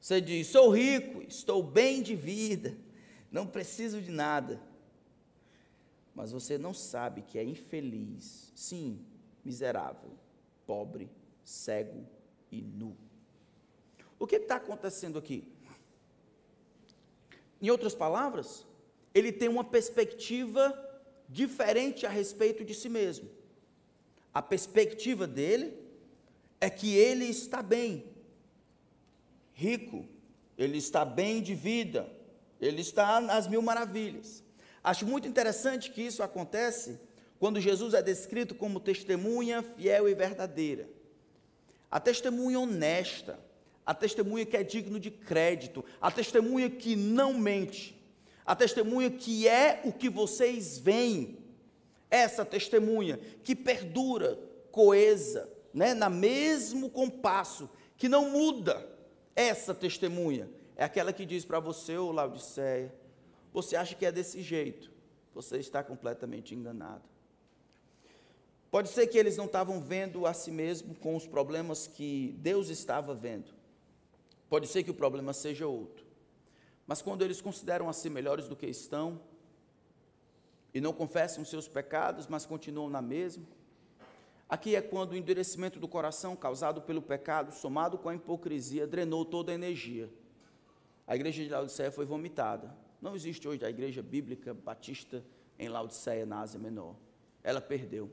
Você 0.00 0.20
diz: 0.20 0.48
sou 0.48 0.70
rico, 0.70 1.22
estou 1.22 1.62
bem 1.62 2.02
de 2.02 2.16
vida, 2.16 2.76
não 3.30 3.46
preciso 3.46 4.00
de 4.00 4.10
nada. 4.10 4.60
Mas 6.14 6.32
você 6.32 6.56
não 6.56 6.72
sabe 6.72 7.22
que 7.22 7.38
é 7.38 7.44
infeliz, 7.44 8.52
sim, 8.54 9.04
miserável, 9.44 10.10
pobre, 10.66 11.10
cego 11.44 12.06
e 12.50 12.62
nu. 12.62 12.96
O 14.18 14.26
que 14.26 14.36
está 14.36 14.56
acontecendo 14.56 15.18
aqui? 15.18 15.52
Em 17.60 17.70
outras 17.70 17.94
palavras, 17.94 18.66
ele 19.14 19.32
tem 19.32 19.48
uma 19.48 19.64
perspectiva 19.64 20.82
diferente 21.28 22.06
a 22.06 22.08
respeito 22.08 22.64
de 22.64 22.74
si 22.74 22.88
mesmo. 22.88 23.28
A 24.32 24.42
perspectiva 24.42 25.26
dele 25.26 25.74
é 26.60 26.70
que 26.70 26.94
ele 26.96 27.24
está 27.24 27.62
bem, 27.62 28.04
rico, 29.52 30.06
ele 30.56 30.78
está 30.78 31.04
bem 31.04 31.42
de 31.42 31.54
vida, 31.54 32.10
ele 32.60 32.80
está 32.80 33.20
nas 33.20 33.46
mil 33.46 33.62
maravilhas. 33.62 34.42
Acho 34.82 35.06
muito 35.06 35.26
interessante 35.26 35.90
que 35.90 36.02
isso 36.02 36.22
acontece 36.22 36.98
quando 37.38 37.60
Jesus 37.60 37.92
é 37.92 38.02
descrito 38.02 38.54
como 38.54 38.80
testemunha 38.80 39.62
fiel 39.62 40.08
e 40.08 40.14
verdadeira. 40.14 40.88
A 41.90 42.00
testemunha 42.00 42.60
honesta, 42.60 43.38
a 43.84 43.94
testemunha 43.94 44.46
que 44.46 44.56
é 44.56 44.62
digno 44.62 44.98
de 44.98 45.10
crédito, 45.10 45.84
a 46.00 46.10
testemunha 46.10 46.70
que 46.70 46.96
não 46.96 47.34
mente, 47.34 48.00
a 48.44 48.54
testemunha 48.54 49.10
que 49.10 49.46
é 49.46 49.80
o 49.84 49.92
que 49.92 50.08
vocês 50.08 50.78
veem, 50.78 51.38
essa 52.10 52.44
testemunha 52.44 53.18
que 53.42 53.54
perdura, 53.54 54.38
coesa, 54.70 55.50
né, 55.74 55.94
na 55.94 56.08
mesmo 56.08 56.88
compasso, 56.88 57.68
que 57.96 58.08
não 58.08 58.30
muda, 58.30 58.88
essa 59.34 59.74
testemunha 59.74 60.48
é 60.76 60.84
aquela 60.84 61.12
que 61.12 61.24
diz 61.24 61.44
para 61.44 61.58
você, 61.58 61.96
ô 61.96 62.12
Laodiceia, 62.12 62.94
você 63.52 63.74
acha 63.74 63.94
que 63.94 64.04
é 64.04 64.12
desse 64.12 64.42
jeito, 64.42 64.90
você 65.34 65.56
está 65.56 65.82
completamente 65.82 66.54
enganado. 66.54 67.02
Pode 68.70 68.90
ser 68.90 69.06
que 69.06 69.16
eles 69.16 69.38
não 69.38 69.46
estavam 69.46 69.80
vendo 69.80 70.26
a 70.26 70.34
si 70.34 70.50
mesmo 70.50 70.94
com 70.96 71.16
os 71.16 71.26
problemas 71.26 71.86
que 71.86 72.36
Deus 72.38 72.68
estava 72.68 73.14
vendo. 73.14 73.54
Pode 74.50 74.66
ser 74.66 74.84
que 74.84 74.90
o 74.90 74.94
problema 74.94 75.32
seja 75.32 75.66
outro. 75.66 76.04
Mas 76.86 77.00
quando 77.00 77.22
eles 77.22 77.40
consideram 77.40 77.88
a 77.88 77.92
si 77.94 78.10
melhores 78.10 78.46
do 78.46 78.54
que 78.54 78.66
estão, 78.66 79.20
e 80.74 80.80
não 80.80 80.92
confessam 80.92 81.42
seus 81.42 81.66
pecados, 81.66 82.26
mas 82.26 82.44
continuam 82.44 82.90
na 82.90 83.00
mesma, 83.00 83.46
aqui 84.46 84.76
é 84.76 84.82
quando 84.82 85.12
o 85.12 85.16
endurecimento 85.16 85.80
do 85.80 85.88
coração 85.88 86.36
causado 86.36 86.82
pelo 86.82 87.00
pecado, 87.00 87.50
somado 87.54 87.96
com 87.96 88.10
a 88.10 88.14
hipocrisia, 88.14 88.86
drenou 88.86 89.24
toda 89.24 89.52
a 89.52 89.54
energia. 89.54 90.10
A 91.06 91.14
igreja 91.14 91.42
de 91.42 91.50
Laodiceia 91.50 91.90
foi 91.90 92.04
vomitada. 92.04 92.74
Não 93.00 93.14
existe 93.14 93.46
hoje 93.46 93.64
a 93.64 93.70
igreja 93.70 94.02
bíblica 94.02 94.52
batista 94.52 95.24
em 95.58 95.68
Laodiceia, 95.68 96.26
na 96.26 96.40
Ásia 96.40 96.58
Menor. 96.58 96.96
Ela 97.42 97.60
perdeu. 97.60 98.10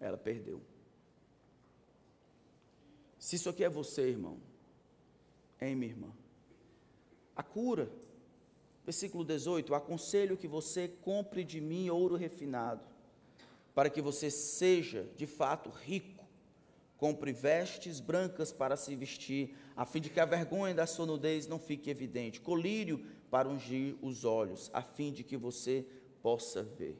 Ela 0.00 0.16
perdeu. 0.16 0.60
Se 3.18 3.36
isso 3.36 3.48
aqui 3.48 3.64
é 3.64 3.68
você, 3.68 4.10
irmão, 4.10 4.38
hein, 5.60 5.74
minha 5.74 5.92
irmã? 5.92 6.12
A 7.34 7.42
cura. 7.42 7.90
Versículo 8.84 9.24
18: 9.24 9.74
Aconselho 9.74 10.36
que 10.36 10.46
você 10.46 10.86
compre 10.86 11.42
de 11.42 11.60
mim 11.60 11.90
ouro 11.90 12.14
refinado, 12.14 12.84
para 13.74 13.90
que 13.90 14.00
você 14.00 14.30
seja 14.30 15.08
de 15.16 15.26
fato 15.26 15.70
rico. 15.70 16.15
Compre 16.96 17.32
vestes 17.32 18.00
brancas 18.00 18.52
para 18.52 18.76
se 18.76 18.96
vestir, 18.96 19.54
a 19.76 19.84
fim 19.84 20.00
de 20.00 20.10
que 20.10 20.20
a 20.20 20.24
vergonha 20.24 20.74
da 20.74 20.86
sua 20.86 21.06
nudez 21.06 21.46
não 21.46 21.58
fique 21.58 21.90
evidente. 21.90 22.40
Colírio 22.40 23.04
para 23.30 23.48
ungir 23.48 23.96
os 24.00 24.24
olhos, 24.24 24.70
a 24.72 24.82
fim 24.82 25.12
de 25.12 25.22
que 25.22 25.36
você 25.36 25.84
possa 26.22 26.62
ver. 26.62 26.98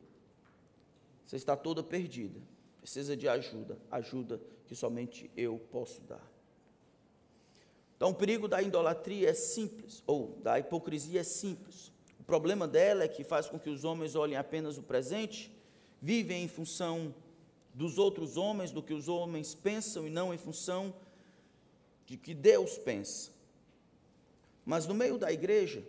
Você 1.25 1.37
está 1.37 1.57
toda 1.57 1.83
perdida 1.83 2.41
precisa 2.87 3.17
de 3.17 3.29
ajuda, 3.29 3.77
ajuda 3.91 4.41
que 4.65 4.77
somente 4.77 5.29
eu 5.37 5.59
posso 5.73 6.01
dar. 6.03 6.25
Então, 7.97 8.11
o 8.11 8.15
perigo 8.15 8.47
da 8.47 8.63
idolatria 8.63 9.31
é 9.31 9.35
simples, 9.35 10.05
ou 10.07 10.39
da 10.41 10.57
hipocrisia 10.61 11.21
é 11.21 11.25
simples. 11.25 11.93
O 12.21 12.23
problema 12.23 12.69
dela 12.69 13.03
é 13.03 13.09
que 13.09 13.25
faz 13.25 13.49
com 13.49 13.59
que 13.59 13.69
os 13.69 13.83
homens 13.83 14.15
olhem 14.15 14.37
apenas 14.37 14.79
o 14.79 14.85
presente, 14.85 15.53
vivem 16.01 16.45
em 16.45 16.49
função 16.49 17.13
dos 17.77 17.99
outros 17.99 18.39
homens, 18.39 18.71
do 18.73 18.83
que 18.83 18.95
os 18.95 19.07
homens 19.07 19.55
pensam 19.55 20.07
e 20.07 20.11
não 20.11 20.33
em 20.33 20.39
função 20.39 20.95
de 22.07 22.17
que 22.17 22.33
Deus 22.33 22.79
pensa. 22.79 23.31
Mas 24.65 24.87
no 24.87 24.95
meio 24.95 25.19
da 25.19 25.31
igreja, 25.31 25.87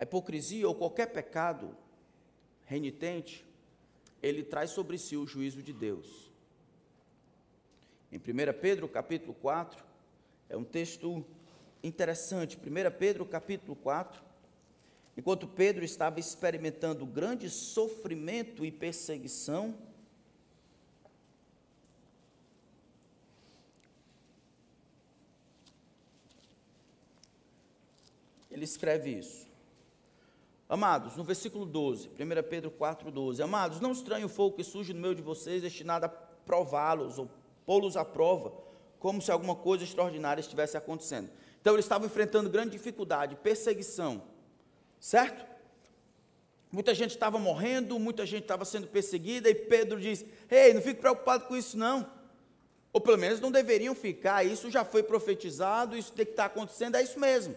a 0.00 0.04
hipocrisia 0.04 0.66
ou 0.66 0.74
qualquer 0.74 1.12
pecado 1.12 1.76
renitente 2.64 3.44
ele 4.22 4.42
traz 4.42 4.70
sobre 4.70 4.96
si 4.96 5.14
o 5.14 5.26
juízo 5.26 5.62
de 5.62 5.74
Deus. 5.74 6.30
Em 8.10 8.16
1 8.16 8.20
Pedro 8.58 8.88
capítulo 8.88 9.34
4, 9.34 9.84
é 10.48 10.56
um 10.56 10.64
texto 10.64 11.22
interessante. 11.82 12.56
1 12.56 12.98
Pedro 12.98 13.26
capítulo 13.26 13.76
4, 13.76 14.22
enquanto 15.18 15.46
Pedro 15.46 15.84
estava 15.84 16.18
experimentando 16.18 17.04
grande 17.04 17.50
sofrimento 17.50 18.64
e 18.64 18.72
perseguição, 18.72 19.91
ele 28.52 28.64
escreve 28.64 29.10
isso. 29.10 29.48
Amados, 30.68 31.16
no 31.16 31.24
versículo 31.24 31.66
12, 31.66 32.08
1 32.08 32.48
Pedro 32.48 32.70
4, 32.70 33.10
12, 33.10 33.42
Amados, 33.42 33.80
não 33.80 33.92
estranhe 33.92 34.24
o 34.24 34.28
fogo 34.28 34.56
que 34.56 34.64
surge 34.64 34.94
no 34.94 35.00
meio 35.00 35.14
de 35.14 35.20
vocês, 35.20 35.60
destinado 35.62 36.06
a 36.06 36.08
prová-los 36.08 37.18
ou 37.18 37.28
pô-los 37.66 37.96
à 37.96 38.04
prova, 38.04 38.52
como 38.98 39.20
se 39.20 39.30
alguma 39.30 39.54
coisa 39.54 39.84
extraordinária 39.84 40.40
estivesse 40.40 40.76
acontecendo. 40.76 41.28
Então, 41.60 41.74
eles 41.74 41.84
estavam 41.84 42.06
enfrentando 42.06 42.48
grande 42.48 42.70
dificuldade, 42.70 43.36
perseguição, 43.36 44.22
certo? 44.98 45.44
Muita 46.70 46.94
gente 46.94 47.10
estava 47.10 47.38
morrendo, 47.38 47.98
muita 47.98 48.24
gente 48.24 48.44
estava 48.44 48.64
sendo 48.64 48.86
perseguida, 48.86 49.50
e 49.50 49.54
Pedro 49.54 50.00
diz: 50.00 50.24
Ei, 50.50 50.72
não 50.72 50.80
fique 50.80 51.00
preocupado 51.00 51.44
com 51.44 51.54
isso, 51.54 51.76
não. 51.76 52.10
Ou 52.92 53.00
pelo 53.00 53.18
menos 53.18 53.40
não 53.40 53.50
deveriam 53.50 53.94
ficar, 53.94 54.44
isso 54.44 54.70
já 54.70 54.84
foi 54.84 55.02
profetizado, 55.02 55.96
isso 55.96 56.12
tem 56.12 56.24
que 56.24 56.32
estar 56.32 56.46
acontecendo, 56.46 56.96
é 56.96 57.02
isso 57.02 57.20
mesmo. 57.20 57.54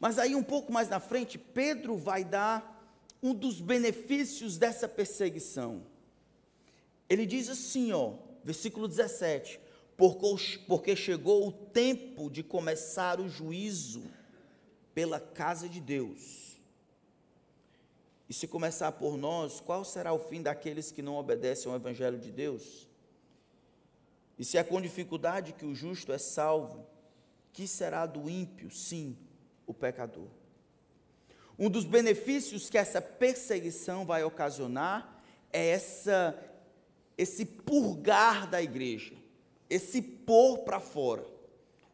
Mas 0.00 0.18
aí, 0.18 0.34
um 0.34 0.42
pouco 0.42 0.72
mais 0.72 0.88
na 0.88 0.98
frente, 0.98 1.38
Pedro 1.38 1.96
vai 1.96 2.24
dar 2.24 2.98
um 3.22 3.34
dos 3.34 3.60
benefícios 3.60 4.56
dessa 4.56 4.88
perseguição. 4.88 5.82
Ele 7.08 7.26
diz 7.26 7.50
assim, 7.50 7.92
ó, 7.92 8.14
versículo 8.42 8.88
17: 8.88 9.60
porque 10.66 10.96
chegou 10.96 11.46
o 11.46 11.52
tempo 11.52 12.30
de 12.30 12.42
começar 12.42 13.20
o 13.20 13.28
juízo 13.28 14.02
pela 14.94 15.20
casa 15.20 15.68
de 15.68 15.80
Deus. 15.80 16.58
E 18.26 18.32
se 18.32 18.48
começar 18.48 18.92
por 18.92 19.18
nós, 19.18 19.60
qual 19.60 19.84
será 19.84 20.12
o 20.14 20.18
fim 20.18 20.40
daqueles 20.40 20.90
que 20.90 21.02
não 21.02 21.16
obedecem 21.16 21.70
ao 21.70 21.76
Evangelho 21.76 22.18
de 22.18 22.32
Deus? 22.32 22.88
E 24.38 24.44
se 24.44 24.56
é 24.56 24.64
com 24.64 24.80
dificuldade 24.80 25.52
que 25.52 25.66
o 25.66 25.74
justo 25.74 26.12
é 26.12 26.18
salvo, 26.18 26.86
que 27.52 27.66
será 27.66 28.06
do 28.06 28.30
ímpio? 28.30 28.70
Sim, 28.70 29.18
o 29.70 29.74
pecador. 29.74 30.26
Um 31.58 31.70
dos 31.70 31.84
benefícios 31.84 32.68
que 32.68 32.76
essa 32.76 33.00
perseguição 33.00 34.04
vai 34.04 34.24
ocasionar 34.24 35.22
é 35.52 35.68
essa 35.68 36.36
esse 37.16 37.44
purgar 37.44 38.48
da 38.48 38.62
igreja. 38.62 39.14
esse 39.68 40.02
pôr 40.02 40.60
para 40.60 40.80
fora. 40.80 41.24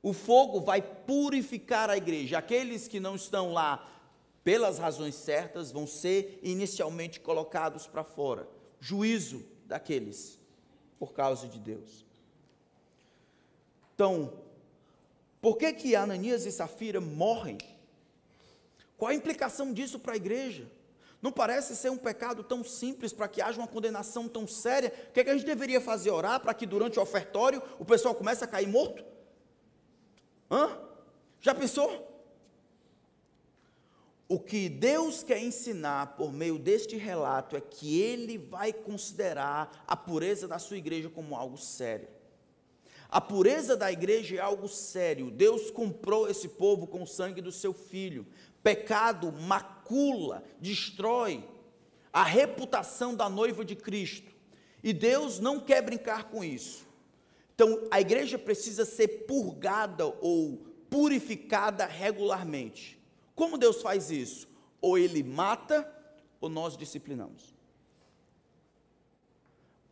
O 0.03 0.12
fogo 0.12 0.61
vai 0.61 0.81
purificar 0.81 1.91
a 1.91 1.97
igreja. 1.97 2.39
Aqueles 2.39 2.89
que 2.89 2.99
não 2.99 3.16
estão 3.16 3.53
lá 3.53 3.87
pelas 4.43 4.79
razões 4.79 5.14
certas 5.16 5.72
vão 5.72 5.87
ser 5.87 6.41
inicialmente 6.43 7.20
colocados 7.20 7.87
para 7.87 8.05
fora. 8.05 8.49
Juízo 8.81 9.45
daqueles 9.66 10.41
por 10.99 11.12
causa 11.12 11.49
de 11.49 11.59
Deus. 11.59 12.07
Então, 13.95 14.33
por 15.47 15.57
que 15.57 15.73
que 15.73 15.95
Ananias 15.95 16.45
e 16.45 16.51
Safira 16.51 17.01
morrem? 17.01 17.57
Qual 18.99 19.13
a 19.13 19.15
implicação 19.15 19.73
disso 19.73 19.97
para 19.97 20.15
a 20.15 20.17
igreja? 20.17 20.69
Não 21.23 21.31
parece 21.31 21.77
ser 21.77 21.89
um 21.89 21.97
pecado 21.97 22.43
tão 22.43 22.65
simples 22.65 23.13
para 23.13 23.29
que 23.29 23.41
haja 23.41 23.57
uma 23.57 23.69
condenação 23.69 24.27
tão 24.27 24.45
séria. 24.45 24.93
O 25.09 25.13
que, 25.13 25.21
é 25.21 25.23
que 25.23 25.31
a 25.31 25.35
gente 25.35 25.47
deveria 25.47 25.81
fazer? 25.81 26.11
Orar 26.11 26.41
para 26.41 26.53
que 26.53 26.67
durante 26.67 26.99
o 26.99 27.03
ofertório 27.03 27.63
o 27.79 27.85
pessoal 27.85 28.13
comece 28.13 28.43
a 28.43 28.49
cair 28.49 28.67
morto? 28.67 29.05
Hã? 30.51 30.81
Já 31.41 31.55
pensou? 31.55 32.27
O 34.29 34.41
que 34.41 34.69
Deus 34.69 35.23
quer 35.23 35.39
ensinar 35.39 36.17
por 36.17 36.33
meio 36.33 36.59
deste 36.59 36.97
relato 36.97 37.55
é 37.55 37.61
que 37.61 38.01
Ele 38.01 38.37
vai 38.37 38.73
considerar 38.73 39.85
a 39.87 39.95
pureza 39.95 40.49
da 40.49 40.59
sua 40.59 40.77
igreja 40.77 41.09
como 41.09 41.37
algo 41.37 41.57
sério. 41.57 42.16
A 43.09 43.21
pureza 43.21 43.77
da 43.77 43.91
igreja 43.91 44.37
é 44.37 44.41
algo 44.41 44.69
sério. 44.69 45.31
Deus 45.31 45.71
comprou 45.71 46.29
esse 46.29 46.49
povo 46.49 46.87
com 46.87 47.03
o 47.03 47.07
sangue 47.07 47.41
do 47.41 47.53
seu 47.53 47.73
filho. 47.73 48.27
Pecado 48.63 49.33
macula, 49.33 50.43
destrói 50.61 51.49
a 52.13 52.23
reputação 52.25 53.15
da 53.15 53.29
noiva 53.29 53.65
de 53.65 53.77
Cristo. 53.77 54.33
E 54.83 54.93
Deus 54.93 55.39
não 55.39 55.61
quer 55.61 55.83
brincar 55.83 56.31
com 56.31 56.43
isso. 56.43 56.87
Então, 57.55 57.87
a 57.91 58.01
igreja 58.01 58.39
precisa 58.39 58.85
ser 58.85 59.27
purgada 59.27 60.07
ou 60.21 60.67
purificada 60.91 61.87
regularmente. 61.87 63.01
Como 63.35 63.59
Deus 63.59 63.81
faz 63.83 64.11
isso? 64.11 64.49
Ou 64.81 64.99
ele 64.99 65.23
mata, 65.23 65.91
ou 66.41 66.49
nós 66.49 66.77
disciplinamos. 66.77 67.56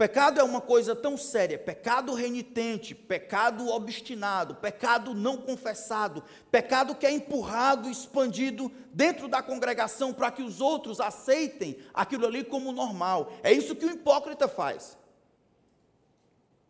Pecado 0.05 0.39
é 0.39 0.45
uma 0.45 0.61
coisa 0.61 0.95
tão 0.95 1.17
séria, 1.17 1.59
pecado 1.59 2.13
renitente, 2.13 2.95
pecado 2.95 3.69
obstinado, 3.71 4.55
pecado 4.55 5.15
não 5.15 5.39
confessado, 5.39 6.23
pecado 6.51 6.95
que 6.95 7.07
é 7.07 7.11
empurrado, 7.11 7.89
expandido 7.89 8.71
dentro 8.93 9.29
da 9.29 9.41
congregação 9.41 10.13
para 10.13 10.31
que 10.31 10.43
os 10.43 10.61
outros 10.61 11.01
aceitem 11.01 11.79
aquilo 11.95 12.27
ali 12.27 12.45
como 12.45 12.71
normal. 12.71 13.33
É 13.43 13.51
isso 13.51 13.75
que 13.75 13.87
o 13.87 13.93
hipócrita 13.93 14.47
faz. 14.47 14.95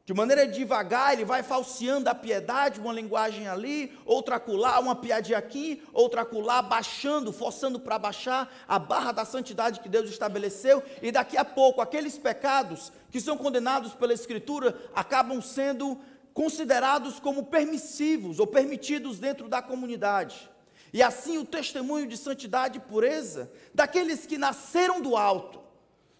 De 0.04 0.12
maneira 0.12 0.46
devagar, 0.46 1.14
ele 1.14 1.24
vai 1.24 1.42
falseando 1.42 2.10
a 2.10 2.14
piedade, 2.14 2.78
uma 2.78 2.92
linguagem 2.92 3.48
ali, 3.48 3.98
outra 4.04 4.36
acolá, 4.36 4.78
uma 4.78 4.94
piadinha 4.94 5.38
aqui, 5.38 5.82
outra 5.94 6.20
acolá, 6.20 6.60
baixando, 6.60 7.32
forçando 7.32 7.80
para 7.80 7.98
baixar 7.98 8.54
a 8.68 8.78
barra 8.78 9.12
da 9.12 9.24
santidade 9.24 9.80
que 9.80 9.88
Deus 9.88 10.10
estabeleceu, 10.10 10.82
e 11.00 11.10
daqui 11.10 11.38
a 11.38 11.44
pouco 11.44 11.80
aqueles 11.80 12.18
pecados 12.18 12.92
que 13.10 13.18
são 13.18 13.38
condenados 13.38 13.94
pela 13.94 14.12
Escritura 14.12 14.78
acabam 14.94 15.40
sendo 15.40 15.98
considerados 16.34 17.18
como 17.18 17.46
permissivos 17.46 18.38
ou 18.38 18.46
permitidos 18.46 19.18
dentro 19.18 19.48
da 19.48 19.62
comunidade. 19.62 20.50
E 20.92 21.02
assim 21.02 21.38
o 21.38 21.46
testemunho 21.46 22.06
de 22.06 22.18
santidade 22.18 22.76
e 22.76 22.80
pureza 22.80 23.50
daqueles 23.72 24.26
que 24.26 24.36
nasceram 24.36 25.00
do 25.00 25.16
alto, 25.16 25.60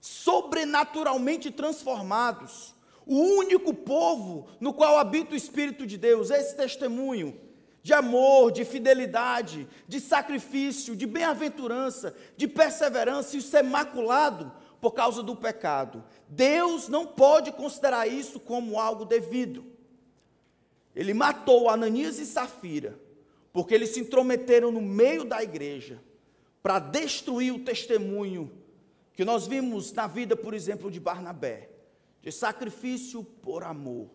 sobrenaturalmente 0.01 1.51
transformados, 1.51 2.74
o 3.07 3.17
único 3.17 3.75
povo 3.75 4.47
no 4.59 4.73
qual 4.73 4.99
habita 4.99 5.35
o 5.35 5.37
Espírito 5.37 5.87
de 5.87 5.99
Deus, 5.99 6.31
esse 6.31 6.57
testemunho 6.57 7.39
de 7.83 7.93
amor, 7.93 8.51
de 8.51 8.65
fidelidade, 8.65 9.69
de 9.87 10.01
sacrifício, 10.01 10.97
de 10.97 11.07
bem-aventurança, 11.07 12.17
de 12.35 12.49
perseverança, 12.49 13.37
isso 13.37 13.55
é 13.55 13.63
maculado 13.63 14.51
por 14.81 14.93
causa 14.93 15.23
do 15.23 15.37
pecado. 15.37 16.03
Deus 16.27 16.89
não 16.89 17.07
pode 17.07 17.53
considerar 17.53 18.07
isso 18.07 18.41
como 18.41 18.81
algo 18.81 19.05
devido. 19.05 19.67
Ele 20.97 21.13
matou 21.13 21.69
Ananias 21.69 22.19
e 22.19 22.25
Safira, 22.25 22.99
porque 23.53 23.75
eles 23.75 23.91
se 23.91 24.01
intrometeram 24.01 24.73
no 24.73 24.81
meio 24.81 25.23
da 25.25 25.43
igreja 25.43 26.03
para 26.63 26.79
destruir 26.79 27.53
o 27.53 27.65
testemunho 27.65 28.51
que 29.13 29.27
nós 29.27 29.47
vimos 29.47 29.93
na 29.93 30.07
vida, 30.07 30.35
por 30.35 30.55
exemplo, 30.55 30.91
de 30.91 30.99
Barnabé 30.99 31.74
de 32.25 32.33
sacrifício 32.33 33.23
por 33.23 33.63
amor, 33.63 34.09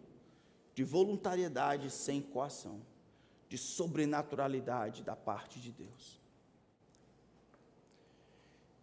de 0.73 0.83
voluntariedade 0.83 1.91
sem 1.91 2.19
coação, 2.19 2.81
de 3.47 3.55
sobrenaturalidade 3.55 5.03
da 5.03 5.15
parte 5.15 5.59
de 5.59 5.71
Deus. 5.71 6.19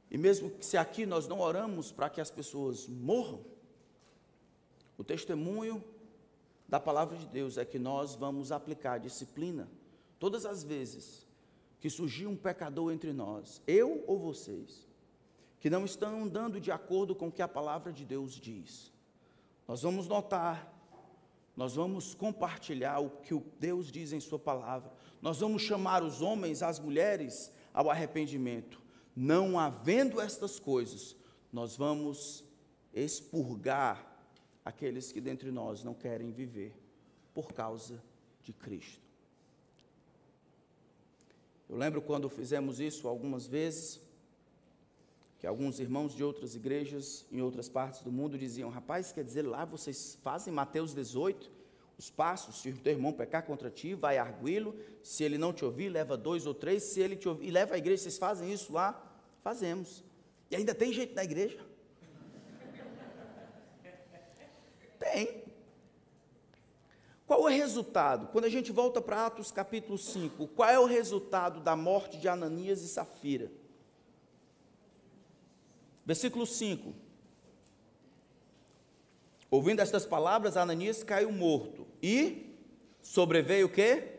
E 0.08 0.16
mesmo 0.16 0.50
que 0.50 0.64
se 0.64 0.76
aqui 0.76 1.04
nós 1.04 1.26
não 1.26 1.40
oramos 1.40 1.90
para 1.90 2.08
que 2.08 2.20
as 2.20 2.30
pessoas 2.30 2.86
morram, 2.86 3.44
o 4.96 5.02
testemunho 5.02 5.82
da 6.68 6.78
palavra 6.78 7.18
de 7.18 7.26
Deus 7.26 7.58
é 7.58 7.64
que 7.64 7.80
nós 7.80 8.14
vamos 8.14 8.52
aplicar 8.52 8.98
disciplina 8.98 9.68
todas 10.20 10.46
as 10.46 10.62
vezes 10.62 11.26
que 11.80 11.90
surgir 11.90 12.28
um 12.28 12.36
pecador 12.36 12.92
entre 12.92 13.12
nós, 13.12 13.60
eu 13.66 14.04
ou 14.06 14.20
vocês, 14.20 14.86
que 15.58 15.68
não 15.68 15.84
estão 15.84 16.22
andando 16.22 16.60
de 16.60 16.70
acordo 16.70 17.12
com 17.12 17.26
o 17.26 17.32
que 17.32 17.42
a 17.42 17.48
palavra 17.48 17.92
de 17.92 18.04
Deus 18.04 18.34
diz 18.34 18.94
nós 19.66 19.82
vamos 19.82 20.06
notar, 20.06 20.72
nós 21.56 21.74
vamos 21.74 22.14
compartilhar 22.14 23.00
o 23.00 23.10
que 23.10 23.34
Deus 23.58 23.90
diz 23.90 24.12
em 24.12 24.20
Sua 24.20 24.38
palavra, 24.38 24.92
nós 25.20 25.40
vamos 25.40 25.62
chamar 25.62 26.02
os 26.02 26.22
homens, 26.22 26.62
as 26.62 26.78
mulheres 26.78 27.52
ao 27.72 27.90
arrependimento. 27.90 28.80
Não 29.14 29.58
havendo 29.58 30.20
estas 30.20 30.58
coisas, 30.58 31.16
nós 31.52 31.76
vamos 31.76 32.44
expurgar 32.92 34.14
aqueles 34.64 35.10
que 35.10 35.20
dentre 35.20 35.50
nós 35.50 35.82
não 35.82 35.94
querem 35.94 36.30
viver 36.30 36.74
por 37.32 37.52
causa 37.52 38.02
de 38.42 38.52
Cristo. 38.52 39.06
Eu 41.68 41.76
lembro 41.76 42.00
quando 42.00 42.28
fizemos 42.28 42.78
isso 42.78 43.08
algumas 43.08 43.46
vezes, 43.46 44.00
que 45.46 45.48
alguns 45.48 45.78
irmãos 45.78 46.12
de 46.12 46.24
outras 46.24 46.56
igrejas 46.56 47.24
em 47.30 47.40
outras 47.40 47.68
partes 47.68 48.02
do 48.02 48.10
mundo 48.10 48.36
diziam: 48.36 48.68
rapaz, 48.68 49.12
quer 49.12 49.22
dizer, 49.22 49.42
lá 49.42 49.64
vocês 49.64 50.18
fazem 50.20 50.52
Mateus 50.52 50.92
18, 50.92 51.48
os 51.96 52.10
passos, 52.10 52.62
se 52.62 52.70
o 52.70 52.76
teu 52.76 52.94
irmão 52.94 53.12
pecar 53.12 53.44
contra 53.44 53.70
ti, 53.70 53.94
vai 53.94 54.18
arguí-lo, 54.18 54.74
se 55.04 55.22
ele 55.22 55.38
não 55.38 55.52
te 55.52 55.64
ouvir, 55.64 55.88
leva 55.88 56.16
dois 56.16 56.46
ou 56.46 56.52
três, 56.52 56.82
se 56.82 56.98
ele 56.98 57.14
te 57.14 57.28
ouvir, 57.28 57.46
e 57.46 57.50
leva 57.52 57.76
a 57.76 57.78
igreja, 57.78 58.02
vocês 58.02 58.18
fazem 58.18 58.52
isso 58.52 58.72
lá? 58.72 59.00
Fazemos. 59.40 60.02
E 60.50 60.56
ainda 60.56 60.74
tem 60.74 60.92
gente 60.92 61.14
na 61.14 61.22
igreja? 61.22 61.64
Tem. 64.98 65.44
Qual 67.24 67.48
é 67.48 67.52
o 67.52 67.56
resultado? 67.56 68.26
Quando 68.32 68.46
a 68.46 68.50
gente 68.50 68.72
volta 68.72 69.00
para 69.00 69.26
Atos 69.26 69.52
capítulo 69.52 69.96
5, 69.96 70.48
qual 70.48 70.68
é 70.68 70.80
o 70.80 70.86
resultado 70.86 71.60
da 71.60 71.76
morte 71.76 72.18
de 72.18 72.26
Ananias 72.26 72.82
e 72.82 72.88
Safira? 72.88 73.48
Versículo 76.06 76.46
5. 76.46 76.94
Ouvindo 79.50 79.80
estas 79.80 80.06
palavras, 80.06 80.56
Ananias 80.56 81.02
caiu 81.02 81.32
morto. 81.32 81.84
E 82.00 82.54
sobreveio 83.02 83.66
o 83.66 83.70
quê? 83.70 84.12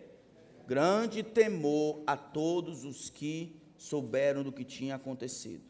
Grande 0.68 1.24
temor 1.24 2.04
a 2.06 2.18
todos 2.18 2.84
os 2.84 3.10
que 3.10 3.62
souberam 3.78 4.44
do 4.44 4.52
que 4.52 4.66
tinha 4.66 4.96
acontecido. 4.96 5.64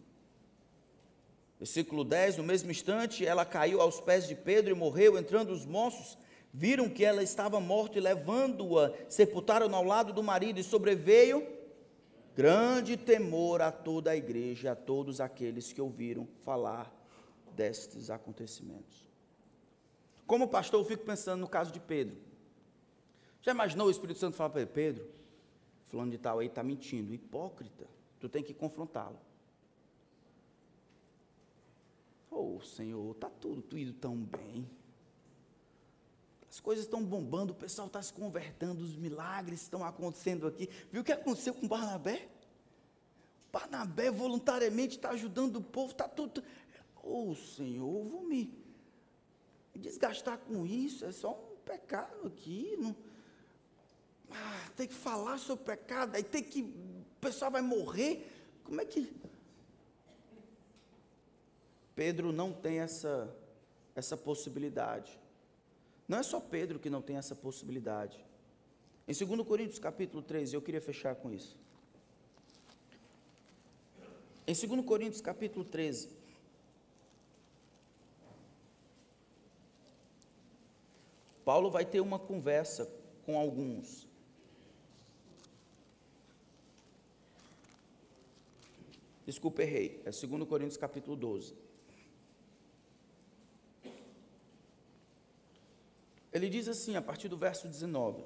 Versículo 1.59 2.03
10: 2.03 2.37
No 2.37 2.43
mesmo 2.43 2.71
instante, 2.71 3.23
ela 3.23 3.45
caiu 3.45 3.79
aos 3.79 3.99
pés 4.01 4.27
de 4.27 4.33
Pedro 4.33 4.71
e 4.71 4.75
morreu. 4.75 5.19
Entrando 5.19 5.51
os 5.51 5.65
moços, 5.65 6.17
viram 6.51 6.89
que 6.89 7.05
ela 7.05 7.21
estava 7.21 7.59
morta 7.59 7.99
e, 7.99 8.01
levando-a, 8.01 8.91
sepultaram 9.07 9.75
ao 9.75 9.83
lado 9.83 10.11
do 10.13 10.23
marido. 10.23 10.59
E 10.59 10.63
sobreveio 10.63 11.56
grande 12.37 12.95
temor 12.95 13.63
a 13.63 13.71
toda 13.71 14.11
a 14.11 14.15
igreja, 14.15 14.73
a 14.73 14.75
todos 14.75 15.19
aqueles 15.19 15.73
que 15.73 15.81
ouviram 15.81 16.27
falar 16.43 16.93
destes 17.55 18.11
acontecimentos. 18.11 19.03
Como 20.27 20.47
pastor, 20.47 20.79
eu 20.79 20.85
fico 20.85 21.03
pensando 21.03 21.39
no 21.41 21.47
caso 21.47 21.71
de 21.71 21.79
Pedro. 21.79 22.15
Já 23.41 23.53
imaginou 23.53 23.87
o 23.87 23.89
Espírito 23.89 24.19
Santo 24.19 24.37
falar 24.37 24.51
para 24.51 24.61
ele, 24.61 24.69
Pedro, 24.69 25.09
fulano 25.87 26.11
de 26.11 26.19
tal 26.19 26.37
aí 26.37 26.45
está 26.45 26.61
mentindo, 26.61 27.11
hipócrita, 27.11 27.87
tu 28.19 28.29
tem 28.29 28.43
que 28.43 28.53
confrontá-lo. 28.53 29.17
Oh, 32.29 32.61
Senhor, 32.61 33.15
está 33.15 33.31
tudo, 33.31 33.63
tudo 33.63 33.93
tão 33.93 34.15
bem. 34.15 34.69
As 36.57 36.59
coisas 36.59 36.85
estão 36.85 37.05
bombando, 37.05 37.53
o 37.53 37.55
pessoal 37.55 37.85
está 37.85 38.01
se 38.01 38.11
convertendo, 38.11 38.83
os 38.83 38.95
milagres 38.95 39.61
estão 39.61 39.85
acontecendo 39.85 40.47
aqui. 40.47 40.67
Viu 40.91 41.01
o 41.01 41.03
que 41.03 41.11
aconteceu 41.11 41.53
com 41.53 41.67
Barnabé? 41.67 42.27
Barnabé 43.53 44.09
voluntariamente 44.09 44.95
está 44.95 45.11
ajudando 45.11 45.57
o 45.57 45.61
povo, 45.61 45.91
está 45.91 46.07
tudo. 46.09 46.43
Ô 47.03 47.29
oh, 47.29 47.35
Senhor, 47.35 48.03
eu 48.03 48.09
vou 48.09 48.23
me 48.23 48.51
desgastar 49.75 50.39
com 50.39 50.65
isso, 50.65 51.05
é 51.05 51.11
só 51.11 51.33
um 51.33 51.57
pecado 51.57 52.25
aqui, 52.25 52.75
não, 52.79 52.95
ah, 54.31 54.69
tem 54.75 54.87
que 54.87 54.95
falar 54.95 55.37
sobre 55.37 55.63
pecado, 55.63 56.15
aí 56.15 56.23
tem 56.23 56.41
que, 56.41 56.63
o 56.63 57.05
pessoal 57.21 57.51
vai 57.51 57.61
morrer, 57.61 58.27
como 58.63 58.81
é 58.81 58.85
que... 58.85 59.15
Pedro 61.93 62.31
não 62.31 62.51
tem 62.51 62.79
essa, 62.79 63.31
essa 63.95 64.17
possibilidade. 64.17 65.19
Não 66.07 66.17
é 66.17 66.23
só 66.23 66.39
Pedro 66.39 66.79
que 66.79 66.89
não 66.89 67.01
tem 67.01 67.17
essa 67.17 67.35
possibilidade. 67.35 68.17
Em 69.07 69.13
2 69.13 69.47
Coríntios 69.47 69.79
capítulo 69.79 70.21
13, 70.23 70.55
eu 70.55 70.61
queria 70.61 70.81
fechar 70.81 71.15
com 71.15 71.31
isso. 71.31 71.57
Em 74.45 74.53
2 74.53 74.85
Coríntios 74.85 75.21
capítulo 75.21 75.65
13, 75.65 76.09
Paulo 81.43 81.69
vai 81.69 81.85
ter 81.85 81.99
uma 81.99 82.19
conversa 82.19 82.89
com 83.25 83.37
alguns. 83.37 84.07
Desculpa, 89.25 89.61
errei. 89.61 90.01
É 90.05 90.11
2 90.11 90.47
Coríntios 90.47 90.77
capítulo 90.77 91.17
12. 91.17 91.66
Ele 96.31 96.49
diz 96.49 96.67
assim, 96.67 96.95
a 96.95 97.01
partir 97.01 97.27
do 97.27 97.37
verso 97.37 97.67
19: 97.67 98.23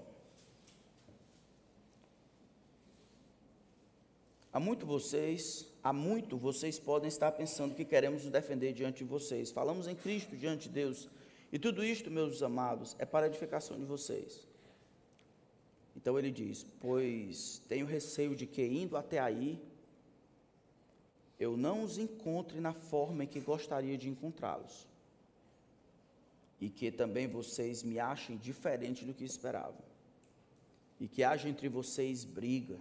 Há 4.54 4.60
muito 4.60 4.86
vocês, 4.86 5.66
há 5.82 5.94
muito 5.94 6.38
vocês 6.38 6.78
podem 6.78 7.08
estar 7.08 7.32
pensando 7.32 7.74
que 7.74 7.86
queremos 7.86 8.24
nos 8.24 8.32
defender 8.32 8.74
diante 8.74 8.98
de 8.98 9.10
vocês. 9.10 9.50
Falamos 9.50 9.88
em 9.88 9.96
Cristo 9.96 10.36
diante 10.36 10.68
de 10.68 10.76
Deus. 10.76 11.10
E 11.54 11.58
tudo 11.58 11.84
isto, 11.84 12.12
meus 12.12 12.44
amados, 12.44 12.96
é 13.00 13.06
para 13.06 13.26
a 13.26 13.30
edificação 13.30 13.78
de 13.78 13.86
vocês. 13.86 14.46
Então 15.96 16.20
ele 16.20 16.32
diz: 16.32 16.66
Pois 16.82 17.62
tenho 17.70 17.86
receio 17.86 18.36
de 18.36 18.46
que, 18.46 18.66
indo 18.66 18.98
até 18.98 19.20
aí, 19.20 19.58
eu 21.40 21.56
não 21.56 21.84
os 21.84 21.98
encontre 21.98 22.60
na 22.60 22.74
forma 22.74 23.24
em 23.24 23.28
que 23.28 23.40
gostaria 23.40 23.98
de 23.98 24.10
encontrá-los. 24.10 24.91
E 26.62 26.70
que 26.70 26.92
também 26.92 27.28
vocês 27.28 27.84
me 27.84 28.00
achem 28.00 28.38
diferente 28.38 29.04
do 29.04 29.14
que 29.14 29.26
esperavam. 29.26 29.84
E 31.00 31.08
que 31.08 31.24
haja 31.24 31.50
entre 31.50 31.68
vocês 31.68 32.24
briga, 32.24 32.80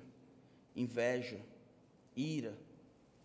inveja, 0.77 1.41
ira, 2.15 2.57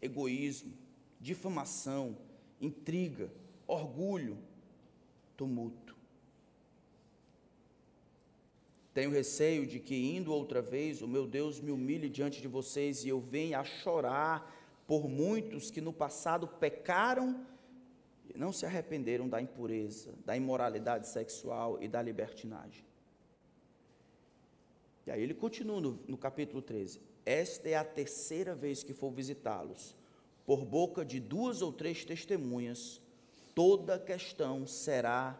egoísmo, 0.02 0.74
difamação, 1.20 2.18
intriga, 2.62 3.30
orgulho, 3.68 4.38
tumulto. 5.36 5.96
Tenho 8.94 9.12
receio 9.12 9.68
de 9.68 9.78
que, 9.78 9.94
indo 10.16 10.32
outra 10.32 10.62
vez, 10.62 11.02
o 11.02 11.08
meu 11.08 11.28
Deus 11.28 11.60
me 11.60 11.70
humilhe 11.70 12.10
diante 12.10 12.42
de 12.42 12.48
vocês 12.48 13.04
e 13.04 13.10
eu 13.10 13.20
venha 13.20 13.60
a 13.60 13.64
chorar 13.66 14.56
por 14.88 15.10
muitos 15.10 15.70
que 15.70 15.82
no 15.82 15.92
passado 15.92 16.48
pecaram 16.48 17.46
não 18.36 18.52
se 18.52 18.66
arrependeram 18.66 19.28
da 19.28 19.42
impureza, 19.42 20.14
da 20.26 20.36
imoralidade 20.36 21.08
sexual 21.08 21.82
e 21.82 21.88
da 21.88 22.02
libertinagem. 22.02 22.86
E 25.06 25.12
aí 25.12 25.22
ele 25.22 25.34
continua 25.34 25.80
no, 25.80 26.00
no 26.08 26.18
capítulo 26.18 26.62
13: 26.62 27.00
esta 27.26 27.70
é 27.70 27.76
a 27.76 27.84
terceira 27.84 28.54
vez 28.54 28.84
que 28.84 28.94
for 28.94 29.12
visitá-los. 29.12 29.96
Por 30.46 30.64
boca 30.64 31.04
de 31.04 31.20
duas 31.20 31.62
ou 31.62 31.72
três 31.72 32.06
testemunhas, 32.06 33.02
toda 33.56 33.98
questão 33.98 34.68
será 34.68 35.40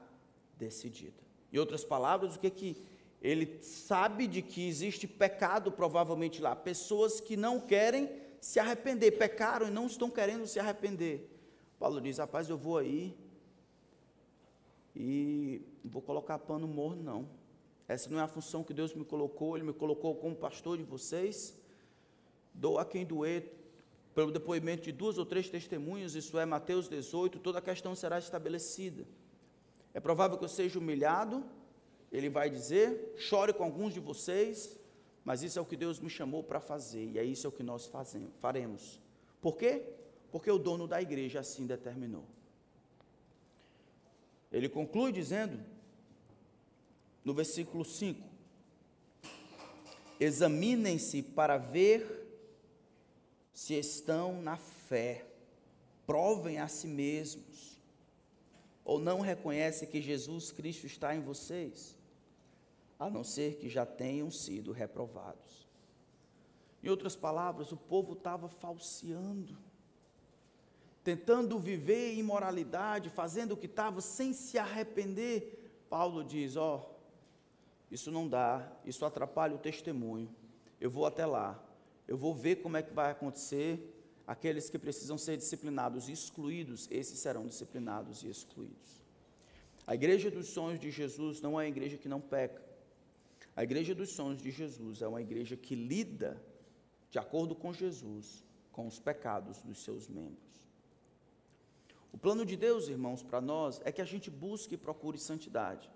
decidida. 0.58 1.24
Em 1.54 1.58
outras 1.58 1.84
palavras, 1.84 2.36
o 2.36 2.40
que 2.40 2.50
que 2.50 2.78
ele 3.22 3.60
sabe 3.62 4.28
de 4.28 4.42
que 4.42 4.68
existe 4.68 5.08
pecado 5.08 5.72
provavelmente 5.72 6.42
lá, 6.42 6.56
pessoas 6.56 7.20
que 7.20 7.38
não 7.38 7.60
querem 7.60 8.10
se 8.42 8.60
arrepender, 8.60 9.12
pecaram 9.12 9.68
e 9.68 9.72
não 9.72 9.88
estão 9.88 10.10
querendo 10.10 10.46
se 10.46 10.60
arrepender. 10.60 11.35
Paulo 11.80 12.00
diz: 12.02 12.18
"Rapaz, 12.18 12.50
eu 12.50 12.58
vou 12.58 12.78
aí 12.78 13.16
e 14.96 15.62
não 15.84 15.92
vou 15.92 16.02
colocar 16.02 16.40
pano 16.40 16.68
morno 16.68 17.04
não. 17.04 17.30
Essa 17.88 18.10
não 18.10 18.20
é 18.20 18.24
a 18.24 18.28
função 18.28 18.64
que 18.64 18.74
Deus 18.74 18.94
me 18.94 19.06
colocou, 19.06 19.56
ele 19.56 19.66
me 19.66 19.74
colocou 19.74 20.16
como 20.16 20.36
pastor 20.36 20.78
de 20.78 20.84
vocês 20.84 21.56
dou 22.56 22.80
a 22.80 22.86
quem 22.86 23.06
doer, 23.06 23.52
pelo 24.14 24.32
depoimento 24.32 24.84
de 24.84 24.92
duas 24.92 25.18
ou 25.18 25.26
três 25.26 25.50
testemunhas, 25.50 26.16
isso 26.16 26.40
é 26.40 26.46
Mateus 26.46 26.88
18, 26.88 27.40
toda 27.40 27.60
a 27.60 27.62
questão 27.62 27.94
será 27.94 28.18
estabelecida. 28.18 29.06
É 29.94 30.00
provável 30.00 30.38
que 30.38 30.46
eu 30.46 30.50
seja 30.50 30.80
humilhado, 30.80 31.44
ele 32.12 32.30
vai 32.30 32.50
dizer, 32.50 33.14
chore 33.18 33.52
com 33.52 33.64
alguns 33.64 33.94
de 33.94 34.00
vocês, 34.00 34.80
mas 35.24 35.44
isso 35.44 35.60
é 35.60 35.62
o 35.62 35.66
que 35.66 35.76
Deus 35.76 36.00
me 36.00 36.10
chamou 36.10 36.44
para 36.44 36.62
fazer, 36.62 37.06
e 37.12 37.20
é 37.20 37.24
isso 37.24 37.46
é 37.46 37.50
o 37.50 37.52
que 37.52 37.64
nós 37.64 37.88
fazemos, 37.88 38.32
faremos. 38.40 39.02
Por 39.42 39.58
quê? 39.58 39.84
Porque 40.36 40.52
o 40.52 40.60
dono 40.60 40.86
da 40.86 41.02
igreja 41.02 41.40
assim 41.40 41.66
determinou. 41.66 42.26
Ele 44.52 44.68
conclui 44.68 45.14
dizendo, 45.14 45.58
no 47.24 47.34
versículo 47.34 47.86
5: 47.86 48.22
Examinem-se 50.20 51.24
para 51.24 51.58
ver 51.58 52.04
se 53.54 53.76
estão 53.76 54.42
na 54.42 54.58
fé, 54.58 55.26
provem 56.06 56.60
a 56.60 56.68
si 56.68 56.88
mesmos, 56.88 57.80
ou 58.84 59.00
não 59.00 59.22
reconhecem 59.22 59.88
que 59.88 60.02
Jesus 60.02 60.52
Cristo 60.52 60.86
está 60.86 61.16
em 61.16 61.22
vocês, 61.22 61.98
a 63.00 63.10
não 63.10 63.24
ser 63.24 63.56
que 63.56 63.70
já 63.70 63.86
tenham 63.86 64.30
sido 64.30 64.74
reprovados. 64.74 65.66
Em 66.84 66.90
outras 66.90 67.16
palavras, 67.16 67.72
o 67.72 67.78
povo 67.78 68.12
estava 68.12 68.50
falseando, 68.50 69.58
tentando 71.06 71.60
viver 71.60 72.16
imoralidade, 72.16 73.12
fazendo 73.12 73.52
o 73.52 73.58
que 73.58 73.68
estava 73.68 74.02
sem 74.02 74.34
se 74.34 74.58
arrepender. 74.58 75.86
Paulo 75.88 76.24
diz: 76.24 76.56
Ó, 76.56 76.78
oh, 76.78 77.94
isso 77.94 78.12
não 78.12 78.28
dá, 78.28 78.68
isso 78.84 79.06
atrapalha 79.06 79.54
o 79.54 79.60
testemunho. 79.60 80.28
Eu 80.82 80.90
vou 80.90 81.06
até 81.06 81.24
lá, 81.24 81.64
eu 82.08 82.18
vou 82.18 82.34
ver 82.34 82.56
como 82.56 82.76
é 82.76 82.82
que 82.82 82.92
vai 82.92 83.12
acontecer. 83.12 83.92
Aqueles 84.26 84.72
que 84.72 84.80
precisam 84.80 85.20
ser 85.20 85.38
disciplinados 85.38 86.10
e 86.10 86.12
excluídos, 86.12 86.88
esses 86.90 87.20
serão 87.20 87.46
disciplinados 87.46 88.24
e 88.24 88.28
excluídos. 88.28 89.06
A 89.86 89.94
igreja 89.94 90.32
dos 90.32 90.48
sonhos 90.48 90.80
de 90.80 90.90
Jesus 90.90 91.40
não 91.40 91.62
é 91.62 91.66
a 91.66 91.70
igreja 91.70 91.96
que 91.96 92.10
não 92.10 92.20
peca. 92.20 92.64
A 93.56 93.64
igreja 93.64 93.94
dos 93.94 94.10
sonhos 94.10 94.42
de 94.42 94.50
Jesus 94.50 95.04
é 95.04 95.08
uma 95.08 95.22
igreja 95.22 95.56
que 95.56 95.76
lida, 95.76 96.42
de 97.12 97.20
acordo 97.20 97.54
com 97.54 97.72
Jesus, 97.72 98.44
com 98.72 98.88
os 98.88 99.00
pecados 99.00 99.62
dos 99.62 99.84
seus 99.84 100.10
membros. 100.10 100.56
O 102.16 102.18
plano 102.18 102.46
de 102.46 102.56
Deus, 102.56 102.88
irmãos, 102.88 103.22
para 103.22 103.42
nós 103.42 103.82
é 103.84 103.92
que 103.92 104.02
a 104.02 104.06
gente 104.06 104.32
busque 104.32 104.76
e 104.76 104.78
procure 104.78 105.18
santidade. 105.18 105.92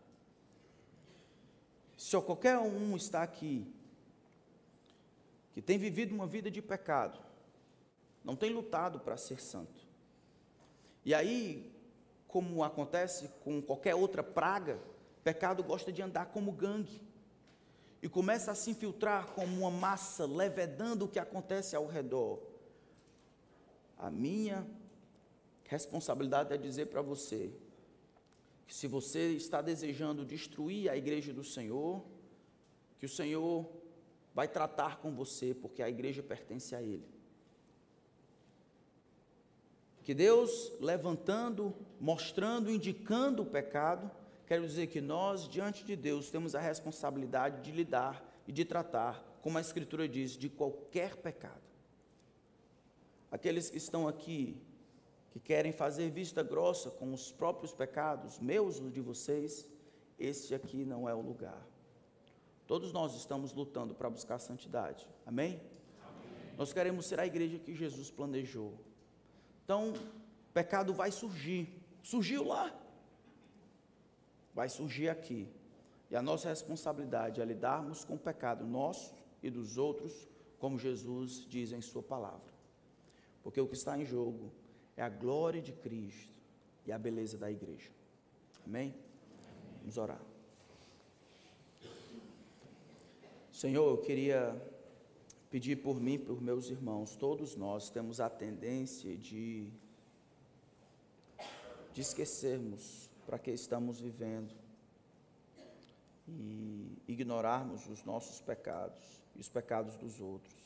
Se 1.95 2.19
qualquer 2.19 2.57
um 2.57 2.97
está 2.97 3.23
aqui 3.23 3.65
que 5.53 5.61
tem 5.61 5.77
vivido 5.77 6.13
uma 6.13 6.27
vida 6.27 6.51
de 6.51 6.61
pecado, 6.61 7.17
não 8.21 8.35
tem 8.35 8.51
lutado 8.51 8.99
para 8.99 9.15
ser 9.15 9.39
santo. 9.39 9.87
E 11.05 11.13
aí, 11.13 11.73
como 12.27 12.65
acontece 12.65 13.29
com 13.41 13.61
qualquer 13.61 13.95
outra 13.95 14.21
praga, 14.21 14.77
pecado 15.23 15.63
gosta 15.63 15.89
de 15.89 16.01
andar 16.01 16.25
como 16.25 16.51
gangue 16.51 17.01
e 18.03 18.09
começa 18.09 18.51
a 18.51 18.55
se 18.55 18.71
infiltrar 18.71 19.31
como 19.31 19.61
uma 19.61 19.71
massa, 19.71 20.25
levedando 20.25 21.05
o 21.05 21.07
que 21.07 21.17
acontece 21.17 21.77
ao 21.77 21.87
redor. 21.87 22.41
A 23.97 24.11
minha 24.11 24.67
responsabilidade 25.69 26.51
é 26.51 26.57
dizer 26.57 26.87
para 26.87 27.01
você 27.01 27.51
que 28.65 28.73
se 28.73 28.87
você 28.87 29.33
está 29.33 29.61
desejando 29.61 30.25
destruir 30.25 30.89
a 30.89 30.97
igreja 30.97 31.31
do 31.31 31.43
Senhor, 31.43 32.03
que 32.97 33.05
o 33.05 33.09
Senhor 33.09 33.69
vai 34.33 34.47
tratar 34.47 34.97
com 34.97 35.13
você, 35.13 35.53
porque 35.53 35.83
a 35.83 35.89
igreja 35.89 36.23
pertence 36.23 36.75
a 36.75 36.81
Ele. 36.81 37.07
Que 40.03 40.13
Deus, 40.15 40.71
levantando, 40.79 41.75
mostrando, 41.99 42.71
indicando 42.71 43.43
o 43.43 43.45
pecado, 43.45 44.09
quero 44.47 44.65
dizer 44.65 44.87
que 44.87 44.99
nós, 44.99 45.47
diante 45.47 45.83
de 45.83 45.95
Deus, 45.95 46.31
temos 46.31 46.55
a 46.55 46.59
responsabilidade 46.59 47.61
de 47.61 47.71
lidar 47.71 48.25
e 48.47 48.51
de 48.51 48.65
tratar, 48.65 49.23
como 49.43 49.59
a 49.59 49.61
Escritura 49.61 50.09
diz, 50.09 50.31
de 50.31 50.49
qualquer 50.49 51.15
pecado. 51.17 51.61
Aqueles 53.31 53.69
que 53.69 53.77
estão 53.77 54.07
aqui, 54.07 54.57
que 55.31 55.39
querem 55.39 55.71
fazer 55.71 56.09
vista 56.09 56.41
grossa 56.41 56.89
com 56.89 57.13
os 57.13 57.31
próprios 57.31 57.73
pecados, 57.73 58.39
meus 58.39 58.79
ou 58.79 58.89
de 58.89 59.01
vocês, 59.01 59.67
este 60.17 60.55
aqui 60.55 60.83
não 60.83 61.07
é 61.07 61.13
o 61.13 61.21
lugar. 61.21 61.65
Todos 62.67 62.91
nós 62.91 63.15
estamos 63.15 63.53
lutando 63.53 63.95
para 63.95 64.09
buscar 64.09 64.35
a 64.35 64.39
santidade. 64.39 65.07
Amém? 65.25 65.59
Amém? 66.01 66.55
Nós 66.57 66.73
queremos 66.73 67.05
ser 67.05 67.19
a 67.19 67.25
igreja 67.25 67.57
que 67.57 67.73
Jesus 67.73 68.11
planejou. 68.11 68.73
Então, 69.63 69.93
pecado 70.53 70.93
vai 70.93 71.11
surgir. 71.11 71.67
Surgiu 72.03 72.43
lá. 72.43 72.73
Vai 74.53 74.69
surgir 74.69 75.09
aqui. 75.09 75.47
E 76.11 76.15
a 76.15 76.21
nossa 76.21 76.49
responsabilidade 76.49 77.39
é 77.39 77.45
lidarmos 77.45 78.03
com 78.03 78.15
o 78.15 78.19
pecado 78.19 78.65
nosso 78.65 79.13
e 79.41 79.49
dos 79.49 79.77
outros, 79.77 80.27
como 80.57 80.77
Jesus 80.77 81.45
diz 81.47 81.71
em 81.71 81.81
Sua 81.81 82.03
palavra. 82.03 82.51
Porque 83.43 83.61
o 83.61 83.67
que 83.67 83.75
está 83.75 83.97
em 83.97 84.05
jogo 84.05 84.51
é 84.99 85.01
a 85.01 85.07
glória 85.07 85.61
de 85.61 85.71
Cristo 85.71 86.33
e 86.85 86.91
a 86.91 86.97
beleza 86.97 87.37
da 87.37 87.49
igreja. 87.49 87.89
Amém? 88.65 88.93
Vamos 89.79 89.97
orar. 89.97 90.21
Senhor, 93.49 93.91
eu 93.91 93.97
queria 93.99 94.61
pedir 95.49 95.77
por 95.77 96.01
mim, 96.01 96.19
por 96.19 96.41
meus 96.41 96.69
irmãos, 96.69 97.15
todos 97.15 97.55
nós 97.55 97.89
temos 97.89 98.19
a 98.19 98.29
tendência 98.29 99.15
de, 99.15 99.71
de 101.93 102.01
esquecermos 102.01 103.09
para 103.25 103.39
que 103.39 103.51
estamos 103.51 104.01
vivendo 104.01 104.53
e 106.27 107.01
ignorarmos 107.07 107.87
os 107.87 108.03
nossos 108.03 108.41
pecados 108.41 109.23
e 109.33 109.39
os 109.39 109.47
pecados 109.47 109.95
dos 109.95 110.19
outros 110.19 110.59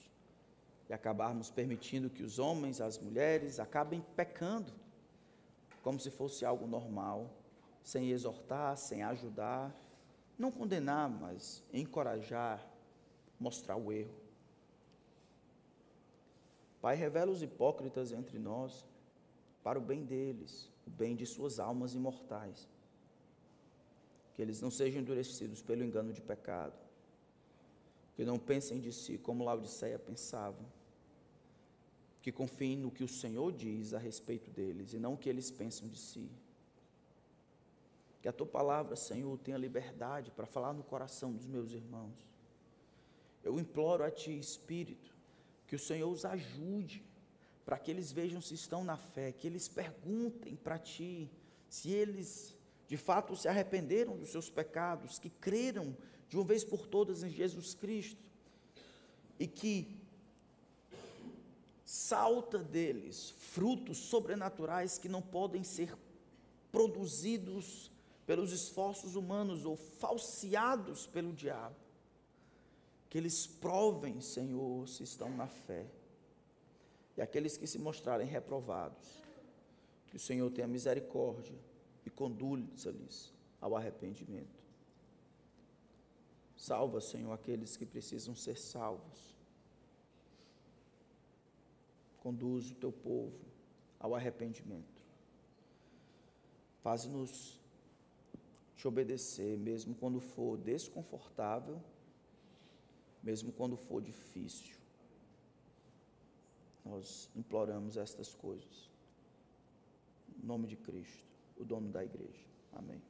e 0.90 0.94
acabarmos 0.94 1.50
permitindo 1.50 2.10
que 2.10 2.24
os 2.24 2.40
homens, 2.40 2.82
as 2.82 2.98
mulheres 2.98 3.60
acabem 3.60 4.02
pecando 4.16 4.72
como 5.84 6.00
se 6.00 6.10
fosse 6.10 6.46
algo 6.46 6.66
normal, 6.66 7.30
sem 7.84 8.10
exortar, 8.10 8.78
sem 8.78 9.04
ajudar, 9.04 9.76
não 10.38 10.50
condenar, 10.50 11.10
mas 11.10 11.62
encorajar, 11.74 12.66
mostrar 13.40 13.76
o 13.76 13.92
erro. 13.92 14.16
Pai, 16.82 16.96
revela 16.96 17.32
os 17.32 17.44
hipócritas 17.44 18.12
entre 18.12 18.40
nós 18.40 18.86
para 19.62 19.78
o 19.78 19.82
bem 19.82 20.04
deles, 20.04 20.70
o 20.88 20.90
bem 20.90 21.16
de 21.16 21.26
suas 21.26 21.60
almas 21.60 21.94
imortais. 21.94 22.68
Que 24.34 24.42
eles 24.42 24.62
não 24.62 24.72
sejam 24.72 25.02
endurecidos 25.02 25.62
pelo 25.62 25.84
engano 25.84 26.12
de 26.12 26.22
pecado. 26.22 26.83
Que 28.16 28.24
não 28.24 28.38
pensem 28.38 28.80
de 28.80 28.92
si 28.92 29.18
como 29.18 29.44
Laodiceia 29.44 29.98
pensava. 29.98 30.64
Que 32.22 32.32
confiem 32.32 32.78
no 32.78 32.92
que 32.92 33.04
o 33.04 33.08
Senhor 33.08 33.52
diz 33.52 33.94
a 33.94 33.98
respeito 33.98 34.50
deles 34.50 34.94
e 34.94 35.00
não 35.00 35.14
o 35.14 35.18
que 35.18 35.30
eles 35.30 35.52
pensam 35.52 35.88
de 35.88 35.98
si. 35.98 36.30
Que 38.22 38.28
a 38.30 38.34
tua 38.34 38.48
palavra, 38.48 38.96
Senhor, 38.96 39.38
tenha 39.40 39.58
liberdade 39.58 40.32
para 40.32 40.46
falar 40.46 40.74
no 40.74 40.84
coração 40.84 41.34
dos 41.34 41.46
meus 41.46 41.74
irmãos. 41.74 42.34
Eu 43.44 43.60
imploro 43.60 44.04
a 44.04 44.10
ti, 44.10 44.38
Espírito, 44.38 45.14
que 45.68 45.76
o 45.76 45.80
Senhor 45.80 46.10
os 46.10 46.24
ajude, 46.24 47.04
para 47.66 47.78
que 47.78 47.92
eles 47.92 48.12
vejam 48.12 48.42
se 48.42 48.54
estão 48.54 48.84
na 48.84 48.98
fé, 48.98 49.32
que 49.32 49.48
eles 49.48 49.68
perguntem 49.68 50.56
para 50.56 50.78
Ti 50.78 51.30
se 51.70 51.92
eles 51.92 52.56
de 52.88 52.98
fato 52.98 53.36
se 53.36 53.48
arrependeram 53.48 54.18
dos 54.18 54.30
seus 54.30 54.50
pecados, 54.50 55.18
que 55.18 55.30
creram 55.30 55.98
de 56.34 56.38
uma 56.40 56.44
vez 56.44 56.64
por 56.64 56.88
todas 56.88 57.22
em 57.22 57.30
Jesus 57.30 57.76
Cristo 57.76 58.20
e 59.40 59.46
que 59.46 59.96
salta 61.86 62.58
deles 62.58 63.36
frutos 63.38 64.00
sobrenaturais 64.00 64.98
que 64.98 65.08
não 65.08 65.22
podem 65.22 65.64
ser 65.64 65.96
produzidos 66.72 67.92
pelos 68.26 68.52
esforços 68.52 69.16
humanos 69.16 69.64
ou 69.64 69.76
falseados 69.76 71.06
pelo 71.06 71.32
diabo 71.34 71.76
que 73.12 73.20
eles 73.20 73.46
provem, 73.46 74.20
Senhor, 74.20 74.90
se 74.90 75.04
estão 75.04 75.30
na 75.30 75.46
fé. 75.46 75.86
E 77.16 77.22
aqueles 77.22 77.56
que 77.56 77.68
se 77.68 77.78
mostrarem 77.78 78.26
reprovados, 78.26 79.22
que 80.08 80.16
o 80.16 80.20
Senhor 80.20 80.50
tenha 80.50 80.68
misericórdia 80.68 81.60
e 82.04 82.10
conduza-lhes 82.10 83.32
ao 83.62 83.76
arrependimento. 83.76 84.63
Salva, 86.68 87.02
Senhor, 87.02 87.32
aqueles 87.34 87.76
que 87.76 87.86
precisam 87.86 88.36
ser 88.36 88.58
salvos. 88.58 89.22
Conduz 92.22 92.72
o 92.72 92.76
teu 92.76 92.92
povo 92.92 93.38
ao 94.00 94.16
arrependimento. 94.16 95.02
Faz-nos 96.82 97.60
te 98.78 98.88
obedecer, 98.88 99.58
mesmo 99.58 99.94
quando 99.96 100.20
for 100.20 100.58
desconfortável 100.58 101.82
mesmo 103.24 103.54
quando 103.54 103.78
for 103.78 104.02
difícil. 104.02 104.76
Nós 106.86 107.30
imploramos 107.34 107.96
estas 107.96 108.36
coisas. 108.36 108.92
Em 110.38 110.46
nome 110.46 110.68
de 110.68 110.76
Cristo, 110.76 111.24
o 111.58 111.64
dono 111.64 111.90
da 111.90 112.04
igreja. 112.04 112.46
Amém. 112.74 113.02